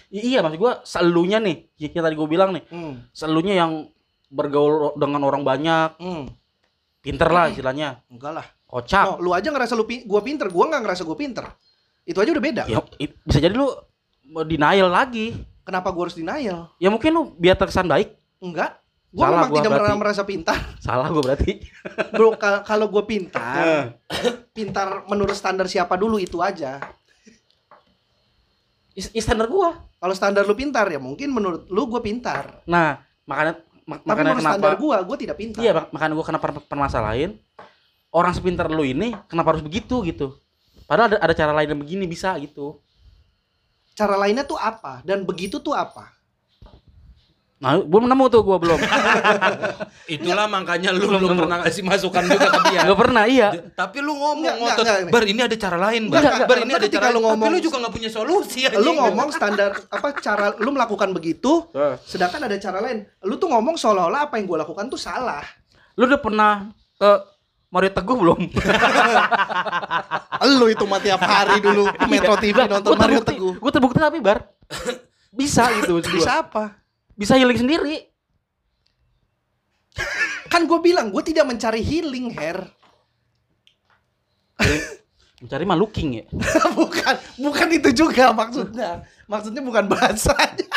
[0.08, 3.04] I- iya, maksud gua selunya nih, yang tadi gua bilang nih, Hmm.
[3.12, 3.92] selunya yang
[4.32, 6.24] bergaul dengan orang banyak, Hmm.
[7.04, 8.46] pinter lah istilahnya, Enggak lah.
[8.64, 9.04] kocak.
[9.04, 11.44] No, lu aja ngerasa lu pi- gua pinter, gua nggak ngerasa gua pinter.
[12.08, 12.62] Itu aja udah beda.
[12.66, 12.80] Ya,
[13.20, 13.68] bisa jadi lu
[14.32, 15.36] mau denial lagi.
[15.60, 16.72] Kenapa gua harus denial?
[16.80, 18.16] Ya mungkin lu biar terkesan baik.
[18.38, 18.80] Enggak.
[19.08, 19.80] Gua Salah memang gua tidak berarti.
[19.80, 20.58] pernah merasa pintar.
[20.86, 21.52] Salah gua berarti.
[22.12, 23.96] Bro, kal- kalau gua pintar,
[24.52, 26.82] pintar menurut standar siapa dulu itu aja.
[28.92, 29.76] Is standar gua.
[29.96, 32.64] Kalau standar lu pintar ya mungkin menurut lu gua pintar.
[32.64, 35.60] Nah, makanya mak- Tapi makanya menurut kenapa standar gua, gua tidak pintar.
[35.60, 37.30] Iya, mak- makanya gua kenapa per- permasalahin
[38.08, 40.32] orang sepintar lu ini kenapa harus begitu gitu.
[40.88, 42.80] Padahal ada, ada cara lain yang begini bisa gitu.
[43.92, 45.04] Cara lainnya tuh apa?
[45.04, 46.15] Dan begitu tuh apa?
[47.56, 48.76] Nah, belum nemu tuh gua belum.
[50.20, 52.84] Itulah makanya lu belum pernah kasih masukan juga ke dia.
[52.84, 53.48] Enggak pernah, iya.
[53.72, 54.98] Tapi lu ngomong enggak, ngotot, enggak.
[55.08, 56.20] Bar ini ada cara lain, Bar.
[56.20, 56.44] Enggak.
[56.44, 57.24] Bar ini ada cara lu lain.
[57.24, 61.64] ngomong- Tapi lu juga nggak punya solusi Lu ngomong standar apa cara lu melakukan begitu,
[62.04, 63.08] sedangkan ada cara lain.
[63.24, 65.40] Lu tuh ngomong seolah-olah apa yang gua lakukan tuh salah.
[65.96, 66.52] Lu udah pernah
[66.94, 67.10] ke
[67.66, 68.38] Mario Teguh belum?
[70.52, 73.56] Lu itu mah tiap hari dulu ke Metro TV nonton Gua Mario Teguh.
[73.56, 74.44] Gua terbukti tapi bar.
[75.32, 76.04] Bisa gitu.
[76.04, 76.84] Bisa apa?
[77.16, 77.96] Bisa healing sendiri.
[80.52, 82.68] Kan gue bilang gue tidak mencari healing, Her.
[85.40, 86.24] Mencari mah looking ya.
[86.78, 89.04] bukan, bukan itu juga maksudnya.
[89.28, 90.68] Maksudnya bukan bahasanya.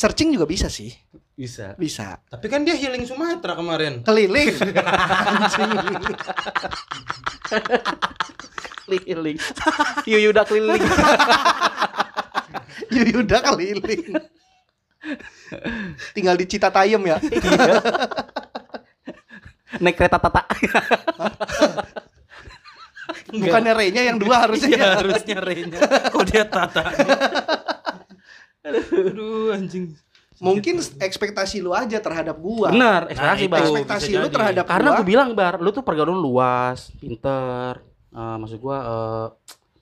[0.00, 0.94] Searching juga bisa sih,
[1.36, 1.76] Bisa.
[1.76, 2.24] bisa.
[2.30, 4.00] Tapi kan dia healing Sumatera kemarin.
[4.00, 4.48] Keliling.
[8.88, 9.36] Keliling.
[10.08, 10.80] Yuyu udah keliling.
[12.94, 14.16] Yuyuda keliling.
[16.12, 17.16] Tinggal di Citatayam ya.
[19.80, 20.42] Naik kereta tata.
[23.30, 24.74] Bukannya Renya yang dua harusnya.
[24.76, 25.80] Iya, harusnya Renya.
[26.10, 26.84] Kok dia tata?
[28.66, 29.94] Aduh, anjing.
[30.40, 32.72] Mungkin ekspektasi lu aja terhadap gua.
[32.72, 33.52] Bener, ekspektasi itu.
[33.52, 33.60] Bar.
[33.60, 34.34] Ekspektasi lu jadi.
[34.34, 34.98] terhadap Karena gua.
[34.98, 39.26] gue bilang bar, lu tuh pergaulan luas, pinter, Eh, maksud gua eh,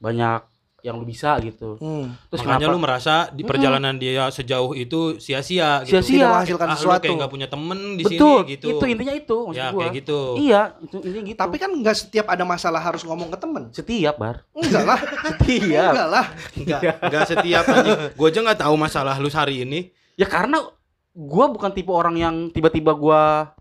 [0.05, 0.41] banyak
[0.89, 1.77] yang lu bisa gitu.
[1.77, 2.17] Hmm.
[2.27, 2.73] Terus Makanya kenapa?
[2.73, 6.01] lu merasa di perjalanan dia sejauh itu sia-sia gitu.
[6.01, 6.17] Sia-sia.
[6.17, 7.03] Tidak menghasilkan Ah, lu sesuatu.
[7.05, 8.67] kayak nggak punya temen di Betul, sini gitu.
[8.73, 9.81] itu intinya itu maksud Ya, gua.
[9.81, 10.21] kayak gitu.
[10.35, 11.39] Iya, itu intinya gitu.
[11.39, 13.63] Tapi kan nggak setiap ada masalah harus ngomong ke temen.
[13.71, 14.43] setiap bar.
[14.53, 15.01] Enggak lah.
[15.29, 15.93] Setiap.
[15.93, 16.27] Enggak lah.
[16.55, 17.99] Enggak, enggak setiap anjing.
[18.15, 19.81] Gua aja nggak tahu masalah lu hari ini.
[20.15, 20.65] Ya karena
[21.13, 23.53] gua bukan tipe orang yang tiba-tiba gua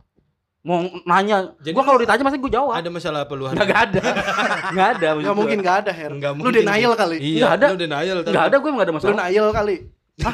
[0.62, 1.53] mau nanya.
[1.60, 2.74] Jadi gua kalau ditanya pasti gua jawab.
[2.76, 4.01] Ada masalah apa lu hari Nggak, nggak ada.
[4.74, 5.08] Nggak ada.
[5.08, 5.39] maksud Nggak gua.
[5.39, 6.12] mungkin nggak ada, Her.
[6.12, 6.53] Enggak Lu mungkin.
[6.58, 7.18] denial kali.
[7.18, 7.68] Iya, Nggak ada.
[7.68, 8.34] Lu denial tadi.
[8.34, 9.18] Nggak ada gue nggak ada Lu masalah.
[9.20, 9.78] nail kali.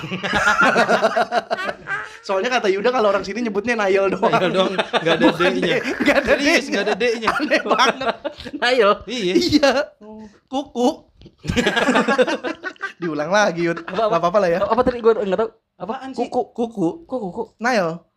[2.24, 4.32] Soalnya kata Yuda kalau orang sini nyebutnya nail doang.
[4.32, 5.76] Denial dong, enggak ada D-nya.
[5.84, 6.56] Enggak ada D-nya.
[6.64, 7.30] enggak ada D-nya.
[7.30, 8.08] Aneh banget.
[8.56, 8.90] Nail.
[9.06, 9.34] Iya.
[9.36, 9.72] Iya.
[10.48, 10.88] Kuku.
[13.02, 13.84] Diulang lagi, Yud.
[13.84, 14.08] Apa, apa?
[14.08, 14.60] Gak apa-apa lah ya.
[14.64, 15.50] Apa tadi gue nggak tahu.
[15.76, 16.24] Apaan sih?
[16.24, 16.88] Kuku, kuku.
[17.04, 18.08] Kok kok Nail.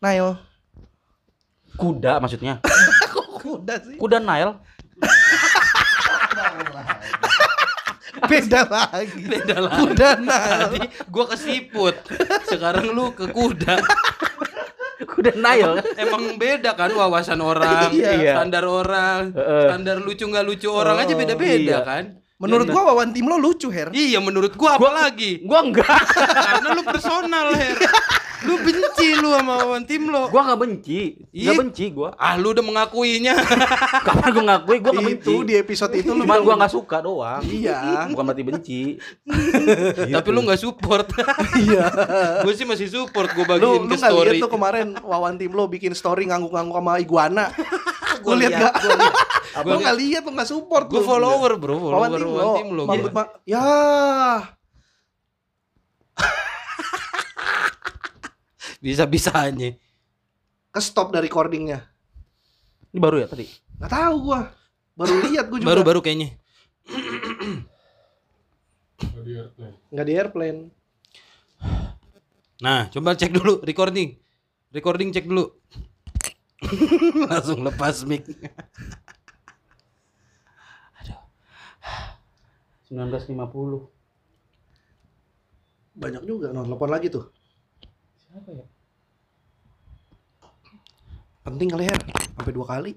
[0.00, 0.28] Nail.
[1.78, 2.60] Kuda maksudnya.
[3.44, 4.00] Kuda sih.
[4.00, 4.56] Kuda Nile.
[8.24, 9.20] Beda lagi.
[9.28, 9.72] Beda lah.
[9.76, 10.72] Kuda nail.
[10.72, 10.80] Tadi
[11.12, 11.92] gua kesiput.
[12.48, 13.76] Sekarang lu ke kuda.
[15.12, 15.84] Kuda Nile.
[16.00, 18.32] Emang beda kan wawasan orang, Iya.
[18.38, 21.78] standar orang, standar lucu nggak lucu orang aja beda-beda iya.
[21.84, 22.16] kan.
[22.40, 23.92] Menurut gua Wawan Tim lo lucu, Her.
[23.94, 25.44] Iya menurut gua apa lagi?
[25.44, 25.86] Gua enggak.
[26.14, 27.76] Karena lu personal Her.
[28.44, 30.28] Lu benci lu sama lawan tim lo.
[30.28, 31.00] Gua enggak benci.
[31.30, 31.58] Enggak Ih.
[31.58, 32.12] benci gua.
[32.14, 33.34] Ah lu udah mengakuinya.
[34.06, 35.24] Kapan gua ngakui gua enggak benci.
[35.24, 37.42] Itu di episode itu lu Cuman gua enggak suka doang.
[37.42, 38.08] Iya.
[38.08, 38.80] Bukan berarti benci.
[40.14, 41.06] Tapi lu nggak support.
[41.54, 41.86] Iya.
[42.42, 44.38] gue sih masih support gue Lu bagiin lu ke nggak lihat story.
[44.38, 47.44] tuh kemarin Wawan Tim lo bikin story ngangguk-ngangguk sama iguana.
[48.20, 48.74] Gua Lu lihat lihat, gak?
[49.56, 51.06] Gua Lu nggak lihat lu nggak support Gue lu.
[51.06, 52.52] follower bro, Wawan follower Tim lo.
[52.52, 52.82] tim lo.
[52.84, 53.12] Maksud
[58.84, 58.92] gua.
[58.92, 58.92] ma- Ya.
[58.92, 59.70] Bisa-bisanya.
[60.68, 61.80] Ke stop dari recordingnya.
[62.92, 63.48] Ini baru ya tadi.
[63.80, 64.40] Nggak tahu gua.
[64.94, 65.68] Baru lihat gua juga.
[65.72, 66.28] Baru-baru kayaknya.
[69.88, 70.60] Nggak di airplane.
[72.60, 74.14] Nah, coba cek dulu recording.
[74.70, 75.48] Recording cek dulu.
[77.30, 78.24] Langsung lepas mic.
[82.90, 83.88] 1950.
[85.94, 86.50] Banyak juga.
[86.54, 87.30] No, telepon lagi tuh.
[88.18, 88.64] Siapa ya?
[91.44, 92.00] Penting kali Her.
[92.40, 92.92] Sampai dua kali.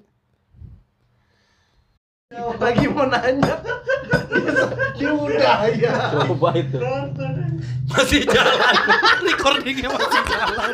[2.31, 3.55] Lagi mau nanya.
[4.95, 5.93] Dia udah ya.
[6.15, 6.79] Coba itu.
[7.91, 8.75] Masih jalan.
[9.27, 10.71] Recordingnya masih jalan.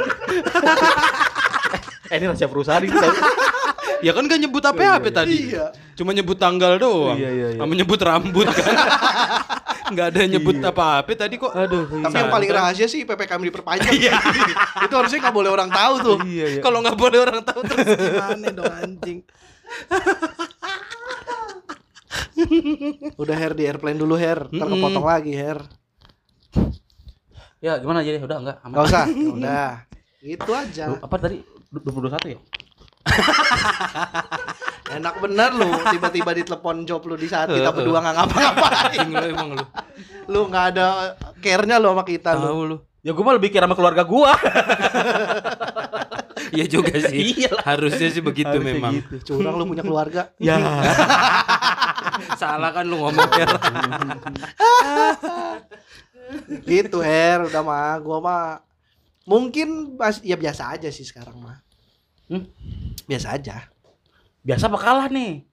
[2.13, 2.93] Eh ini rahasia perusahaan ini.
[4.05, 5.49] Ya kan gak nyebut apa-apa tadi.
[5.49, 5.73] Iya.
[5.97, 7.17] Cuma nyebut tanggal doang.
[7.17, 7.59] Iya, iya, iya.
[7.61, 8.75] Sama nyebut rambut kan.
[9.91, 10.71] Gak ada nyebut Iya.
[10.71, 11.51] apa-apa tadi kok.
[11.51, 11.83] Aduh.
[11.89, 13.91] Tapi yang paling rahasia sih PPKM diperpanjang.
[13.91, 14.15] Iya.
[14.87, 16.17] Itu harusnya nggak boleh orang tahu tuh.
[16.23, 16.61] Iya, iya.
[16.63, 19.19] Kalau nggak boleh orang tahu terus gimana dong anjing.
[23.15, 24.47] Udah Her di airplane dulu Her.
[24.47, 24.79] Ntar Mm-mm.
[24.79, 25.59] kepotong lagi Her.
[27.59, 28.19] Ya gimana jadi?
[28.19, 28.57] Udah enggak?
[28.63, 28.75] Aman.
[28.75, 29.03] Gak usah.
[29.07, 29.71] Ya Udah.
[30.23, 30.83] Itu aja.
[30.99, 31.43] Apa tadi?
[31.71, 32.39] 2021 ya?
[34.93, 39.07] Enak bener lu tiba-tiba ditelepon job lu di saat kita berdua nggak ngapa-ngapain.
[39.07, 39.65] Lu emang lu.
[40.27, 40.85] Lu nggak ada
[41.39, 42.45] care-nya lu sama kita lu.
[42.45, 42.77] Tahu lu.
[43.01, 44.33] Ya gua mah lebih kira sama keluarga gua.
[46.53, 47.33] Iya juga sih.
[47.33, 47.65] Iyalah.
[47.65, 48.93] Harusnya sih begitu Harusnya memang.
[48.93, 49.33] gitu.
[49.33, 50.21] Curang lu punya keluarga.
[50.37, 50.61] Ya.
[52.39, 53.49] Salah kan lu ngomong Ker.
[56.69, 58.43] gitu Her udah mah gua mah
[59.25, 61.57] mungkin pas ya biasa aja sih sekarang mah
[62.23, 62.47] Hmm?
[63.03, 63.67] biasa aja
[64.43, 65.47] Biasa apa kalah nih?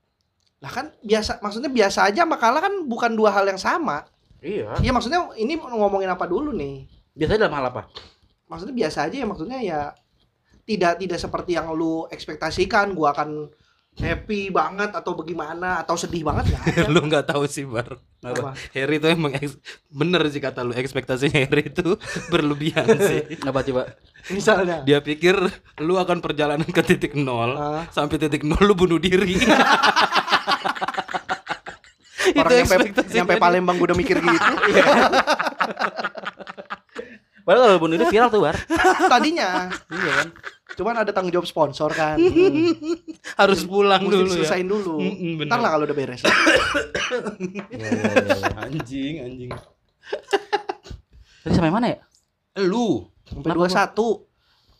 [0.60, 4.04] lah kan biasa maksudnya biasa aja sama kalah kan bukan dua hal yang sama
[4.44, 4.76] Iya.
[4.80, 6.84] Iya maksudnya ini ngomongin apa dulu nih
[7.16, 7.82] Biasanya dalam hal apa?
[8.44, 9.80] maksudnya biasa aja ya maksudnya ya
[10.68, 13.48] tidak tidak seperti yang lu ekspektasikan gua akan
[13.92, 18.52] happy banget atau bagaimana atau sedih banget nggak ada lu nggak tahu sih bar Apa?
[18.70, 21.98] Harry itu emang eks- bener sih kata lu ekspektasinya Harry itu
[22.32, 23.90] berlebihan sih Apa coba?
[24.28, 25.34] misalnya dia pikir
[25.78, 27.82] lu akan perjalanan ke titik nol Ah.
[27.88, 29.36] sampai titik nol lu bunuh diri
[32.32, 33.34] orang nyampe, ekspektasinya nyampe.
[33.36, 34.52] Palembang gua udah mikir gitu
[37.40, 38.54] Padahal kalau bunuh diri viral tuh, Bar.
[39.08, 40.28] tadinya iya kan?
[40.74, 42.16] Cuman ada tanggung jawab sponsor kan
[43.40, 44.94] harus pulang mesti dulu ya diselesain dulu
[45.36, 45.46] bener.
[45.46, 46.22] ntar lah kalau udah beres
[47.10, 48.48] Iya, iya, iya.
[48.62, 49.50] anjing anjing
[51.40, 51.98] Tadi sampai mana ya?
[52.62, 54.26] lu sampai dua satu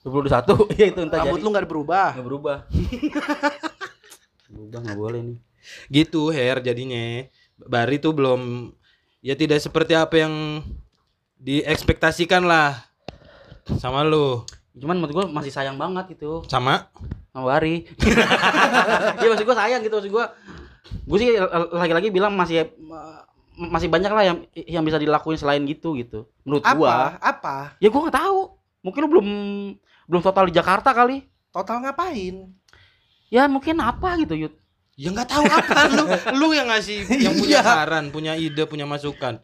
[0.01, 0.65] 21.
[0.79, 1.45] Iya itu entar rambut jadi.
[1.45, 2.57] lu nggak berubah Nggak berubah.
[4.49, 5.39] berubah nggak boleh nih.
[5.91, 7.27] gitu Her jadinya
[7.61, 8.73] Bari tuh belum
[9.21, 10.65] ya tidak seperti apa yang
[11.37, 12.81] diekspektasikan lah
[13.77, 14.41] sama lu
[14.73, 16.87] Cuman menurut gua masih sayang banget gitu sama
[17.31, 17.87] sama Bari.
[19.19, 20.27] Iya maksud gua sayang gitu maksud gua.
[21.07, 21.31] Gue sih
[21.71, 22.67] lagi-lagi bilang masih
[23.57, 26.27] masih banyak lah yang yang bisa dilakuin selain gitu gitu.
[26.43, 26.91] Menurut gua.
[26.91, 28.39] apa apa Ya gua nggak tahu.
[28.81, 29.29] Mungkin lu belum
[30.07, 31.23] belum total di Jakarta kali.
[31.51, 32.47] total ngapain
[33.27, 34.55] Ya mungkin apa gitu Yud.
[34.95, 36.05] ya nggak tahu apa lu
[36.37, 37.63] lu yang ngasih yang punya Iya.
[37.65, 39.43] saran punya ide punya masukan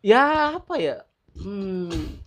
[0.00, 1.06] Ya apa ya?
[1.36, 2.18] Hmm.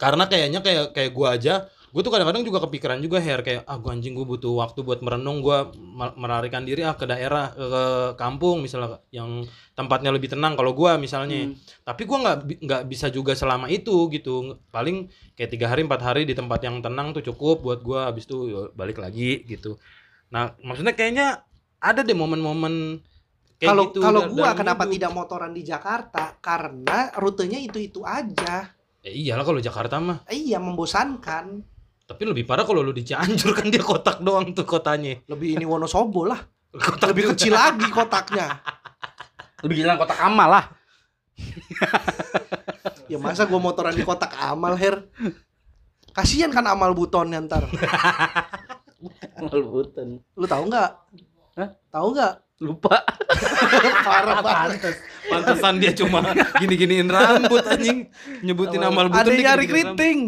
[0.00, 3.74] Karena kayaknya kayak kayak gua aja gue tuh kadang-kadang juga kepikiran juga Her kayak ah
[3.74, 7.66] gua anjing gue butuh waktu buat merenung gua me- melarikan diri ah ke daerah ke,
[7.66, 7.84] ke
[8.14, 9.42] kampung misalnya yang
[9.74, 11.50] tempatnya lebih tenang kalau gua misalnya.
[11.50, 11.58] Hmm.
[11.82, 14.62] tapi gua nggak nggak bisa juga selama itu gitu.
[14.70, 18.24] Paling kayak tiga hari empat hari di tempat yang tenang tuh cukup buat gua habis
[18.30, 19.74] itu balik lagi gitu.
[20.30, 21.42] Nah maksudnya kayaknya
[21.82, 23.02] ada deh momen-momen
[23.58, 23.98] kayak kalau gitu.
[23.98, 24.94] kalau dalam kenapa hidup.
[24.94, 26.38] tidak motoran di Jakarta?
[26.38, 30.28] Karena rutenya itu itu aja Ya iyalah kalau Jakarta mah.
[30.28, 31.64] Eh, iya membosankan.
[32.04, 35.24] Tapi lebih parah kalau lu di Cianjur kan dia kotak doang tuh kotanya.
[35.24, 36.40] Lebih ini Wonosobo lah.
[36.70, 38.60] Kotak lebih kecil lagi kotaknya.
[39.64, 40.64] Lebih jalan kotak amal lah.
[43.10, 45.08] ya masa gua motoran di kotak amal her?
[46.12, 47.64] Kasian kan amal butonnya ntar.
[49.40, 50.20] Amal buton.
[50.36, 50.90] lu tahu nggak?
[51.56, 51.68] Hah?
[51.88, 52.34] tahu nggak?
[52.60, 53.00] Lupa.
[54.04, 54.92] parah banget
[55.28, 56.24] pantesan dia cuma
[56.56, 58.08] gini-giniin rambut anjing.
[58.40, 60.18] Nyebutin amal ada yang dia nyari keriting.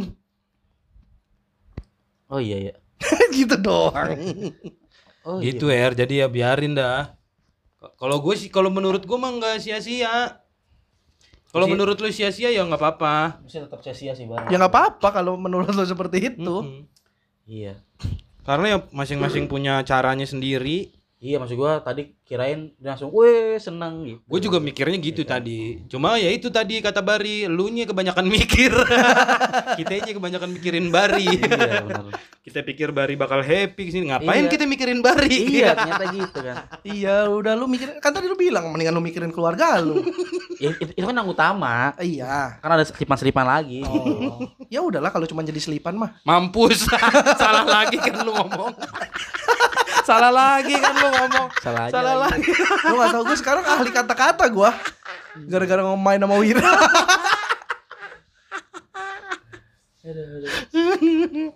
[2.29, 2.75] Oh iya ya.
[3.37, 4.15] gitu doang
[5.23, 5.95] Oh gitu er.
[5.95, 7.15] Jadi ya biarin dah.
[7.99, 10.43] Kalau gue sih kalau menurut gue mah nggak sia-sia.
[11.53, 13.45] Kalau menurut lu sia-sia ya nggak apa-apa.
[13.45, 14.49] Bisa tetap sia-sia sih bang.
[14.49, 16.57] ya nggak apa-apa kalau menurut lo seperti itu.
[16.65, 16.89] Mm-mm.
[17.47, 17.75] Iya.
[18.43, 24.19] karena ya masing-masing punya caranya sendiri Iya maksud gua tadi kirain langsung, weh seneng gitu.
[24.25, 28.73] gue juga mikirnya gitu tadi cuma ya itu tadi kata Bari lu nya kebanyakan mikir
[29.79, 32.11] kita kebanyakan mikirin Bari Iya benar.
[32.41, 34.51] kita pikir Bari bakal happy sini ngapain Iya.
[34.51, 36.57] kita mikirin Bari iya ternyata gitu kan.
[36.83, 40.03] iya udah lu mikir kan tadi lu bilang mendingan lu mikirin keluarga lu
[40.57, 41.93] Ya, itu, itu kan yang utama.
[41.99, 43.83] iya Kan ada selipan-selipan lagi.
[43.85, 46.89] oh ya udahlah kalau cuma jadi selipan mah mampus
[47.41, 48.73] salah lagi kan lu ngomong
[50.03, 51.93] salah lagi kan lu ngomong Salah aja.
[51.93, 52.51] salah lagi.
[52.51, 52.53] lagi
[52.85, 54.71] lu gak tau gue sekarang ahli kata-kata gua
[55.47, 56.67] gara-gara ngemain sama Wira
[60.03, 61.53] Aduh, aduh.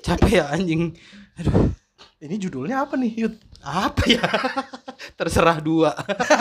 [0.00, 0.94] capek ya anjing
[2.20, 4.24] ini judulnya apa nih Yud apa ya
[5.14, 5.92] terserah dua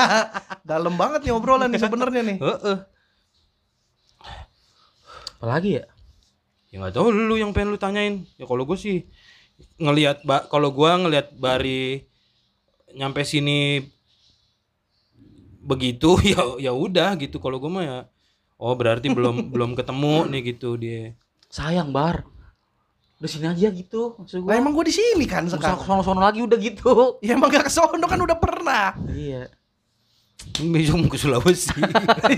[0.69, 2.77] dalam banget nih obrolan nih sebenarnya nih Heeh.
[5.39, 5.85] Apalagi ya?
[6.69, 9.05] Ya nggak tahu lu yang pengen lu tanyain ya kalau gue sih
[9.75, 12.05] ngelihat kalau gua ngelihat Bari
[12.91, 13.83] nyampe sini
[15.59, 17.99] begitu ya ya udah gitu kalau gue mah ya
[18.55, 21.13] oh berarti belum belum ketemu nih gitu dia
[21.49, 22.21] Sayang bar.
[23.17, 24.13] Udah sini aja gitu.
[24.15, 24.61] Maksud Lah gua.
[24.61, 26.93] emang gue di sini kan sekarang sono-sono lagi udah gitu.
[27.25, 29.49] ya emang gak kesono kan udah pernah Iya.
[30.61, 31.73] besok mau ke Sulawesi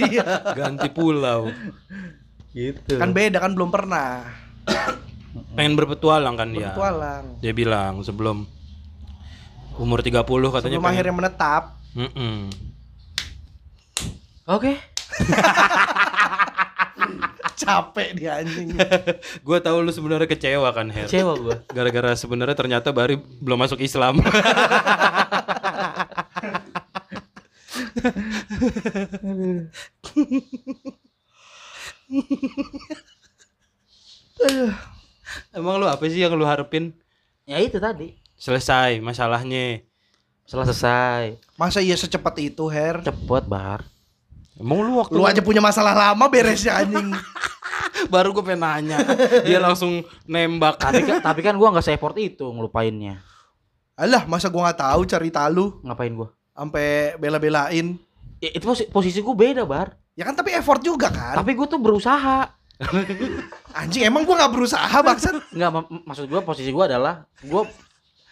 [0.09, 1.51] iya ganti pulau
[2.51, 2.99] Gitu.
[2.99, 4.27] kan beda kan belum pernah.
[5.55, 6.75] Pengen berpetualang kan dia?
[6.75, 8.43] Bertualang dia bilang sebelum
[9.79, 10.95] umur 30 katanya sebelum pengen.
[10.99, 11.63] akhirnya menetap.
[11.95, 12.51] Mm-mm.
[14.51, 14.75] Oke.
[17.61, 18.73] capek dia anjing.
[19.45, 21.05] Gua tahu lu sebenarnya kecewa kan Her.
[21.05, 21.55] Kecewa gua.
[21.69, 24.19] gara-gara sebenarnya ternyata Bari belum masuk Islam
[35.55, 36.91] Emang lu apa sih yang lu harapin
[37.45, 38.15] Ya itu tadi.
[38.35, 39.83] selesai masalahnya?
[40.45, 41.39] Selesai.
[41.55, 42.99] Masa iya secepat itu, Her?
[43.01, 43.87] Cepet, Bar.
[44.59, 47.13] Emang lu waktu Lu aja punya masalah lama beres ya anjing.
[48.13, 48.97] baru gue pengen nanya.
[49.45, 50.75] Dia langsung nembak.
[50.75, 53.21] Tapi kan, tapi kan gua nggak se-effort itu ngelupainnya.
[53.95, 56.33] Alah, masa gua nggak tahu cerita lu Ngapain gua?
[56.51, 57.95] sampai bela-belain.
[58.41, 59.95] Ya, itu posi- posisi gua beda, Bar.
[60.13, 61.35] Ya kan tapi effort juga kan.
[61.35, 62.51] Tapi gua tuh berusaha.
[63.71, 65.37] Anjing emang gua nggak berusaha bangsat.
[65.49, 67.63] Enggak, mak- maksud gua posisi gua adalah gua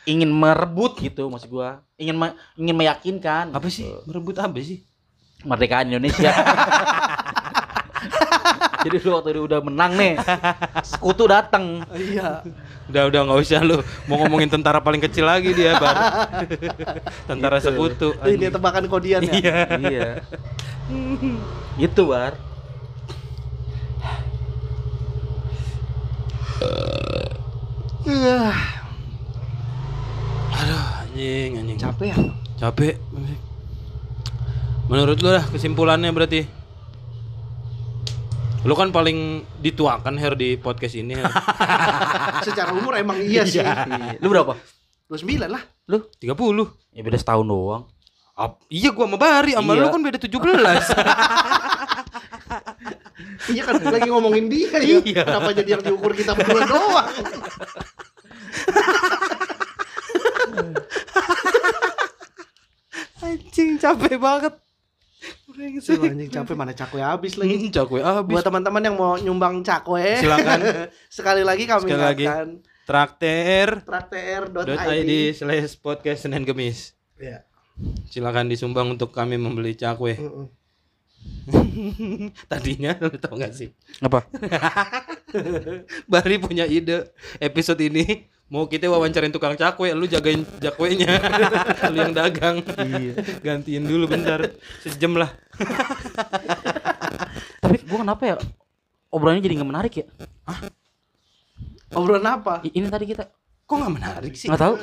[0.03, 1.81] ingin merebut gitu maksud gua.
[1.95, 3.87] Ingin me- ingin meyakinkan Apa sih?
[4.03, 4.83] Merebut apa sih?
[5.39, 6.35] merdekaan Indonesia.
[8.79, 10.13] Jadi lu waktu dia udah menang nih,
[10.87, 11.83] sekutu datang.
[11.91, 12.47] Iya.
[12.87, 13.77] Udah udah nggak usah lu
[14.07, 15.95] mau ngomongin tentara paling kecil lagi dia bar.
[17.29, 17.67] tentara Gitu.
[17.69, 18.09] sekutu.
[18.23, 19.33] Ini tebakan kodian ya.
[19.35, 19.57] Iya.
[19.83, 20.09] iya.
[21.77, 22.33] Gitu, Bar.
[30.59, 31.77] Aduh anjing anjing.
[31.79, 32.17] Capek ya?
[32.59, 32.95] Capek.
[34.89, 36.49] Menurut lu lah kesimpulannya berarti
[38.59, 41.27] Lu kan paling dituakan Her di podcast ini Her.
[42.47, 43.59] Secara umur emang iya sih.
[43.63, 44.19] Iya.
[44.19, 44.55] Lu berapa?
[45.07, 45.63] 29 lah.
[45.87, 46.03] Lu?
[46.19, 46.35] 30
[46.91, 47.83] Ya beda setahun doang.
[48.35, 49.81] Ap- Iya gua sama Bari sama Iya.
[49.81, 50.39] lu kan beda 17
[53.49, 54.99] Iya kan lagi ngomongin dia ya.
[55.01, 55.21] Iya.
[55.23, 57.07] Kenapa jadi yang diukur kita berdua doang?
[63.19, 64.53] Anjing capek banget
[65.59, 67.67] Brengsek anjing capek mana cakwe habis lagi.
[67.67, 70.87] Hmm, Cakwe abis Buat teman-teman yang mau nyumbang cakwe, Silakan.
[71.19, 72.25] sekali lagi kami Sekali lagi.
[72.87, 74.79] Traktir traktir.id.
[75.03, 77.43] .id slash podcast Senin Kemis Iya.
[78.07, 80.47] Silakan disumbang untuk kami membeli cakwe Mm-mm.
[82.49, 84.23] Tadinya lu tau gak sih Apa?
[86.11, 87.11] Bari punya ide
[87.43, 91.09] episode ini Mau kita wawancarin tukang cakwe Lu jagain cakwenya
[91.93, 93.13] Lu yang dagang Iya.
[93.39, 94.49] Gantiin dulu bentar
[94.81, 95.29] Sejam lah
[97.59, 98.35] Tapi gua kenapa ya?
[99.09, 100.05] Obrolannya jadi nggak menarik ya?
[101.91, 102.53] Obrolan apa?
[102.61, 103.23] I- Ini tadi kita
[103.63, 104.73] Kok gak menarik sih nggak tahu.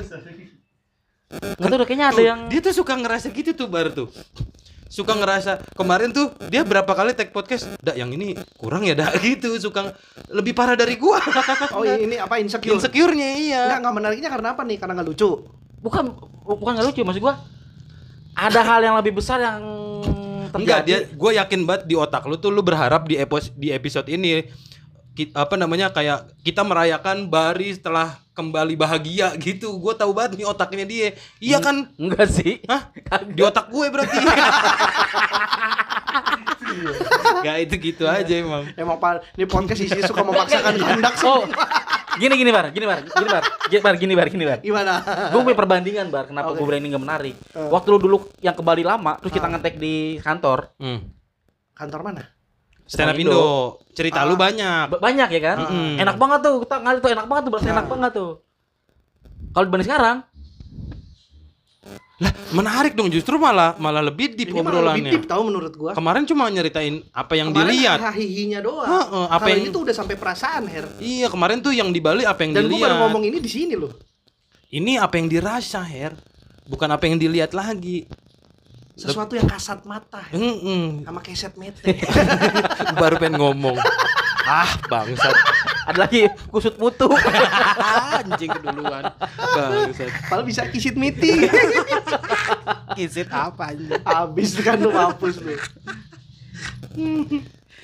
[1.26, 4.06] Nggak tahu udah kayaknya ada Tuh, yang Dia tuh suka ngerasa gitu tuh Bar tuh
[4.96, 9.20] Suka ngerasa Kemarin tuh Dia berapa kali tag podcast Dak yang ini kurang ya dak
[9.24, 9.92] gitu Suka
[10.32, 11.20] Lebih parah dari gua
[11.76, 12.72] Oh ini apa insecure?
[12.72, 14.76] Insecure-nya iya Enggak, enggak menariknya karena apa nih?
[14.80, 15.30] Karena enggak lucu.
[15.76, 17.36] bukan bukan nggak lucu maksud gua.
[18.32, 19.60] Ada hal yang lebih besar yang
[20.56, 20.88] Enggak, terjadi.
[20.88, 24.48] dia gue yakin banget di otak lu tuh lu berharap di epos di episode ini
[25.12, 29.80] ki- apa namanya kayak kita merayakan Bari setelah kembali bahagia gitu.
[29.80, 31.08] Gue tahu banget nih otaknya dia.
[31.40, 31.88] Iya kan?
[31.96, 32.60] Enggak sih.
[32.68, 32.92] Hah?
[33.24, 34.16] Di otak gue berarti.
[37.42, 38.68] Gak itu gitu aja emang.
[38.76, 41.48] Emang pak, ini podcast isi suka memaksakan kehendak Oh,
[42.16, 44.58] gini gini bar, gini bar, gini bar, gini bar, gini bar, gini bar.
[44.60, 44.92] Gimana?
[45.32, 46.60] Gue punya perbandingan bar, kenapa Oke.
[46.60, 47.34] gue berani nggak menarik.
[47.54, 47.68] Eh.
[47.70, 49.52] Waktu lu dulu yang ke Bali lama, terus kita Ah.
[49.56, 51.00] ngetek di kantor, Hmm.
[51.72, 52.22] Kantor mana?
[52.86, 53.30] Stand up Indo.
[53.30, 53.46] Indo.
[53.92, 54.26] Cerita Ah.
[54.26, 54.86] lu banyak.
[54.88, 55.56] ba- banyak ya kan?
[55.60, 55.90] Mm-mm.
[55.98, 57.90] Enak banget tuh, kita ngali tuh enak banget tuh, berasa enak Ah.
[57.90, 58.30] banget tuh.
[59.50, 60.18] Kalau dibanding sekarang,
[62.16, 65.12] Lah, menarik dong justru malah malah lebih deep Ini malah lebih obrolannya.
[65.12, 65.92] deep tahu menurut gua.
[65.92, 67.98] Kemarin cuma nyeritain apa yang Kemarin dilihat.
[68.00, 68.88] hahihinya doang.
[68.88, 70.96] Heeh, apa Kalau yang- ini tuh udah sampai perasaan, Her.
[70.96, 72.88] Iya, kemarin tuh yang di Bali apa yang Dan gua dilihat.
[72.88, 73.92] baru ngomong ini di sini loh.
[74.66, 76.16] Ini apa yang dirasa, Her.
[76.64, 78.08] Bukan apa yang dilihat lagi.
[78.96, 80.40] Sesuatu yang kasat mata Her.
[80.40, 81.04] Mm-mm.
[81.04, 82.00] sama keset mete.
[83.00, 83.76] Baru pengen ngomong.
[84.48, 85.36] ah, bangsat.
[85.86, 87.04] ada lagi kusut mutu.
[88.24, 89.04] Anjing keduluan.
[89.36, 90.08] Bangsat.
[90.32, 91.44] Padahal bisa kisit meeting.
[92.96, 93.92] Kisit apa anjing?
[94.00, 95.52] Habis kan lu mampus lu.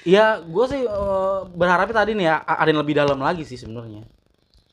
[0.02, 4.09] Iya, gue sih eh, berharapnya tadi nih ya ada yang lebih dalam lagi sih sebenarnya.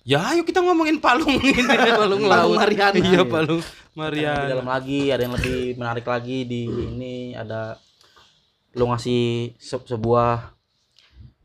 [0.01, 1.53] Ya, ayo kita ngomongin palung ini,
[1.99, 2.57] palung laut.
[2.57, 2.95] Mariana.
[2.95, 4.71] Iya, palung yang lebih dalam Mariana.
[4.71, 7.75] lagi, ada yang lebih menarik lagi di ini ada
[8.71, 10.55] lu ngasih se- sebuah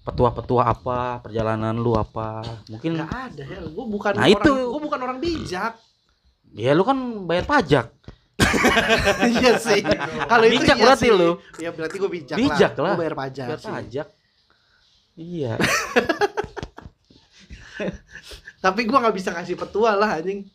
[0.01, 2.47] petua-petua apa, perjalanan lu apa.
[2.68, 3.62] Mungkin Enggak ada, Her.
[3.68, 4.52] Gua bukan Nah, orang itu.
[4.70, 5.72] gua bukan orang bijak.
[6.55, 6.94] ya lu kan
[7.26, 7.90] bayar pajak.
[9.35, 9.82] iya sih.
[10.24, 11.12] Kalau itu Bijak iya berarti sih.
[11.12, 11.31] lu.
[11.59, 12.85] Iya berarti gua bijak, Bijak lah.
[12.85, 12.94] lah.
[12.94, 13.47] Gua bayar pajak.
[13.48, 13.72] Bayar sih.
[13.72, 14.06] pajak.
[15.16, 15.52] Iya.
[18.64, 20.48] Tapi gua nggak bisa kasih petua lah anjing.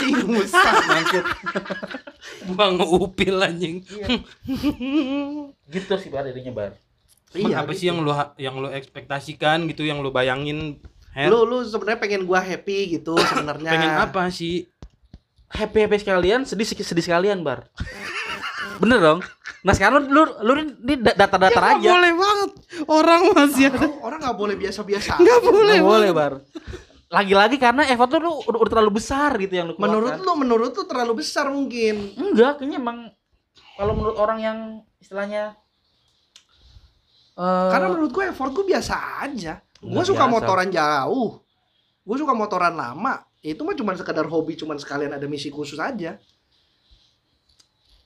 [0.00, 1.24] Ingusan bangkit.
[2.48, 3.84] Buang upil anjing.
[5.68, 6.72] gitu sih bar dirinya bar.
[7.36, 7.80] Iya, apa gitu.
[7.80, 10.80] sih yang lu yang lu ekspektasikan gitu, yang lu bayangin
[11.12, 13.68] Her, Lu lu sebenarnya pengen gua happy gitu sebenarnya.
[13.68, 14.64] pengen apa sih?
[15.52, 17.68] Happy happy sekalian, sedih sedih sekalian, Bar.
[18.78, 19.18] Bener dong?
[19.62, 21.88] Nah sekarang lu lu, lu ini da- datar-datar aja.
[21.88, 22.50] boleh banget.
[22.84, 23.78] Orang masih ada.
[24.00, 25.18] Orang nggak boleh biasa-biasa.
[25.22, 25.76] Nggak boleh.
[25.78, 26.32] Nggak boleh, Bar.
[27.06, 30.24] Lagi-lagi karena effort lu, lu udah, udah terlalu besar gitu yang lu Menurut keluarkan.
[30.24, 32.16] lu, menurut lu terlalu besar mungkin.
[32.16, 32.98] Enggak, kayaknya emang
[33.76, 34.58] kalau menurut orang yang
[34.96, 35.54] istilahnya
[37.32, 39.60] eh Karena menurut gue effort gue biasa aja.
[39.78, 40.32] Gue suka biasa.
[40.32, 41.30] motoran jauh.
[42.02, 43.22] Gue suka motoran lama.
[43.38, 46.16] Itu mah cuma sekedar hobi, cuman sekalian ada misi khusus aja.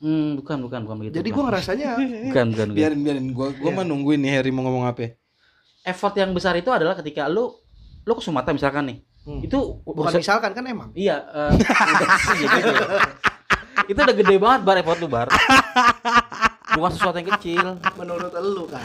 [0.02, 1.14] Hmm, bukan bukan bukan begitu.
[1.20, 2.46] Jadi gue ngerasanya bukan bukan.
[2.52, 2.68] bukan.
[2.76, 3.76] Biarin biarin gua gua Iya.
[3.80, 5.16] mah nungguin nih Harry mau ngomong apa.
[5.86, 7.54] Effort yang besar itu adalah ketika lu
[8.06, 8.98] lu ke Sumatera misalkan nih.
[9.26, 9.42] Hmm.
[9.42, 10.90] Itu bukan misalkan kan emang.
[10.94, 12.80] Iya, udah sih gitu ya.
[13.90, 15.28] itu udah gede banget bar effort lu bar.
[16.76, 17.66] Bukan sesuatu yang kecil.
[17.98, 18.82] Menurut lu kan.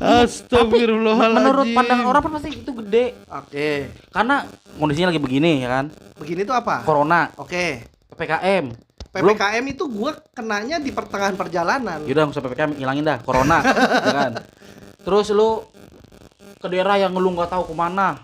[0.00, 1.40] Astagfirullahaladzim.
[1.40, 3.04] Menurut pandangan orang pasti itu gede.
[3.28, 3.68] Oke.
[4.12, 4.44] Karena
[4.76, 5.84] kondisinya lagi begini ya kan.
[6.20, 6.84] Begini tuh apa?
[6.84, 7.84] Corona, Oke.
[9.14, 9.62] PPKM.
[9.62, 12.02] Belum itu gue kenanya di pertengahan perjalanan.
[12.02, 14.32] Yaudah nggak usah PPKM hilangin dah Corona ya kan
[15.06, 15.62] Terus lu
[16.58, 18.18] ke daerah yang lu nggak tahu ke mana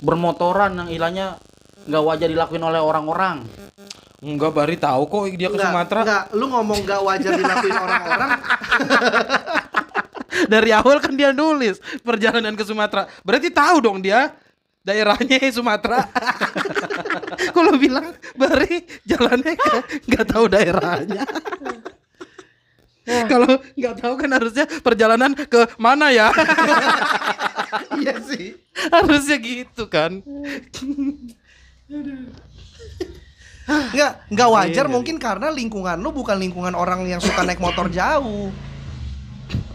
[0.00, 1.36] Bermotoran yang hilangnya
[1.84, 3.44] nggak wajar dilakuin oleh orang-orang
[4.24, 6.00] Enggak, Bari tahu kok dia ke Enggak, Sumatera.
[6.00, 8.30] enggak, lu ngomong gak wajar dilakuin orang-orang.
[10.52, 13.04] Dari awal kan dia nulis perjalanan ke Sumatera.
[13.20, 14.32] Berarti tahu dong dia
[14.80, 16.08] daerahnya Sumatera.
[17.56, 19.54] Kalau bilang Bari jalannya
[20.08, 21.24] nggak tahu daerahnya.
[23.04, 26.32] Kalau nggak tahu kan harusnya perjalanan ke mana ya?
[28.00, 28.56] iya sih.
[28.88, 30.24] harusnya gitu kan.
[33.64, 37.88] Enggak, enggak wajar Iya, mungkin karena lingkungan lu bukan lingkungan orang yang suka naik motor
[37.88, 38.52] jauh.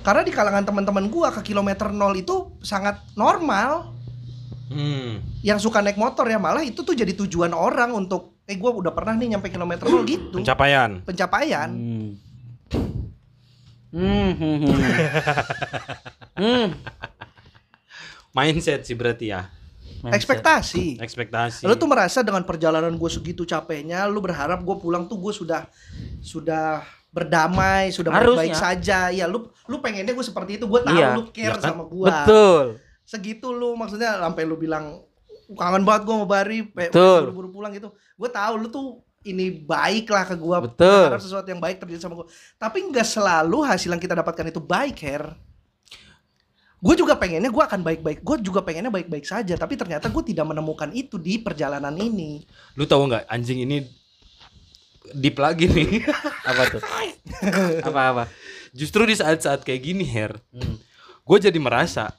[0.06, 3.94] Karena di kalangan teman-teman gua ke kilometer nol itu sangat normal.
[4.70, 5.26] Hmm.
[5.42, 8.94] Yang suka naik motor ya malah itu tuh jadi tujuan orang untuk eh gua udah
[8.94, 10.38] pernah nih nyampe kilometer nol gitu.
[10.38, 11.02] Pencapaian.
[11.02, 11.70] Pencapaian.
[11.74, 12.10] hmm.
[13.90, 14.38] Hmm,
[16.38, 16.68] hmm.
[18.30, 19.50] Mindset sih berarti ya.
[20.06, 20.14] Mindset.
[20.22, 20.86] Ekspektasi.
[21.02, 21.66] Ekspektasi.
[21.66, 25.66] Lu tuh merasa dengan perjalanan gue segitu capeknya, lu berharap gue pulang tuh gue sudah
[26.22, 28.62] sudah berdamai, sudah baik-baik Harusnya.
[28.78, 29.00] saja.
[29.10, 31.18] Ya lu lu pengennya gue seperti itu, gue tahu Iya.
[31.18, 31.74] lu care Ya kan?
[31.74, 32.06] sama gue.
[32.06, 32.66] Betul
[33.10, 35.02] Segitu lu maksudnya sampai lu bilang
[35.58, 36.62] kangen banget gue mau Bari,
[37.26, 37.90] buru-buru pulang gitu.
[38.14, 41.18] Gue tahu lu tuh ini baik lah ke gue, Betul.
[41.18, 42.30] sesuatu yang baik terjadi sama gue.
[42.62, 45.34] Tapi nggak selalu hasil yang kita dapatkan itu baik, Her.
[46.80, 49.58] Gue juga pengennya gue akan baik-baik, gue juga pengennya baik-baik saja.
[49.58, 52.46] Tapi ternyata gue tidak menemukan itu di perjalanan ini.
[52.78, 53.84] Lu tahu nggak anjing ini
[55.18, 56.06] deep lagi nih.
[56.50, 56.82] Apa tuh
[57.84, 58.24] Apa apa
[58.72, 60.78] Justru di saat-saat kayak gini, Her, Hmm.
[61.26, 62.14] gue jadi merasa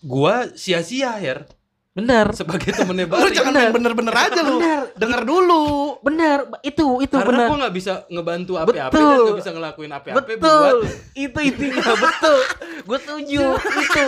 [0.00, 1.44] gua sia-sia, Her,
[1.90, 3.34] Bener sebagai temennya Lu Bari.
[3.34, 4.62] jangan main bener-bener aja lu.
[4.62, 4.82] Bener.
[4.94, 5.62] Denger dulu.
[6.06, 9.10] Bener Itu itu Karena bener gua nggak bisa ngebantu apa-apa Betul.
[9.10, 10.76] dan nggak bisa ngelakuin apa-apa buat betul
[11.18, 12.38] itu intinya betul
[12.80, 14.02] gue setuju itu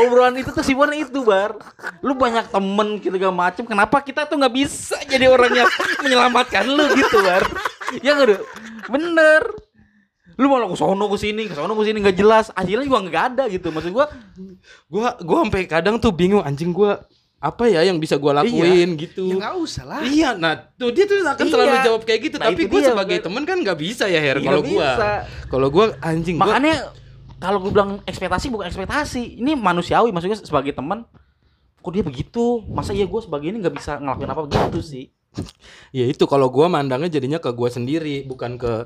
[0.00, 1.56] obrolan itu kesimpulannya itu bar
[2.02, 5.68] lu banyak temen gitu gak macem kenapa kita tuh nggak bisa jadi orang yang
[6.02, 7.44] menyelamatkan lu gitu bar
[8.04, 8.42] ya nggak Dok?
[8.90, 9.42] bener
[10.40, 13.24] lu malah ke sono ke sini ke sono ke sini nggak jelas hasilnya juga nggak
[13.36, 14.08] ada gitu maksud gua
[14.88, 17.04] gua gua sampai kadang tuh bingung anjing gua
[17.40, 19.32] apa ya yang bisa gua lakuin gitu.
[19.32, 20.04] Ya nggak usah lah.
[20.04, 21.48] Iya, nah tuh dia tuh akan Iya.
[21.48, 23.24] selalu jawab kayak gitu, Nah, tapi gue dia, sebagai Bar.
[23.24, 24.88] temen kan nggak bisa ya Her Iya, kalau gua.
[25.48, 26.92] Kalau gua anjing gua makanya
[27.40, 31.08] kalau gue bilang ekspektasi bukan ekspektasi ini manusiawi maksudnya sebagai teman
[31.80, 35.08] kok dia begitu masa iya gue sebagai ini nggak bisa ngelakuin apa gitu sih
[35.96, 38.84] Ya itu kalau gua mandangnya jadinya ke gua sendiri, bukan ke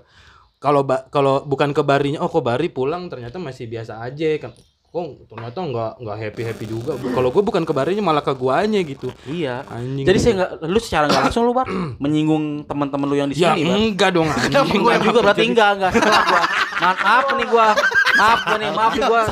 [0.65, 0.81] kalau
[1.12, 2.24] kalau bukan ke Barinya.
[2.24, 4.57] Oh, kok Bari pulang ternyata masih biasa aja kan.
[4.89, 6.95] Kok ternyata nggak nggak happy happy juga.
[6.97, 9.12] Kalau gua bukan ke Barinya malah ke guanya gitu.
[9.28, 10.07] iya Anjing.
[10.09, 11.69] Jadi saya nggak, lu secara nggak langsung lu bar
[12.01, 13.77] menyinggung teman-teman lu yang di ya sini, bar.
[13.77, 14.55] enggak dong anjing.
[14.55, 16.43] Enggak Enggak juga berarti enggak, enggak salah gua.
[16.81, 17.66] Maaf nih gua.
[18.15, 19.23] Maaf gua nih, maaf nih gua.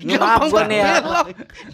[0.00, 0.92] Ini maaf gua nih ya.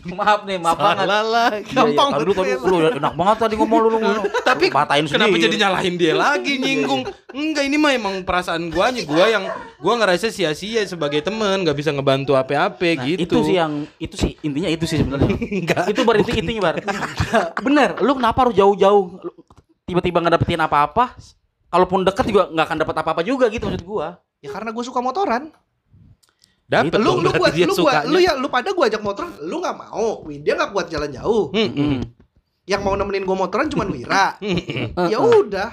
[0.07, 1.05] Maaf nih, maaf banget.
[1.07, 1.48] Salah lah.
[1.51, 1.74] Iya, iya.
[1.74, 3.98] Gampang Tadi lu tadi lu enak banget tadi ngomong lu lu.
[4.43, 5.44] Tapi patahin Kenapa sendiri.
[5.47, 7.03] jadi nyalahin dia lagi nyinggung?
[7.31, 9.03] Enggak, ini mah emang perasaan guanya.
[9.05, 9.44] Gua yang
[9.78, 13.23] gua ngerasa sia-sia sebagai temen, nggak bisa ngebantu apa-apa Nah, gitu.
[13.23, 15.31] itu sih yang itu sih intinya itu sih sebenarnya.
[15.62, 15.85] Enggak.
[15.90, 16.77] itu bar itu intinya bar.
[17.61, 19.32] Bener, lu kenapa harus jauh-jauh lu
[19.86, 21.15] tiba-tiba ngedapetin apa-apa?
[21.66, 24.19] Kalaupun deket juga nggak akan dapat apa-apa juga gitu maksud gua.
[24.40, 25.48] Ya karena gue suka motoran.
[26.66, 29.30] Dapat Lu dong, lu berarti gua lu gua lu ya lu pada gua ajak motoran,
[29.47, 30.26] lu nggak mau.
[30.26, 31.55] Dia nggak kuat jalan jauh.
[31.55, 31.86] Hmm, hmm.
[31.86, 32.02] Hmm.
[32.66, 34.34] Yang mau nemenin gua motoran cuma Wira.
[34.43, 35.06] Hmm, hmm.
[35.06, 35.70] ya udah.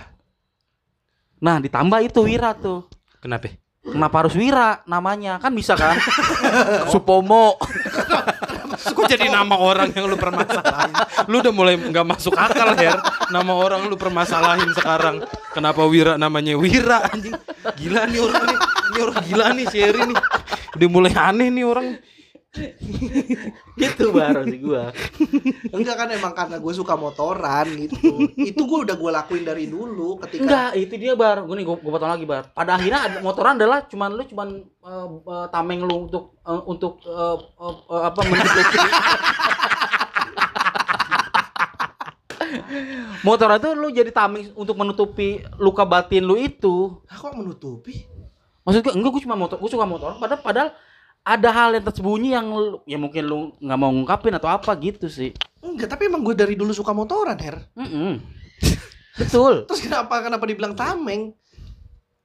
[1.44, 2.86] Nah, ditambah itu Wira tuh.
[3.20, 3.52] Kenapa?
[3.84, 5.42] Kenapa harus Wira namanya?
[5.42, 5.98] Kan bisa kan?
[6.94, 7.58] Supomo.
[8.84, 10.96] Kok jadi nama orang yang lu permasalahin?
[11.32, 13.00] Lu udah mulai nggak masuk akal, Her.
[13.32, 15.24] Nama orang lu permasalahin sekarang.
[15.56, 17.32] Kenapa Wira namanya Wira anjing?
[17.80, 18.60] Gila nih orang nih.
[18.60, 20.18] Ini orang gila nih si Eri nih.
[20.76, 21.88] Udah mulai aneh nih orang.
[23.82, 24.94] gitu baru sih gua.
[25.74, 28.30] Enggak kan emang karena gue suka motoran gitu.
[28.38, 31.50] Itu gue udah gue lakuin dari dulu ketika Enggak, itu dia bar.
[31.50, 32.54] Gue nih gue potong lagi bar.
[32.54, 37.02] Pada akhirnya ada motoran adalah cuman lu cuman eh, eh, tameng lu untuk eh, untuk
[37.10, 38.78] eh, eh, apa menutupi.
[43.26, 47.02] motoran itu lu jadi tameng untuk menutupi luka batin lu itu.
[47.10, 48.06] Kok menutupi?
[48.62, 50.22] Maksud gue enggak gue cuma motor, gue suka motor.
[50.22, 50.70] Padahal padahal
[51.24, 55.08] ada hal yang tersembunyi yang lu, ya mungkin lu nggak mau ngungkapin atau apa gitu
[55.08, 55.32] sih.
[55.64, 57.64] Enggak, tapi emang gue dari dulu suka motoran, Her.
[57.74, 58.20] Mm-mm.
[59.16, 59.64] Betul.
[59.66, 61.32] Terus kenapa kenapa dibilang tameng?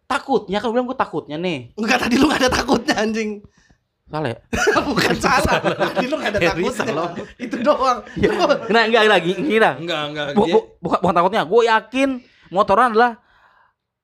[0.08, 1.76] Takutnya kan bilang gue takutnya nih.
[1.76, 3.44] Enggak tadi lu gak ada takutnya anjing.
[4.08, 4.38] Salah ya?
[4.88, 5.60] Bukan salah.
[5.60, 6.72] Tadi lu gak ada Heri takutnya.
[6.80, 7.08] salah.
[7.36, 7.98] Itu doang.
[8.72, 9.76] Nah, enggak lagi, gini dah.
[9.76, 10.26] Enggak, enggak.
[10.32, 12.08] Bu, Dia- bu, bukan, bukan takutnya, gue yakin
[12.48, 13.20] motoran adalah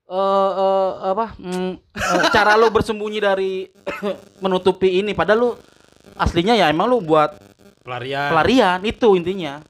[0.05, 3.65] eh eh, apa mm, eh, cara lu bersembunyi dari
[4.45, 5.51] menutupi ini padahal lu
[6.21, 7.33] aslinya ya emang lu buat
[7.81, 8.29] pelarian.
[8.29, 9.65] pelarian itu intinya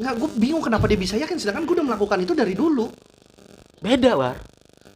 [0.00, 2.88] Enggak, gue bingung kenapa dia bisa yakin sedangkan gue udah melakukan itu dari dulu.
[3.84, 4.36] beda war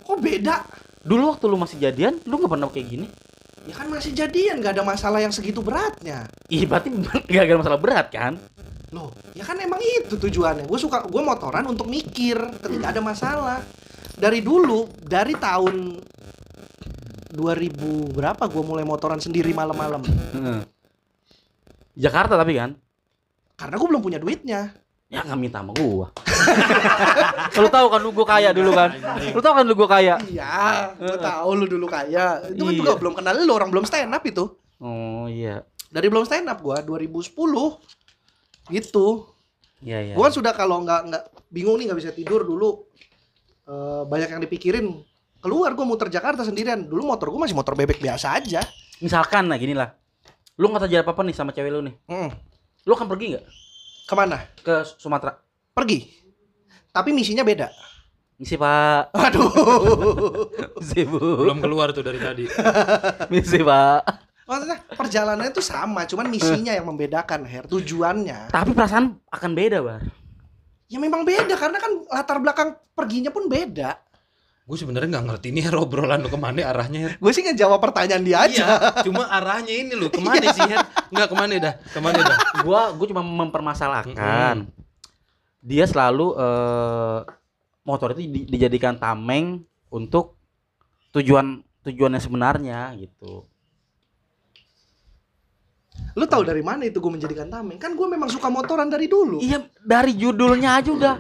[0.01, 0.65] Kok beda?
[1.05, 3.07] dulu waktu lu masih jadian lu nggak pernah kayak gini
[3.65, 6.29] Ya kan masih jadian, gak ada masalah yang segitu beratnya.
[6.53, 6.93] Ih berarti
[7.33, 8.37] gak ada masalah berat kan
[8.95, 10.65] Loh, ya kan emang itu tujuannya.
[10.65, 13.59] Gue suka, gue motoran untuk mikir ketika ada masalah.
[14.15, 15.99] Dari dulu, dari tahun
[17.29, 17.75] 2000
[18.15, 19.99] berapa gue mulai motoran sendiri malam-malam.
[21.95, 22.75] Jakarta tapi kan
[23.55, 24.71] Karena gue belum punya duitnya.
[25.05, 26.11] ya nggak minta sama gua
[27.63, 28.91] lu tahu kan lu gua kaya dulu kan
[29.31, 32.43] lu tahu kan lu gua kaya Iya, gue tahu lu dulu kaya.
[32.51, 32.81] Itu kan Iya.
[32.83, 34.43] juga belum kenal lu, orang belum stand up itu.
[34.83, 37.31] oh iya Dari belum stand up gua 2010.
[38.67, 39.29] Gitu.
[39.81, 42.85] iya iya Gua kan sudah kalau nggak nggak bingung nih nggak bisa tidur dulu.
[43.65, 44.87] Eh, banyak yang dipikirin.
[45.39, 46.81] Keluar gua muter Jakarta sendirian.
[46.83, 48.61] Dulu motor gua masih motor bebek biasa aja.
[48.97, 49.91] misalkan lah gini lah
[50.55, 52.31] lu nggak terjadi apa apa nih sama cewek lu nih Mm.
[52.85, 53.45] lu akan pergi nggak
[54.05, 54.39] Ke mana?
[54.57, 55.35] ke Sumatera
[55.69, 56.07] Pergi.
[56.89, 57.75] Tapi misinya beda.
[58.37, 59.51] misi pak Aduh.
[60.79, 62.47] misi bu Belum keluar tuh dari tadi.
[63.35, 64.07] misi pak
[64.45, 67.65] Maksudnya perjalanannya itu sama, cuman misinya yang membedakan, Her.
[67.65, 68.53] Tujuannya.
[68.53, 70.05] tapi perasaan akan beda bar
[70.85, 73.97] Ya memang beda karena kan latar belakang perginya pun beda.
[74.65, 77.13] Gue sebenarnya nggak ngerti nih Her, obrolan lu ke mana arahnya Her.
[77.17, 78.65] Gue sih ngejawab pertanyaan dia aja.
[78.65, 80.85] Iya, cuma arahnya ini lu ke mana sih Her?
[81.09, 81.75] Enggak ke mana dah?
[81.89, 82.37] Ke mana dah?
[82.65, 84.69] gua gua cuma mempermasalahkan
[85.65, 87.19] dia selalu eh,
[87.81, 90.37] motor itu di- dijadikan tameng untuk
[91.13, 93.49] tujuan tujuan yang sebenarnya gitu
[96.15, 97.75] Lu tahu dari mana itu gue menjadikan tameng?
[97.75, 99.39] Kan gue memang suka motoran dari dulu.
[99.39, 101.15] iya dari judulnya aja udah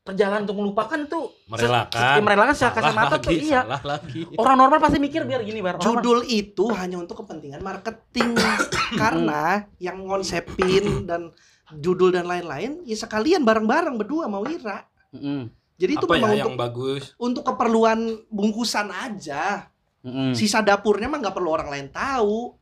[0.00, 2.16] perjalanan untuk melupakan tuh Merelakan.
[2.16, 4.20] se- merelakan secara kasat Salah mata tuh iya Salah lagi.
[4.34, 8.34] orang normal pasti mikir biar gini Orang- Judul itu hanya untuk kepentingan marketing
[9.02, 9.42] karena
[9.76, 11.30] yang ngonsepin dan
[11.72, 14.82] judul dan lain-lain ya sekalian bareng-bareng berdua sama Wira.
[15.10, 15.46] Mm-mm,
[15.76, 17.02] Jadi itu Apa memang ya untuk yang bagus?
[17.16, 19.70] untuk keperluan bungkusan aja.
[20.00, 22.56] mm-mm, Sisa dapurnya mah nggak perlu orang lain tahu.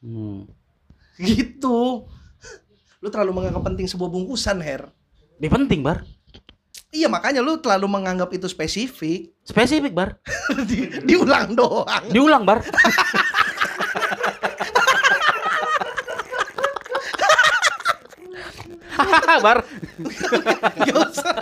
[0.00, 0.63] mm.
[1.16, 2.08] Gitu.
[2.98, 4.90] Lu terlalu menganggap penting sebuah bungkusan, Her.
[5.36, 6.06] Ini penting bar
[6.88, 9.34] Iya makanya lu terlalu menganggap itu spesifik.
[9.42, 10.14] spesifik bar
[10.70, 12.06] Di- diulang doang.
[12.06, 12.62] diulang bar
[19.44, 19.58] bar
[20.78, 21.34] Gak usah.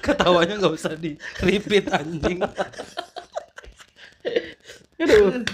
[0.00, 2.40] Ketawanya nggak usah di repeat anjing.
[5.00, 5.44] Aduh.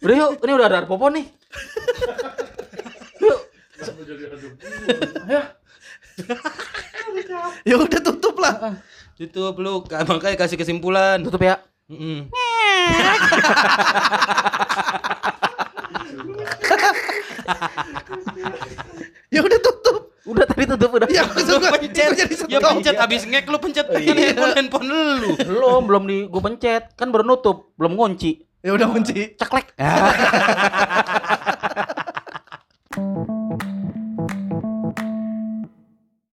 [0.00, 1.26] Udah yuk, ini udah ada popo nih.
[7.64, 8.80] Ya udah tutup lah.
[9.16, 11.24] Tutup lu, makanya kasih kesimpulan.
[11.24, 11.60] Tutup ya.
[19.30, 20.10] Ya udah tutup.
[20.26, 21.06] Udah tadi tutup udah.
[21.10, 22.10] Ya maksud gua pencet.
[22.18, 25.38] jadi Ya pencet abis ngek lu pencet kan handphone handphone lu.
[25.38, 26.82] Belum, belum di gua pencet.
[26.98, 28.49] Kan baru nutup, belum ngunci.
[28.60, 29.40] Ya udah kunci.
[29.40, 29.72] Ceklek.